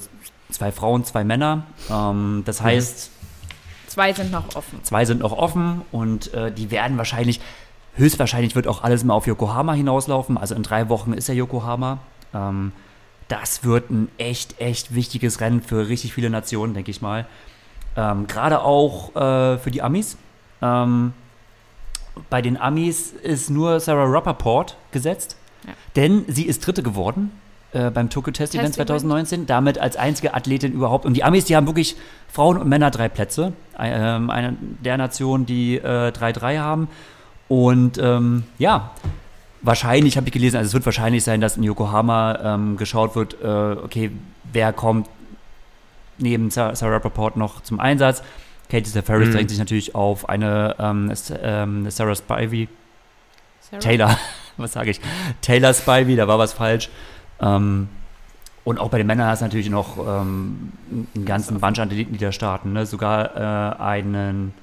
[0.50, 1.64] zwei Frauen, zwei Männer.
[1.92, 3.12] Ähm, das heißt,
[3.96, 4.84] Zwei sind noch offen.
[4.84, 7.40] zwei sind noch offen und äh, die werden wahrscheinlich,
[7.96, 10.38] höchstwahrscheinlich wird auch alles mal auf Yokohama hinauslaufen.
[10.38, 12.00] Also in drei Wochen ist ja Yokohama.
[12.34, 12.74] Ähm,
[13.30, 17.26] das wird ein echt, echt wichtiges Rennen für richtig viele Nationen, denke ich mal.
[17.96, 20.18] Ähm, Gerade auch äh, für die Amis.
[20.62, 21.14] Ähm,
[22.30, 25.74] bei den Amis ist nur Sarah Rappaport gesetzt, Ja.
[25.96, 27.32] denn sie ist Dritte geworden
[27.76, 28.90] äh, beim Tokyo Test Event Test-Event.
[28.90, 31.06] 2019, damit als einzige Athletin überhaupt.
[31.06, 31.96] Und die Amis, die haben wirklich
[32.32, 33.54] Frauen und Männer drei Plätze.
[33.78, 36.88] Ähm, eine der Nationen, die äh, 3-3 haben.
[37.48, 38.92] Und ähm, ja,
[39.62, 43.36] wahrscheinlich, habe ich gelesen, also es wird wahrscheinlich sein, dass in Yokohama ähm, geschaut wird,
[43.44, 43.48] äh,
[43.84, 44.12] okay,
[44.52, 45.08] wer kommt
[46.18, 48.24] neben Sarah, Rappaport noch zum Einsatz.
[48.70, 49.34] Katie Safaris Mhm.
[49.34, 51.12] drängt sich natürlich auf eine ähm,
[51.42, 52.68] ähm, Sarah Spivey,
[53.60, 53.80] Sarah?
[53.82, 54.20] Taylor,
[54.58, 55.02] was sage ich?
[55.42, 56.90] Taylor Spivey, da war was falsch.
[57.42, 57.88] Ähm,
[58.64, 60.72] und auch bei den Männern hast du natürlich noch ähm,
[61.16, 62.74] einen ganzen Bunch an Athleten, die da starten.
[62.74, 62.86] Ne?
[62.86, 64.54] Sogar äh, einen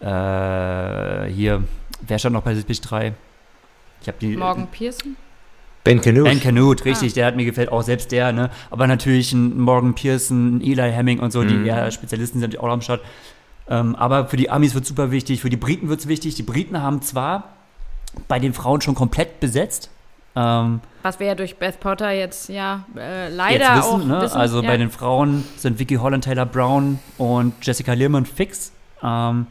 [0.00, 1.62] äh, hier,
[2.00, 3.12] wer stand noch bei Big 3?
[4.00, 5.16] Ich habe die Morgan Pearson?
[5.84, 6.22] Ben Canoe.
[6.24, 7.14] Ben Canute, richtig, Ah.
[7.16, 8.50] der hat mir gefällt, auch selbst der, ne?
[8.70, 11.66] Aber natürlich ein Morgan Pearson, ein Eli Hemming und so, die Mhm.
[11.66, 13.00] eher Spezialisten sind natürlich auch am Start.
[13.68, 16.34] Ähm, aber für die Amis wird super wichtig, für die Briten wird es wichtig.
[16.36, 17.48] Die Briten haben zwar
[18.28, 19.90] bei den Frauen schon komplett besetzt.
[20.34, 24.20] Ähm, Was wir ja durch Beth Potter jetzt ja äh, leider jetzt wissen, auch ne?
[24.22, 24.36] wissen.
[24.36, 24.68] Also ja.
[24.68, 28.72] bei den Frauen sind Vicky Holland, Taylor Brown und Jessica Learman fix.
[29.02, 29.46] Ähm,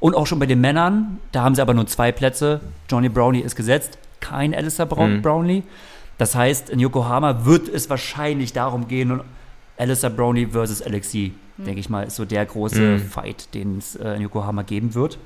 [0.00, 2.60] und auch schon bei den Männern, da haben sie aber nur zwei Plätze.
[2.90, 5.22] Johnny Brownlee ist gesetzt, kein Alistair Brown Mhm.
[5.22, 5.62] Brownlee.
[6.18, 9.22] Das heißt, in Yokohama wird es wahrscheinlich darum gehen, und
[9.76, 12.98] Alistair Brownlee versus Alexi, denke ich mal, ist so der große Mhm.
[13.00, 15.16] Fight, den es äh, in Yokohama geben wird.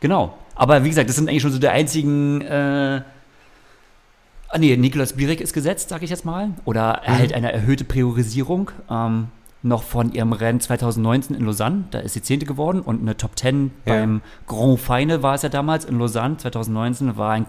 [0.00, 0.36] Genau.
[0.54, 2.40] Aber wie gesagt, das sind eigentlich schon so die einzigen.
[2.42, 3.02] Äh,
[4.48, 6.50] ah, nee, Nikolaus Bierig ist gesetzt, sage ich jetzt mal.
[6.64, 8.70] Oder erhält eine erhöhte Priorisierung.
[8.90, 9.28] Ähm,
[9.62, 11.84] noch von ihrem Rennen 2019 in Lausanne.
[11.90, 13.94] Da ist sie Zehnte geworden und eine Top 10 Ja.
[13.94, 17.16] beim Grand Final war es ja damals in Lausanne 2019.
[17.16, 17.46] War ein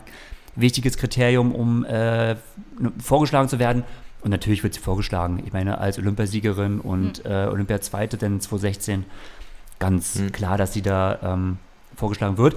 [0.56, 2.38] wichtiges Kriterium, um äh,
[3.04, 3.84] vorgeschlagen zu werden.
[4.22, 5.44] Und natürlich wird sie vorgeschlagen.
[5.46, 9.06] Ich meine, als Olympiasiegerin und äh, Olympia-Zweite, denn 2016
[9.78, 10.32] ganz Mhm.
[10.32, 11.58] klar, dass sie da ähm,
[11.98, 12.56] vorgeschlagen wird.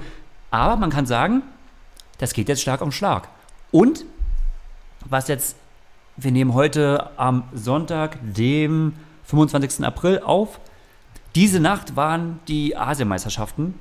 [0.51, 1.43] Aber man kann sagen,
[2.19, 3.29] das geht jetzt Schlag um Schlag.
[3.71, 4.05] Und
[5.05, 5.57] was jetzt
[6.17, 8.95] Wir nehmen heute am Sonntag, dem
[9.25, 9.87] 25.
[9.87, 10.59] April auf.
[11.37, 13.75] Diese Nacht waren die Asienmeisterschaften.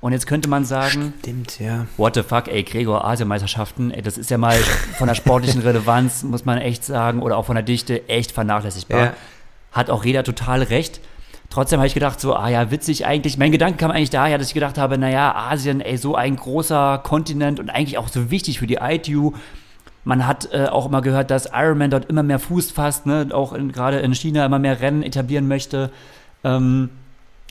[0.00, 1.86] Und jetzt könnte man sagen, Stimmt, ja.
[1.96, 4.56] what the fuck, ey, Gregor, Asienmeisterschaften, ey, das ist ja mal
[4.96, 9.00] von der sportlichen Relevanz, muss man echt sagen, oder auch von der Dichte echt vernachlässigbar.
[9.00, 9.12] Ja.
[9.72, 11.00] Hat auch Reda total recht.
[11.56, 13.38] Trotzdem habe ich gedacht, so, ah ja, witzig eigentlich.
[13.38, 17.00] Mein Gedanke kam eigentlich daher, dass ich gedacht habe, naja, Asien, ey, so ein großer
[17.02, 19.32] Kontinent und eigentlich auch so wichtig für die ITU.
[20.04, 23.28] Man hat äh, auch immer gehört, dass Ironman dort immer mehr Fuß fasst, ne?
[23.32, 25.90] auch gerade in China immer mehr Rennen etablieren möchte.
[26.44, 26.90] Ähm,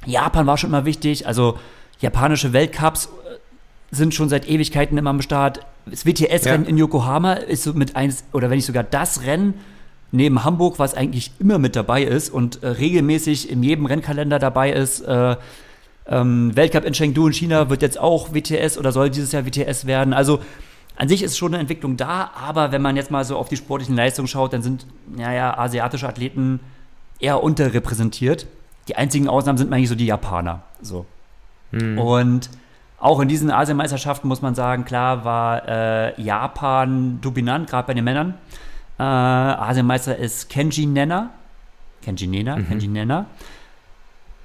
[0.05, 1.57] Japan war schon immer wichtig, also
[1.99, 3.09] japanische Weltcups äh,
[3.89, 5.61] sind schon seit Ewigkeiten immer am Start.
[5.87, 6.69] Das WTS-Rennen Ja.
[6.69, 9.55] in Yokohama ist so mit eins, oder wenn nicht sogar das Rennen
[10.11, 14.71] neben Hamburg, was eigentlich immer mit dabei ist und äh, regelmäßig in jedem Rennkalender dabei
[14.71, 15.01] ist.
[15.01, 15.35] Äh,
[16.07, 19.85] ähm, Weltcup in Chengdu in China wird jetzt auch WTS oder soll dieses Jahr WTS
[19.85, 20.13] werden.
[20.13, 20.39] Also
[20.97, 23.57] an sich ist schon eine Entwicklung da, aber wenn man jetzt mal so auf die
[23.57, 26.59] sportlichen Leistungen schaut, dann sind, naja, asiatische Athleten
[27.19, 28.47] eher unterrepräsentiert.
[28.87, 30.61] Die einzigen Ausnahmen sind eigentlich so die Japaner.
[30.81, 31.05] So.
[31.99, 32.49] Und
[32.99, 38.03] auch in diesen Asienmeisterschaften muss man sagen, klar war äh, Japan dominant, gerade bei den
[38.03, 38.35] Männern.
[38.97, 41.31] Äh, Asienmeister ist Kenji Nenna.
[42.01, 43.25] Kenji Nena, Kenji Nenna.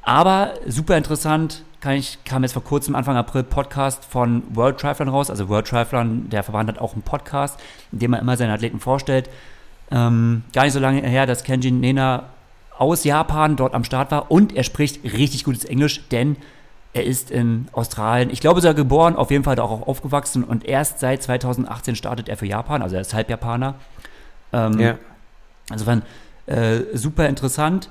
[0.03, 5.09] Aber super interessant, kann ich, kam jetzt vor kurzem, Anfang April, Podcast von World Triathlon
[5.09, 5.31] raus.
[5.31, 7.61] Also World Triathlon, der Verband hat auch einen Podcast,
[7.93, 9.29] in dem er immer seine Athleten vorstellt.
[9.91, 12.25] Ähm, gar nicht so lange her, dass Kenji Nena
[12.79, 16.37] aus Japan dort am Start war und er spricht richtig gutes Englisch, denn
[16.93, 20.99] er ist in Australien, ich glaube, sogar geboren, auf jeden Fall auch aufgewachsen und erst
[20.99, 23.75] seit 2018 startet er für Japan, also er ist halb Japaner.
[24.53, 24.95] Ähm, Ja.
[25.71, 26.03] Insofern
[26.47, 27.89] äh, super interessant.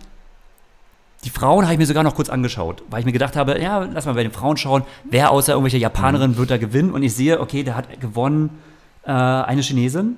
[1.25, 3.79] Die Frauen habe ich mir sogar noch kurz angeschaut, weil ich mir gedacht habe, ja,
[3.93, 6.91] lass mal bei den Frauen schauen, wer außer irgendwelche Japanerinnen wird da gewinnen.
[6.91, 8.59] Und ich sehe, okay, da hat gewonnen
[9.03, 10.15] äh, eine Chinesin,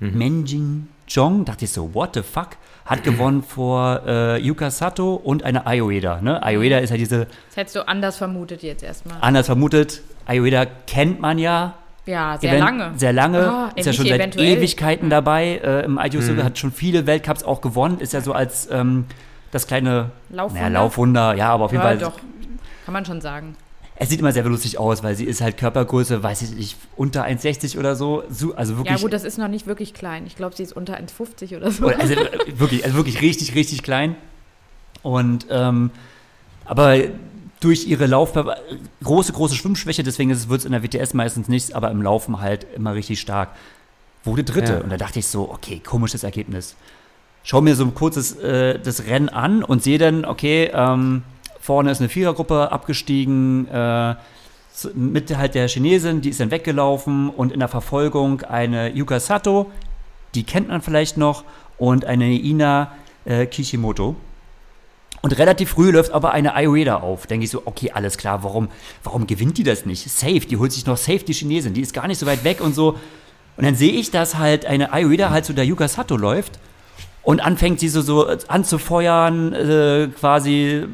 [0.00, 1.44] Menjin Zhong.
[1.44, 2.50] Dachte ich so, what the fuck?
[2.86, 6.20] Hat gewonnen vor äh, Yuka Sato und eine Ayoeda.
[6.22, 6.42] Ne?
[6.42, 9.18] Ayoeda ist ja diese, Das hättest du anders vermutet jetzt erstmal.
[9.20, 11.74] anders vermutet, Ayoeda kennt man ja
[12.08, 12.92] Ja, sehr Event- lange.
[12.96, 13.38] Sehr lange.
[13.46, 14.56] Ah, ist ja schon seit eventuell.
[14.56, 15.60] Ewigkeiten dabei.
[15.62, 18.00] Äh, Im ITU hat schon viele Weltcups auch gewonnen.
[18.00, 19.04] Ist ja so als ähm,
[19.50, 20.62] das kleine Laufwunder?
[20.70, 21.34] Naja, Laufwunder.
[21.34, 21.98] Ja, aber auf jeden ja, Fall.
[21.98, 22.18] doch.
[22.86, 23.56] Kann man schon sagen.
[23.96, 27.24] Es sieht immer sehr lustig aus, weil sie ist halt Körpergröße, weiß ich nicht, unter
[27.26, 28.22] 1,60 oder so.
[28.30, 29.02] so also Ja wirklich.
[29.02, 30.24] gut, das ist noch nicht wirklich klein.
[30.26, 31.88] Ich glaube, sie ist unter 1,50 oder so.
[31.88, 34.14] Also äh, wirklich, also wirklich richtig, richtig klein.
[35.02, 35.90] Und ähm,
[36.64, 36.96] aber
[37.60, 38.32] durch ihre Lauf
[39.02, 42.66] große, große Schwimmschwäche, deswegen wird es in der WTS meistens nichts, aber im Laufen halt
[42.74, 43.50] immer richtig stark.
[44.24, 44.74] Wurde Dritte.
[44.74, 44.80] Ja.
[44.80, 46.76] Und da dachte ich so, okay, komisches Ergebnis.
[47.42, 51.22] Schau mir so ein kurzes äh, das Rennen an und sehe dann, okay, ähm,
[51.60, 54.14] vorne ist eine Vierergruppe abgestiegen, äh,
[54.94, 59.70] mit halt der Chinesin, die ist dann weggelaufen und in der Verfolgung eine Yuka Sato,
[60.34, 61.44] die kennt man vielleicht noch,
[61.78, 62.92] und eine Ina
[63.24, 64.16] äh, Kishimoto.
[65.20, 67.26] Und relativ früh läuft aber eine Ayurveda auf.
[67.26, 68.68] Denke ich so, okay, alles klar, warum,
[69.02, 70.08] warum gewinnt die das nicht?
[70.10, 72.60] Safe, die holt sich noch safe die Chinesin, die ist gar nicht so weit weg
[72.60, 72.96] und so.
[73.56, 76.60] Und dann sehe ich, dass halt eine Ayurveda halt zu der Yuka Sato läuft
[77.22, 80.84] und anfängt sie so, so anzufeuern, äh, quasi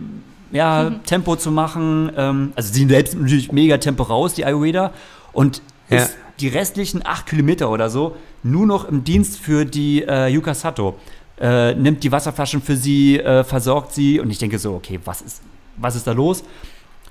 [0.53, 2.11] ja, Tempo zu machen.
[2.17, 4.93] Ähm, also sie selbst natürlich mega Tempo raus, die Ayurveda.
[5.33, 5.61] Und
[5.91, 5.99] Ja.
[5.99, 10.55] ist die restlichen acht Kilometer oder so nur noch im Dienst für die äh, Yuka
[10.55, 10.99] Sato.
[11.41, 15.21] Äh, nimmt die Wasserflaschen für sie, äh, versorgt sie und ich denke so, okay, was
[15.21, 15.43] ist,
[15.77, 16.45] was ist da los?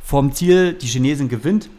[0.02, 1.70] Vorm Ziel, die Chinesin gewinnt.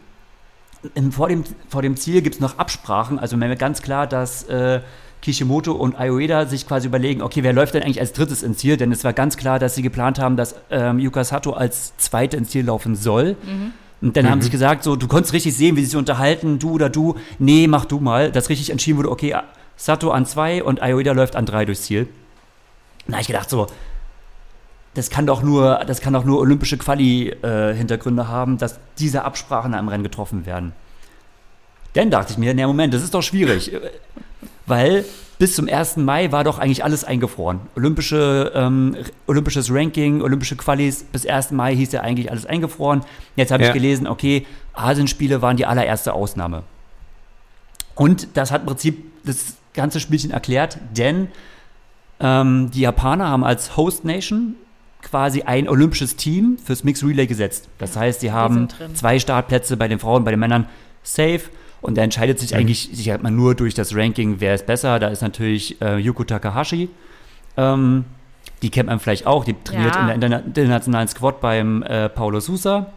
[0.93, 4.05] Im, vor, dem, vor dem Ziel gibt es noch Absprachen, also mir wird ganz klar,
[4.05, 4.81] dass äh,
[5.23, 8.77] Kishimoto und Ayoeda sich quasi überlegen, okay, wer läuft denn eigentlich als drittes ins Ziel?
[8.77, 12.37] Denn es war ganz klar, dass sie geplant haben, dass ähm, Yuka Sato als Zweite
[12.37, 13.35] ins Ziel laufen soll.
[14.01, 16.73] Und dann haben sie gesagt, so, du konntest richtig sehen, wie sie sich unterhalten, du
[16.73, 18.31] oder du, nee, mach du mal.
[18.31, 19.35] Dass richtig entschieden wurde, okay,
[19.77, 22.07] Sato an zwei und Ayoeda läuft an drei durchs Ziel.
[23.07, 23.67] Da habe ich gedacht, so,
[24.93, 29.77] das kann doch nur, das kann doch nur olympische Quali-Hintergründe haben, dass diese Absprachen in
[29.79, 30.73] einem Rennen getroffen werden.
[31.93, 33.71] Dann dachte ich mir, na Moment, das ist doch schwierig.
[34.65, 35.05] Weil
[35.37, 35.97] bis zum 1.
[35.97, 37.59] Mai war doch eigentlich alles eingefroren.
[37.75, 38.95] Olympische, ähm,
[39.27, 41.51] olympisches Ranking, olympische Qualis, bis 1.
[41.51, 43.01] Mai hieß ja eigentlich alles eingefroren.
[43.35, 43.69] Jetzt habe Ja.
[43.69, 46.63] ich gelesen, okay, Asienspiele waren die allererste Ausnahme.
[47.95, 51.27] Und das hat im Prinzip das ganze Spielchen erklärt, denn
[52.19, 54.55] ähm, die Japaner haben als Host Nation
[55.01, 57.69] quasi ein olympisches Team fürs Mixed Relay gesetzt.
[57.77, 60.65] Das heißt, sie haben zwei Startplätze bei den Frauen, bei den Männern
[61.03, 61.41] safe.
[61.81, 64.97] Und da entscheidet sich eigentlich sich halt mal nur durch das Ranking, wer ist besser.
[64.97, 66.89] Da ist natürlich äh, Yuko Takahashi.
[67.57, 68.05] Ähm,
[68.63, 69.45] die kennt man vielleicht auch.
[69.45, 70.01] Die trainiert Ja.
[70.01, 72.87] in der interna internationalen Squad beim äh, Paulo Sousa.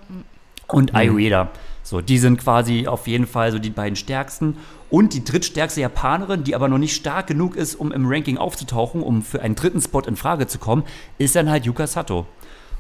[0.69, 1.51] Und Ayueda.
[1.89, 4.59] So, die sind quasi auf jeden Fall so die beiden stärksten.
[4.91, 9.03] Und die drittstärkste Japanerin, die aber noch nicht stark genug ist, um im Ranking aufzutauchen,
[9.03, 10.83] um für einen dritten Spot in Frage zu kommen,
[11.17, 12.27] ist dann halt Yuka Sato.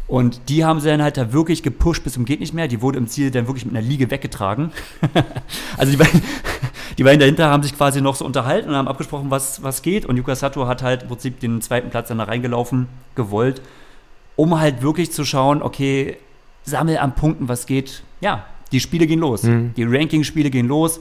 [0.08, 2.68] Und die haben sie dann halt da wirklich gepusht bis zum geht nicht mehr.
[2.68, 4.72] Die wurde im Ziel dann wirklich mit einer Liege weggetragen.
[5.78, 6.22] also die beiden,
[6.98, 10.04] die beiden dahinter haben sich quasi noch so unterhalten und haben abgesprochen, was, was geht.
[10.04, 13.62] Und Yuka Sato hat halt im Prinzip den zweiten Platz dann da reingelaufen, gewollt,
[14.36, 16.18] um halt wirklich zu schauen, okay,
[16.62, 18.02] sammel an Punkten, was geht.
[18.20, 19.42] Ja, die Spiele gehen los.
[19.42, 19.72] Mhm.
[19.76, 20.98] Die Ranking-Spiele gehen los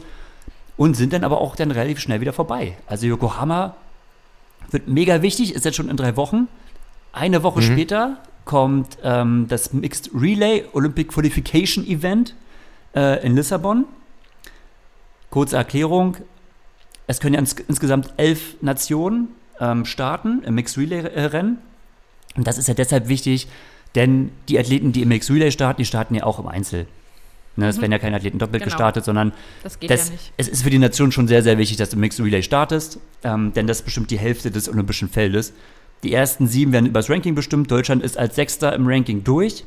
[0.78, 2.78] und sind dann aber auch dann relativ schnell wieder vorbei.
[2.88, 3.76] Also Yokohama
[4.72, 6.48] wird mega wichtig, ist jetzt schon in drei Wochen.
[7.14, 7.66] Eine Woche mhm.
[7.66, 12.36] später kommt ähm, das Mixed Relay Olympic Qualification Event
[12.96, 13.86] äh, in Lissabon.
[15.30, 16.18] Kurze Erklärung:
[17.08, 19.30] Es können ja ins, insgesamt elf Nationen
[19.60, 21.58] ähm, starten im Mixed Relay-Rennen.
[22.36, 23.48] Und das ist ja deshalb wichtig,
[23.96, 26.88] denn die Athleten, die im Mixed Relay starten, die starten ja auch im Einzel.
[27.58, 27.82] Ne, es mhm.
[27.82, 28.72] werden ja keine Athleten doppelt genau.
[28.72, 30.34] gestartet, sondern das geht das, ja nicht.
[30.38, 33.00] es ist für die Nation schon sehr, sehr wichtig, dass du im Mixed Relay startest,
[33.24, 35.54] ähm, denn das bestimmt die Hälfte des olympischen Feldes.
[36.04, 37.72] Die ersten sieben werden über das Ranking bestimmt.
[37.72, 39.66] Deutschland ist als Sechster im Ranking durch.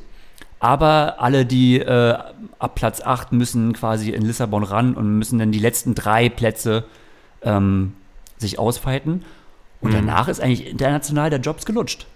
[0.59, 2.17] Aber alle, die äh,
[2.59, 6.85] ab Platz 8 müssen quasi in Lissabon ran und müssen dann die letzten drei Plätze
[7.41, 7.93] ähm,
[8.37, 9.25] sich ausfighten.
[9.81, 9.95] Und mhm.
[9.95, 12.07] danach ist eigentlich international der Jobs gelutscht.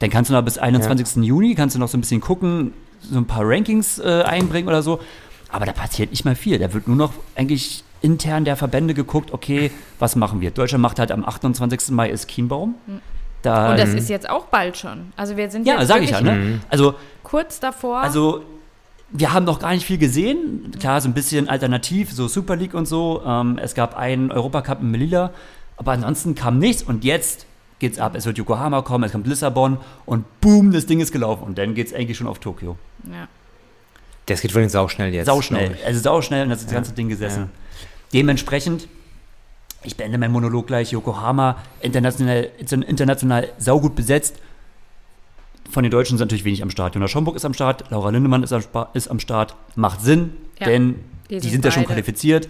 [0.00, 1.16] Dann kannst du noch bis 21.
[1.16, 1.22] Ja.
[1.22, 2.72] Juni, kannst du noch so ein bisschen gucken,
[3.02, 5.00] so ein paar Rankings äh, einbringen oder so.
[5.50, 6.58] Aber da passiert nicht mal viel.
[6.58, 10.50] Da wird nur noch eigentlich intern der Verbände geguckt, okay, was machen wir?
[10.50, 11.90] Deutschland macht halt am 28.
[11.90, 12.74] Mai ist Kienbaum.
[12.86, 13.00] Mhm.
[13.42, 15.12] Da, und das ist jetzt auch bald schon.
[15.16, 16.60] Also wir sind ja, sage ich ja, ne?
[16.68, 17.98] Also kurz davor.
[17.98, 18.44] Also
[19.10, 20.70] wir haben noch gar nicht viel gesehen.
[20.78, 23.22] Klar, so ein bisschen alternativ, so Super League und so.
[23.26, 25.32] Ähm, es gab einen Europacup in Melilla,
[25.76, 26.84] aber ansonsten kam nichts.
[26.84, 27.46] Und jetzt
[27.82, 28.14] geht's ab.
[28.14, 29.76] Es wird Yokohama kommen, es kommt Lissabon
[30.06, 31.42] und boom, das Ding ist gelaufen.
[31.44, 32.78] Und dann geht's eigentlich schon auf Tokio.
[33.04, 33.28] Ja.
[34.24, 35.26] Das geht übrigens auch schnell jetzt.
[35.26, 35.76] Sauschnell.
[35.84, 37.42] Also sauschnell und das ist das ganze Ding gesessen.
[37.42, 37.48] Ja.
[38.14, 38.88] Dementsprechend
[39.84, 40.92] ich beende meinen Monolog gleich.
[40.92, 44.36] Yokohama, international, international saugut besetzt.
[45.70, 46.94] Von den Deutschen sind natürlich wenig am Start.
[46.94, 48.62] Jonas Schomburg ist am Start, Laura Lindemann ist am,
[48.94, 49.56] ist am Start.
[49.74, 50.96] Macht Sinn, ja, denn
[51.30, 52.48] die sind, die sind ja schon qualifiziert.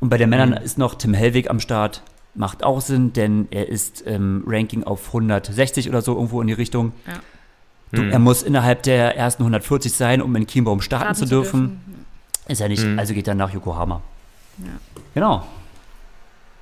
[0.00, 0.56] Und bei den Männern mhm.
[0.56, 2.02] ist noch Tim Hellwig am Start.
[2.34, 6.52] Macht auch Sinn, denn er ist im Ranking auf 160 oder so irgendwo in die
[6.52, 6.92] Richtung.
[7.06, 7.14] Ja.
[7.92, 8.10] Du, mhm.
[8.10, 11.60] Er muss innerhalb der ersten 140 sein, um in Chiembaum starten, starten zu dürfen.
[11.60, 12.06] dürfen.
[12.48, 12.98] Ist er nicht, mhm.
[12.98, 14.02] also geht er nach Yokohama.
[14.58, 14.64] Ja.
[15.14, 15.44] Genau.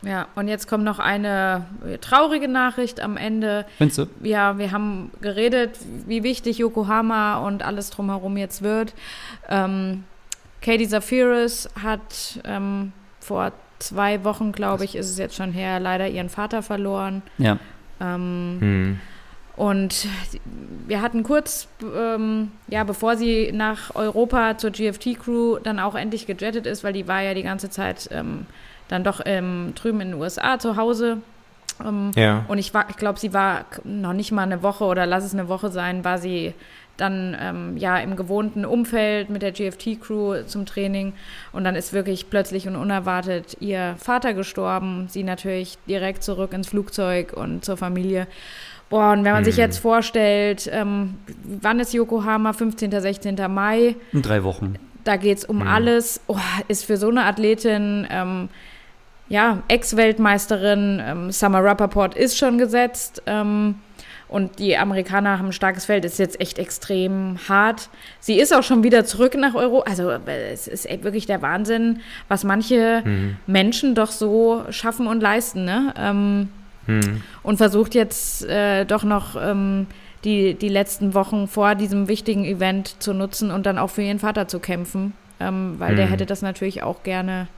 [0.03, 1.65] Ja, und jetzt kommt noch eine
[2.01, 3.65] traurige Nachricht am Ende.
[3.78, 4.07] Findest du?
[4.23, 8.94] Ja, wir haben geredet, wie wichtig Yokohama und alles drumherum jetzt wird.
[9.49, 10.03] Ähm,
[10.61, 13.53] Katie Zafiris hat ähm, vor
[13.83, 17.23] zwei Wochen, glaube ich, ist es jetzt schon her, leider ihren Vater verloren.
[17.39, 17.59] Ja.
[18.01, 19.01] Ähm, hm.
[19.57, 20.09] Und
[20.87, 26.67] wir hatten kurz, ähm, ja, bevor sie nach Europa zur GFT-Crew dann auch endlich gejettet
[26.67, 28.47] ist, weil die war ja die ganze Zeit ähm,
[28.89, 31.19] dann doch ähm, drüben in den USA zu Hause.
[31.85, 32.45] Ähm, ja.
[32.49, 35.35] Und ich war, ich glaube, sie war noch nicht mal eine Woche oder lass es
[35.35, 36.55] eine Woche sein, war sie
[36.97, 41.12] dann ähm, ja im gewohnten Umfeld mit der GFT-Crew zum Training
[41.52, 46.69] und dann ist wirklich plötzlich und unerwartet ihr Vater gestorben, sie natürlich direkt zurück ins
[46.69, 48.27] Flugzeug und zur Familie.
[48.90, 49.44] Boah, und wenn man hm.
[49.47, 51.14] sich jetzt vorstellt, ähm,
[51.44, 52.52] wann ist Yokohama?
[52.52, 53.36] 15., 16.
[53.48, 53.97] Mai.
[54.12, 54.74] In drei Wochen.
[55.05, 55.66] Da geht es um hm.
[55.66, 56.20] alles.
[56.27, 56.36] Oh,
[56.69, 58.48] ist für so eine Athletin ähm,
[59.32, 63.23] ja, Ex-Weltmeisterin ähm, Summer Rappaport ist schon gesetzt.
[63.24, 63.77] Ähm,
[64.33, 67.91] und die Amerikaner haben ein starkes Feld, ist jetzt echt extrem hart.
[68.19, 69.81] Sie ist auch schon wieder zurück nach Euro.
[69.81, 73.37] Also es ist wirklich der Wahnsinn, was manche mhm.
[73.47, 75.67] Menschen doch so schaffen und leisten.
[75.67, 75.93] Ne?
[75.99, 76.49] Ähm,
[76.87, 77.23] mhm.
[77.43, 79.87] Und versucht jetzt äh, doch noch ähm,
[80.25, 84.19] die, die letzten Wochen vor diesem wichtigen Event zu nutzen und dann auch für ihren
[84.19, 85.13] Vater zu kämpfen.
[85.41, 85.97] Ähm, weil mhm.
[85.97, 87.49] der hätte das natürlich auch gerne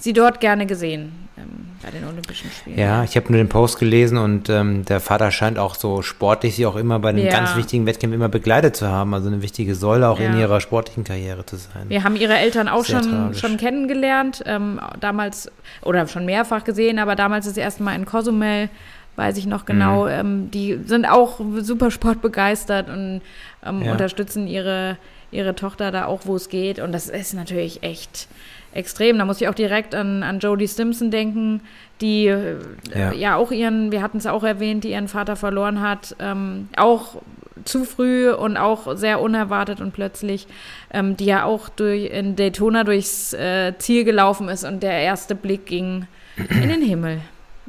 [0.00, 2.78] sie dort gerne gesehen ähm, bei den Olympischen Spielen.
[2.78, 6.56] Ja, ich habe nur den Post gelesen und ähm, der Vater scheint auch so sportlich
[6.56, 7.30] sie auch immer bei den ja.
[7.30, 9.14] ganz wichtigen Wettkämpfen immer begleitet zu haben.
[9.14, 10.26] Also eine wichtige Säule auch ja.
[10.26, 11.88] in ihrer sportlichen Karriere zu sein.
[11.88, 15.50] Wir haben ihre Eltern auch schon, schon kennengelernt, ähm, damals
[15.82, 18.68] oder schon mehrfach gesehen, aber damals das erste Mal in Cozumel
[19.16, 20.04] weiß ich noch genau.
[20.04, 20.10] Mhm.
[20.10, 23.22] Ähm, die sind auch super sportbegeistert und
[23.64, 23.92] ähm, ja.
[23.92, 24.96] unterstützen ihre,
[25.30, 26.78] ihre Tochter da auch, wo es geht.
[26.78, 28.28] Und das ist natürlich echt
[28.72, 29.18] extrem.
[29.18, 31.62] Da muss ich auch direkt an, an Jodie Simpson denken,
[32.00, 32.56] die äh,
[32.94, 33.12] ja.
[33.12, 33.36] ja.
[33.36, 37.16] auch ihren, wir hatten es auch erwähnt, die ihren Vater verloren hat, ähm, auch
[37.64, 40.46] zu früh und auch sehr unerwartet und plötzlich,
[40.92, 45.34] ähm, die ja auch durch, in Daytona durchs äh, Ziel gelaufen ist und der erste
[45.34, 46.06] Blick ging
[46.36, 47.20] in den Himmel.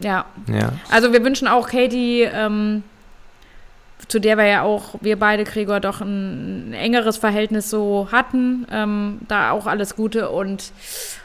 [0.04, 0.26] Ja.
[0.48, 0.74] ja.
[0.90, 2.84] Also wir wünschen auch Katie ähm,
[4.08, 8.68] zu der wir ja auch, wir beide, Gregor, doch ein, ein engeres Verhältnis so hatten.
[8.70, 10.74] Ähm, da auch alles Gute und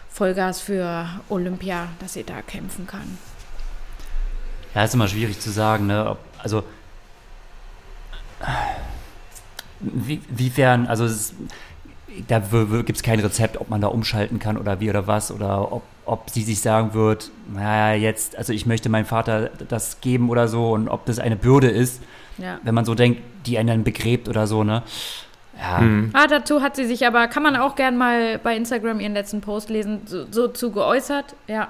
[0.09, 3.19] Vollgas für Olympia, dass sie da kämpfen kann.
[4.75, 6.11] Ja, ist immer schwierig zu sagen, ne?
[6.11, 6.65] Ob, also
[9.81, 11.35] wie, wiefern, also es,
[12.29, 15.73] da gibt es kein Rezept, ob man da umschalten kann oder wie oder was oder
[15.73, 20.31] ob, ob sie sich sagen wird, naja, jetzt, also ich möchte meinem Vater das geben
[20.31, 22.03] oder so und ob das eine Bürde ist,
[22.39, 22.59] ja.
[22.63, 24.83] wenn man so denkt, die einen dann begräbt oder so, ne?
[25.59, 25.79] Ja.
[25.81, 26.11] Mhm.
[26.13, 29.41] Ah, dazu hat sie sich aber, kann man auch gern mal bei Instagram ihren letzten
[29.41, 31.69] Post lesen, so, so zu geäußert, ja.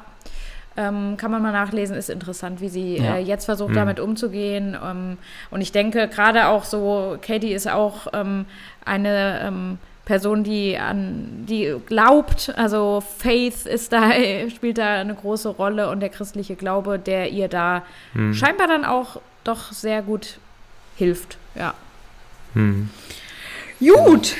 [0.79, 3.17] Ähm, kann man mal nachlesen, ist interessant, wie sie ja.
[3.17, 3.77] äh, jetzt versucht, mhm.
[3.77, 4.77] damit umzugehen.
[4.85, 5.17] Ähm,
[5.51, 8.45] und ich denke, gerade auch so, Katie ist auch ähm,
[8.85, 14.11] eine ähm, Person, die an die glaubt, also Faith ist da,
[14.55, 17.83] spielt da eine große Rolle und der christliche Glaube, der ihr da
[18.15, 18.33] mhm.
[18.33, 20.39] scheinbar dann auch doch sehr gut
[20.97, 21.37] hilft.
[21.55, 21.75] Ja.
[22.55, 22.89] Mhm.
[23.79, 24.37] Gut.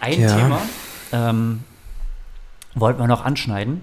[0.00, 0.36] Ein ja.
[0.36, 0.62] Thema
[1.12, 1.64] ähm,
[2.74, 3.82] wollten wir noch anschneiden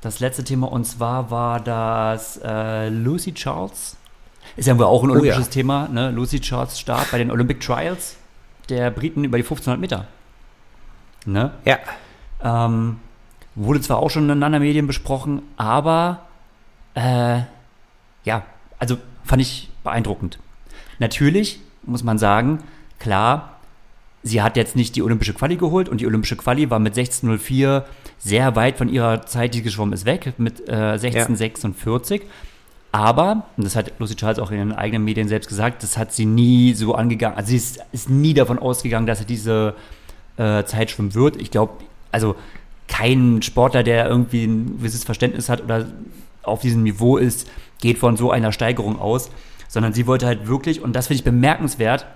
[0.00, 3.96] das letzte Thema und zwar war das äh, Lucy Charles.
[4.56, 5.52] Ist ja auch ein olympisches oh, ja.
[5.52, 6.10] Thema, ne?
[6.10, 8.16] Lucy Charles Start bei den Olympic Trials
[8.68, 10.06] der Briten über die 1500 Meter.
[11.26, 11.52] Ne?
[11.64, 11.78] Ja.
[12.42, 13.00] Ähm,
[13.54, 16.26] wurde zwar auch schon in anderen Medien besprochen, aber
[16.94, 17.40] äh,
[18.24, 18.44] ja,
[18.78, 20.38] also fand ich beeindruckend.
[20.98, 22.60] Natürlich muss man sagen,
[22.98, 23.58] klar,
[24.22, 27.84] sie hat jetzt nicht die olympische Quali geholt und die olympische Quali war mit 16.04
[28.18, 32.14] sehr weit von ihrer Zeit, die geschwommen ist, weg, mit äh, 16.46.
[32.14, 32.20] Ja.
[32.90, 36.12] Aber, und das hat Lucy Charles auch in ihren eigenen Medien selbst gesagt, das hat
[36.12, 37.36] sie nie so angegangen.
[37.36, 39.74] Also sie ist, ist nie davon ausgegangen, dass sie diese
[40.38, 41.36] äh, Zeit schwimmen wird.
[41.36, 41.72] Ich glaube,
[42.12, 42.34] also
[42.86, 45.86] kein Sportler, der irgendwie ein gewisses Verständnis hat oder
[46.42, 47.48] auf diesem Niveau ist,
[47.80, 49.30] geht von so einer Steigerung aus.
[49.68, 52.06] Sondern sie wollte halt wirklich, und das finde ich bemerkenswert,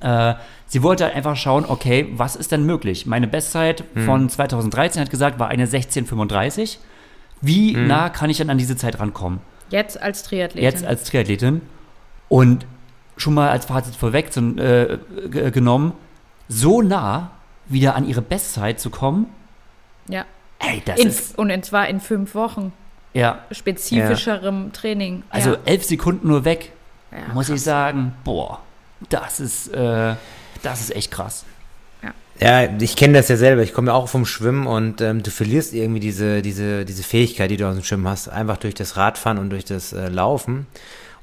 [0.00, 0.34] äh,
[0.66, 3.06] sie wollte halt einfach schauen, okay, was ist denn möglich?
[3.06, 4.04] Meine Bestzeit hm.
[4.04, 6.80] von 2013 hat gesagt, war eine 1635.
[7.40, 7.86] Wie hm.
[7.86, 9.38] nah kann ich dann an diese Zeit rankommen?
[9.70, 10.62] Jetzt als Triathletin.
[10.62, 11.62] Jetzt als Triathletin.
[12.28, 12.66] Und
[13.16, 14.98] schon mal als Fazit vorweg zu, äh,
[15.50, 15.92] genommen,
[16.48, 17.30] so nah
[17.66, 19.26] wieder an ihre Bestzeit zu kommen.
[20.08, 20.24] Ja.
[20.58, 21.38] Ey, das in, ist.
[21.38, 22.72] Und zwar in fünf Wochen.
[23.12, 23.40] Ja.
[23.50, 24.70] Spezifischerem ja.
[24.72, 25.22] Training.
[25.30, 25.58] Also ja.
[25.64, 26.72] elf Sekunden nur weg.
[27.10, 27.56] Ja, muss krass.
[27.56, 28.60] ich sagen, boah.
[29.08, 30.14] Das ist, äh,
[30.62, 31.44] das ist echt krass.
[32.40, 33.62] Ja, ich kenne das ja selber.
[33.62, 37.50] Ich komme ja auch vom Schwimmen und ähm, du verlierst irgendwie diese, diese, diese Fähigkeit,
[37.50, 40.66] die du aus dem Schwimmen hast, einfach durch das Radfahren und durch das äh, Laufen.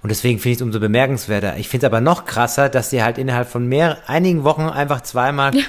[0.02, 1.57] Und deswegen finde ich es umso bemerkenswerter.
[1.57, 5.02] Ich finde es aber noch krasser, dass sie halt innerhalb von mehr, einigen Wochen einfach
[5.02, 5.64] zweimal ja.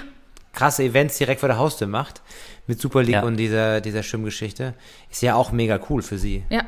[0.52, 2.22] krasse Events direkt vor der Haustür macht.
[2.66, 3.22] Mit Super League ja.
[3.22, 4.74] und dieser, dieser Schwimmgeschichte.
[5.10, 6.42] Ist ja auch mega cool für sie.
[6.48, 6.64] Ja.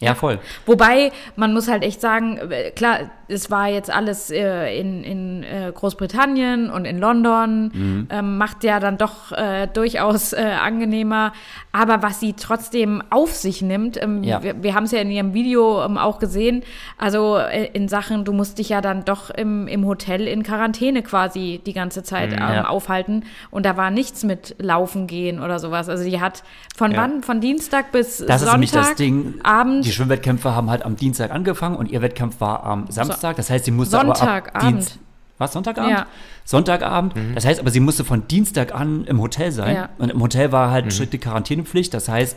[0.00, 0.40] Ja, voll.
[0.66, 5.42] Wobei, man muss halt echt sagen, äh, klar, es war jetzt alles äh, in, in
[5.44, 8.08] äh, Großbritannien und in London, mhm.
[8.10, 11.32] ähm, macht ja dann doch äh, durchaus äh, angenehmer.
[11.70, 14.42] Aber was sie trotzdem auf sich nimmt, ähm, ja.
[14.42, 16.64] wir, wir haben es ja in ihrem Video ähm, auch gesehen,
[16.98, 21.02] also äh, in Sachen, du musst dich ja dann doch im, im Hotel in Quarantäne
[21.02, 22.66] quasi die ganze Zeit mhm, ja.
[22.66, 23.24] aufhalten.
[23.50, 25.88] Und da war nichts mit Laufen gehen oder sowas.
[25.88, 26.42] Also die hat
[26.76, 26.98] von ja.
[26.98, 27.22] wann?
[27.22, 28.96] Von Dienstag bis das Sonntag.
[29.44, 29.83] Abend.
[29.84, 33.36] Die Schwimmwettkämpfe haben halt am Dienstag angefangen und ihr Wettkampf war am Samstag.
[33.36, 34.54] Das heißt, sie musste Sonntagabend.
[34.54, 34.98] aber ab Dienst
[35.38, 35.90] was, Sonntagabend?
[35.90, 36.06] Ja.
[36.44, 37.16] Sonntagabend.
[37.16, 37.34] Mhm.
[37.34, 39.74] Das heißt aber, sie musste von Dienstag an im Hotel sein.
[39.74, 39.88] Ja.
[39.98, 40.90] Und im Hotel war halt mhm.
[40.90, 41.92] strikte Quarantänepflicht.
[41.92, 42.36] Das heißt,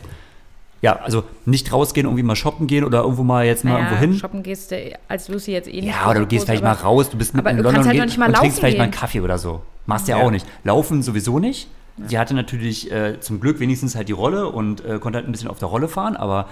[0.80, 4.00] ja, also nicht rausgehen, irgendwie mal shoppen gehen oder irgendwo mal jetzt mal naja, irgendwo
[4.00, 4.14] hin.
[4.14, 5.86] Shoppen gehst du als Lucy jetzt eh nicht.
[5.86, 8.34] Ja, oder du gehst vielleicht mal raus, du bist mit in London halt und, und
[8.34, 8.78] trinkst vielleicht gehen.
[8.78, 9.62] mal einen Kaffee oder so.
[9.86, 10.46] Machst ja, ja auch nicht.
[10.64, 11.68] Laufen sowieso nicht.
[11.96, 12.08] Ja.
[12.08, 15.32] Sie hatte natürlich äh, zum Glück wenigstens halt die Rolle und äh, konnte halt ein
[15.32, 16.46] bisschen auf der Rolle fahren, aber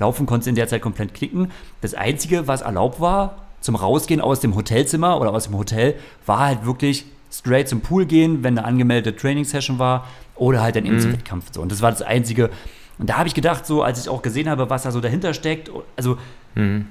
[0.00, 1.52] laufen konnte sie in der Zeit komplett klicken.
[1.80, 5.94] Das Einzige, was erlaubt war, zum Rausgehen aus dem Hotelzimmer oder aus dem Hotel
[6.26, 10.86] war halt wirklich straight zum Pool gehen, wenn eine angemeldete Training-Session war oder halt dann
[10.86, 11.00] eben mhm.
[11.00, 11.46] zum Wettkampf.
[11.52, 11.60] So.
[11.60, 12.50] Und das war das Einzige.
[12.98, 15.34] Und da habe ich gedacht, so als ich auch gesehen habe, was da so dahinter
[15.34, 16.18] steckt, also
[16.54, 16.86] mhm.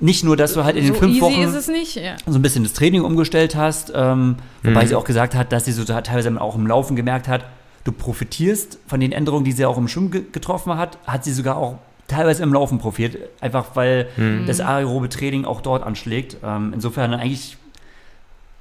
[0.00, 2.16] nicht nur, dass du halt in den so fünf Wochen ja.
[2.26, 4.88] so ein bisschen das Training umgestellt hast, ähm, wobei mhm.
[4.88, 7.44] sie auch gesagt hat, dass sie so teilweise auch im Laufen gemerkt hat,
[7.84, 11.56] du profitierst von den Änderungen, die sie auch im Schwimmen getroffen hat, hat sie sogar
[11.56, 11.78] auch
[12.08, 14.46] teilweise im Laufen profitiert, einfach weil mhm.
[14.46, 16.36] das aerobe Training auch dort anschlägt.
[16.44, 17.56] Ähm, insofern eigentlich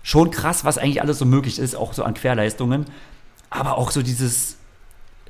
[0.03, 2.85] schon krass, was eigentlich alles so möglich ist, auch so an Querleistungen.
[3.49, 4.57] Aber auch so dieses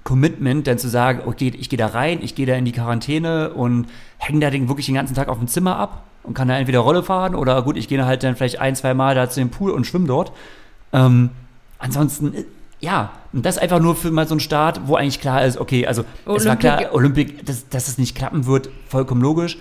[0.04, 3.52] Commitment, dann zu sagen, okay, ich gehe da rein, ich gehe da in die Quarantäne
[3.54, 3.88] und
[4.18, 6.80] hänge da den, wirklich den ganzen Tag auf dem Zimmer ab und kann da entweder
[6.80, 9.50] Rolle fahren oder gut, ich gehe halt dann vielleicht ein, zwei Mal da zu dem
[9.50, 10.32] Pool und schwimme dort.
[10.94, 11.30] Ähm,
[11.78, 12.34] ansonsten
[12.80, 15.88] ja, und das einfach nur für mal so einen Start, wo eigentlich klar ist, okay,
[15.88, 16.42] also Olympic.
[16.42, 19.58] es war klar, Olympik, dass, dass es nicht klappen wird, vollkommen logisch.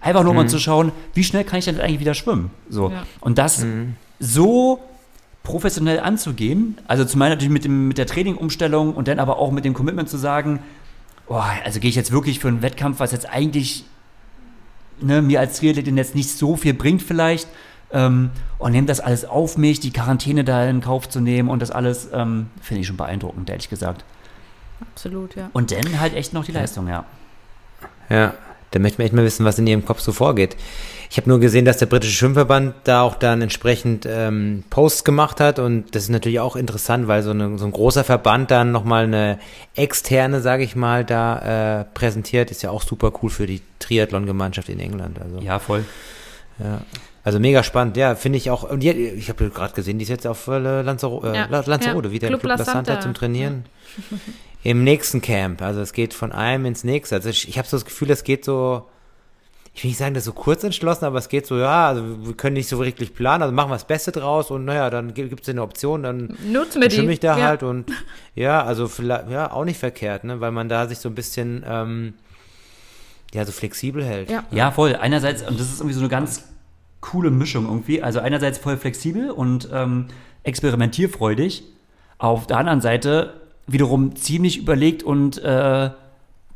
[0.00, 2.50] Einfach nur um zu schauen, wie schnell kann ich denn eigentlich wieder schwimmen.
[2.68, 2.90] So.
[2.90, 3.06] Ja.
[3.20, 3.64] Und das
[4.20, 4.80] so
[5.42, 9.50] professionell anzugehen, also zum einen natürlich mit, dem, mit der Trainingumstellung und dann aber auch
[9.50, 10.60] mit dem Commitment zu sagen,
[11.26, 13.84] boah, also gehe ich jetzt wirklich für einen Wettkampf, was jetzt eigentlich
[15.00, 17.48] ne, mir als Triathletin jetzt nicht so viel bringt vielleicht
[17.92, 21.60] ähm, und nehme das alles auf mich, die Quarantäne da in Kauf zu nehmen und
[21.60, 24.04] das alles, ähm, finde ich schon beeindruckend, ehrlich gesagt.
[24.80, 25.50] Absolut, ja.
[25.52, 27.04] Und dann halt echt noch die Leistung, ja.
[28.08, 28.34] Ja,
[28.72, 30.56] da möchte man echt mal wissen, was in ihrem Kopf so vorgeht.
[31.10, 35.40] Ich habe nur gesehen, dass der britische Schwimmverband da auch dann entsprechend ähm, Posts gemacht
[35.40, 38.72] hat und das ist natürlich auch interessant, weil so, eine, so ein großer Verband dann
[38.72, 39.38] nochmal eine
[39.74, 44.70] externe, sage ich mal, da äh, präsentiert, ist ja auch super cool für die Triathlon-Gemeinschaft
[44.70, 45.20] in England.
[45.20, 45.84] Also, Ja, voll.
[46.58, 46.80] ja.
[47.24, 48.68] Also mega spannend, ja, finde ich auch.
[48.68, 52.08] Und die, ich habe gerade gesehen, die ist jetzt auf äh, Lanzero, äh, Ja, Lanzarote,
[52.08, 52.14] ja.
[52.14, 53.64] wieder Club im Club La Santa zum Trainieren.
[54.64, 55.60] Im nächsten Camp.
[55.60, 57.16] Also es geht von einem ins nächste.
[57.16, 58.88] Also ich, ich habe so das Gefühl, es geht so,
[59.74, 62.26] ich will nicht sagen, das ist so kurz entschlossen, aber es geht so, ja, also
[62.26, 65.14] wir können nicht so wirklich planen, also machen wir das Beste draus und naja, dann
[65.14, 67.04] gibt es eine Option, dann Nutzen wir die.
[67.06, 67.44] ich da ja.
[67.48, 67.90] halt und
[68.36, 71.64] ja, also vielleicht, ja, auch nicht verkehrt, ne, weil man da sich so ein bisschen,
[71.66, 72.14] ähm,
[73.34, 74.30] ja, so flexibel hält.
[74.30, 74.44] Ja.
[74.52, 74.94] Ja, voll.
[74.94, 76.51] Einerseits, und das ist irgendwie so eine ganz
[77.02, 78.02] coole Mischung irgendwie.
[78.02, 80.06] Also einerseits voll flexibel und ähm,
[80.44, 81.64] experimentierfreudig.
[82.18, 83.34] Auf der anderen Seite
[83.66, 85.90] wiederum ziemlich überlegt und äh,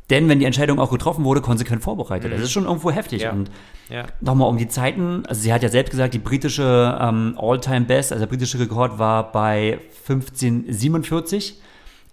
[0.09, 2.31] denn, wenn die Entscheidung auch getroffen wurde, konsequent vorbereitet.
[2.31, 3.23] Das ist schon irgendwo heftig.
[3.23, 3.31] Ja.
[3.33, 3.51] Und
[3.89, 4.05] Ja.
[4.21, 8.23] nochmal um die Zeiten, also sie hat ja selbst gesagt, die britische ähm, All-Time-Best, also
[8.25, 11.59] der britische Rekord war bei 1547.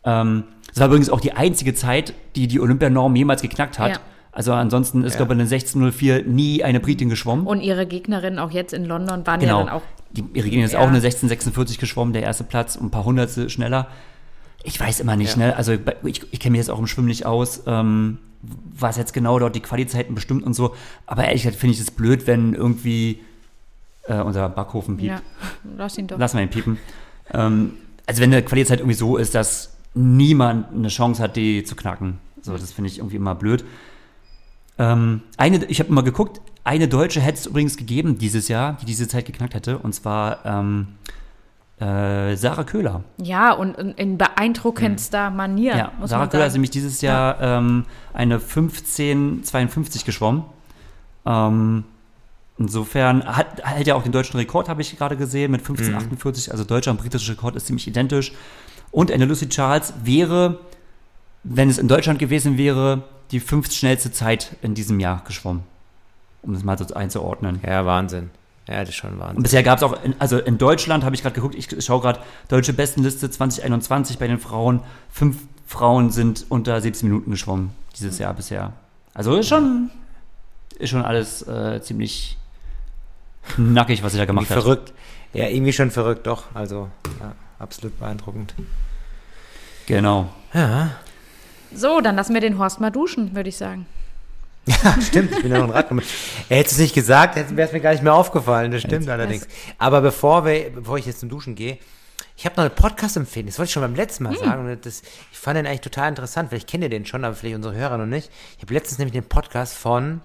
[0.05, 3.90] Ähm, das war übrigens auch die einzige Zeit, die die Olympianorm jemals geknackt hat.
[3.93, 3.98] Ja.
[4.35, 5.19] Also ansonsten ist, Ja.
[5.19, 7.47] glaube ich, in 1604 nie eine Britin geschwommen.
[7.47, 9.61] Und ihre Gegnerinnen auch jetzt in London waren genau.
[9.61, 9.82] ja dann auch.
[10.11, 10.81] die, ihre Gegnerin ist Ja.
[10.81, 13.86] auch eine 1646 geschwommen, der erste Platz, ein paar Hundertstel schneller.
[14.65, 15.47] Ich weiß immer nicht, Ja.
[15.48, 15.56] ne?
[15.56, 15.73] Also
[16.05, 19.55] ich, ich kenne mich jetzt auch im Schwimmen nicht aus, ähm, was jetzt genau dort
[19.55, 20.74] die Qualitäten bestimmt und so.
[21.06, 23.20] Aber ehrlich gesagt finde ich es blöd, wenn irgendwie
[24.09, 25.11] äh, unser Backofen piept.
[25.12, 25.20] Ja,
[25.78, 26.19] lass ihn doch.
[26.19, 26.78] Lass mal ihn piepen.
[27.32, 27.74] Ähm,
[28.06, 32.19] also wenn eine Qualität irgendwie so ist, dass niemand eine Chance hat, die zu knacken.
[32.43, 33.65] So, das finde ich irgendwie immer blöd.
[34.78, 38.86] Ähm, eine, ich habe mal geguckt, eine Deutsche hätte es übrigens gegeben dieses Jahr, die
[38.86, 40.88] diese Zeit geknackt hätte, und zwar ähm,
[41.78, 43.05] äh, Sarah Köhler.
[43.18, 48.36] Ja, und in, in beeindruckendster Manier, Ja, Sarah Köhler ist nämlich dieses Jahr ähm, eine
[48.36, 50.44] 1552 geschwommen.
[51.26, 51.84] Ähm,
[52.59, 56.52] insofern hat hält ja auch den deutschen Rekord, habe ich gerade gesehen, mit 1548.
[56.52, 58.32] Also deutscher und britischer Rekord ist ziemlich identisch.
[58.90, 60.60] Und Anna Lucy Charles wäre,
[61.42, 65.62] wenn es in Deutschland gewesen wäre, die fünftschnellste Zeit in diesem Jahr geschwommen.
[66.42, 67.60] Um das mal so einzuordnen.
[67.66, 68.30] Ja, Wahnsinn.
[68.68, 69.42] Ja, das ist schon Und Wahnsinn.
[69.42, 72.20] bisher gab es auch, in, also in Deutschland habe ich gerade geguckt, ich schaue gerade
[72.48, 74.80] deutsche Bestenliste 2021 bei den Frauen.
[75.10, 78.72] Fünf Frauen sind unter 17 Minuten geschwommen dieses Jahr bisher.
[79.12, 79.90] Also ist schon,
[80.78, 82.36] ist schon alles äh, ziemlich
[83.56, 84.59] nackig, was sie da gemacht hat.
[84.62, 84.92] verrückt.
[85.32, 86.44] Ja, irgendwie schon verrückt, doch.
[86.55, 86.88] Also,
[87.20, 88.55] ja, absolut beeindruckend.
[89.86, 90.28] Genau.
[90.52, 90.92] Ja,
[91.74, 93.86] So, dann lassen wir den Horst mal duschen, würde ich sagen.
[95.02, 96.06] stimmt, ich bin ja noch ein Rad gemacht.
[96.48, 99.46] Er hätte es nicht gesagt, wäre es mir gar nicht mehr aufgefallen, das stimmt allerdings.
[99.78, 101.78] Aber bevor, wir, bevor ich jetzt zum Duschen gehe,
[102.36, 104.68] ich habe noch eine Podcast-Empfehlung, das wollte ich schon beim letzten Mal sagen.
[104.68, 107.56] Und das, ich fand den eigentlich total interessant, vielleicht kennt ihr den schon, aber vielleicht
[107.56, 108.30] unsere Hörer noch nicht.
[108.56, 110.20] Ich habe letztens nämlich den Podcast von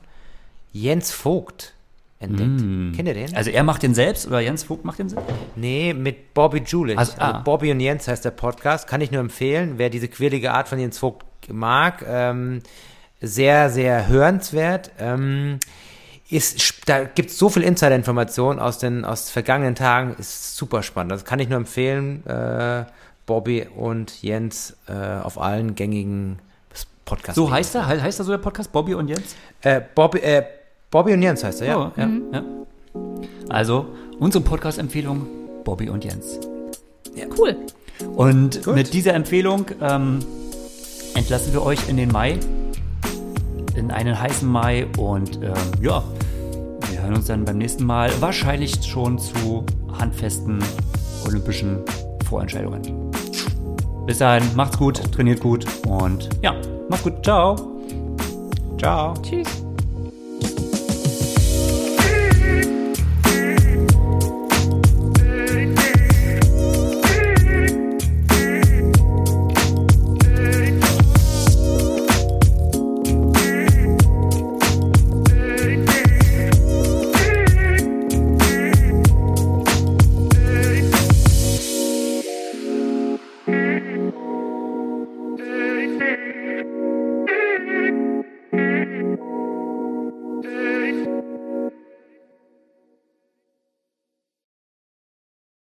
[0.72, 1.74] Jens Vogt
[2.20, 2.96] entdeckt.
[2.96, 3.36] Kennt ihr den?
[3.36, 5.26] Also er macht den selbst oder Jens Vogt macht den selbst?
[5.56, 6.98] Nee, mit Bobby Julich.
[6.98, 7.40] Also, Also, ah.
[7.40, 8.88] Bobby und Jens heißt der Podcast.
[8.88, 9.74] Kann ich nur empfehlen.
[9.78, 12.62] Wer diese quirlige Art von Jens Vogt mag, ähm,
[13.22, 14.92] sehr, sehr hörenswert.
[15.00, 15.60] Ähm,
[16.30, 20.16] ist, da gibt es so viel Insider-Informationen aus den aus vergangenen Tagen.
[20.20, 21.12] Ist super spannend.
[21.12, 22.26] Das kann ich nur empfehlen.
[22.28, 22.86] Äh,
[23.26, 26.40] Bobby und Jens äh, auf allen gängigen
[27.06, 27.36] Podcasts.
[27.36, 27.88] So heißt er?
[27.90, 28.72] He- Heißt er so der Podcast?
[28.72, 29.36] Bobby und Jens?
[29.62, 30.44] Äh, Bobby, äh,
[30.92, 31.78] Bobby und Jens heißt er, ja.
[31.78, 32.44] Oh, ja, ja.
[33.50, 33.88] Also,
[34.20, 35.26] unsere Podcast-Empfehlung,
[35.64, 36.40] Bobby und Jens.
[37.38, 37.56] Cool.
[38.16, 38.76] Und Gut.
[38.76, 40.20] mit dieser Empfehlung ähm,
[41.16, 42.40] entlassen wir euch in den Mai,
[43.76, 46.04] in einen heißen Mai und ähm, ja,
[46.90, 49.66] wir hören uns dann beim nächsten Mal wahrscheinlich schon zu
[49.98, 50.60] handfesten
[51.26, 51.80] olympischen
[52.28, 53.12] Vorentscheidungen.
[54.06, 56.56] Bis dahin, macht's gut, trainiert gut und ja,
[56.90, 57.56] macht's gut, ciao.
[58.78, 59.14] Ciao.
[59.22, 59.69] Tschüss.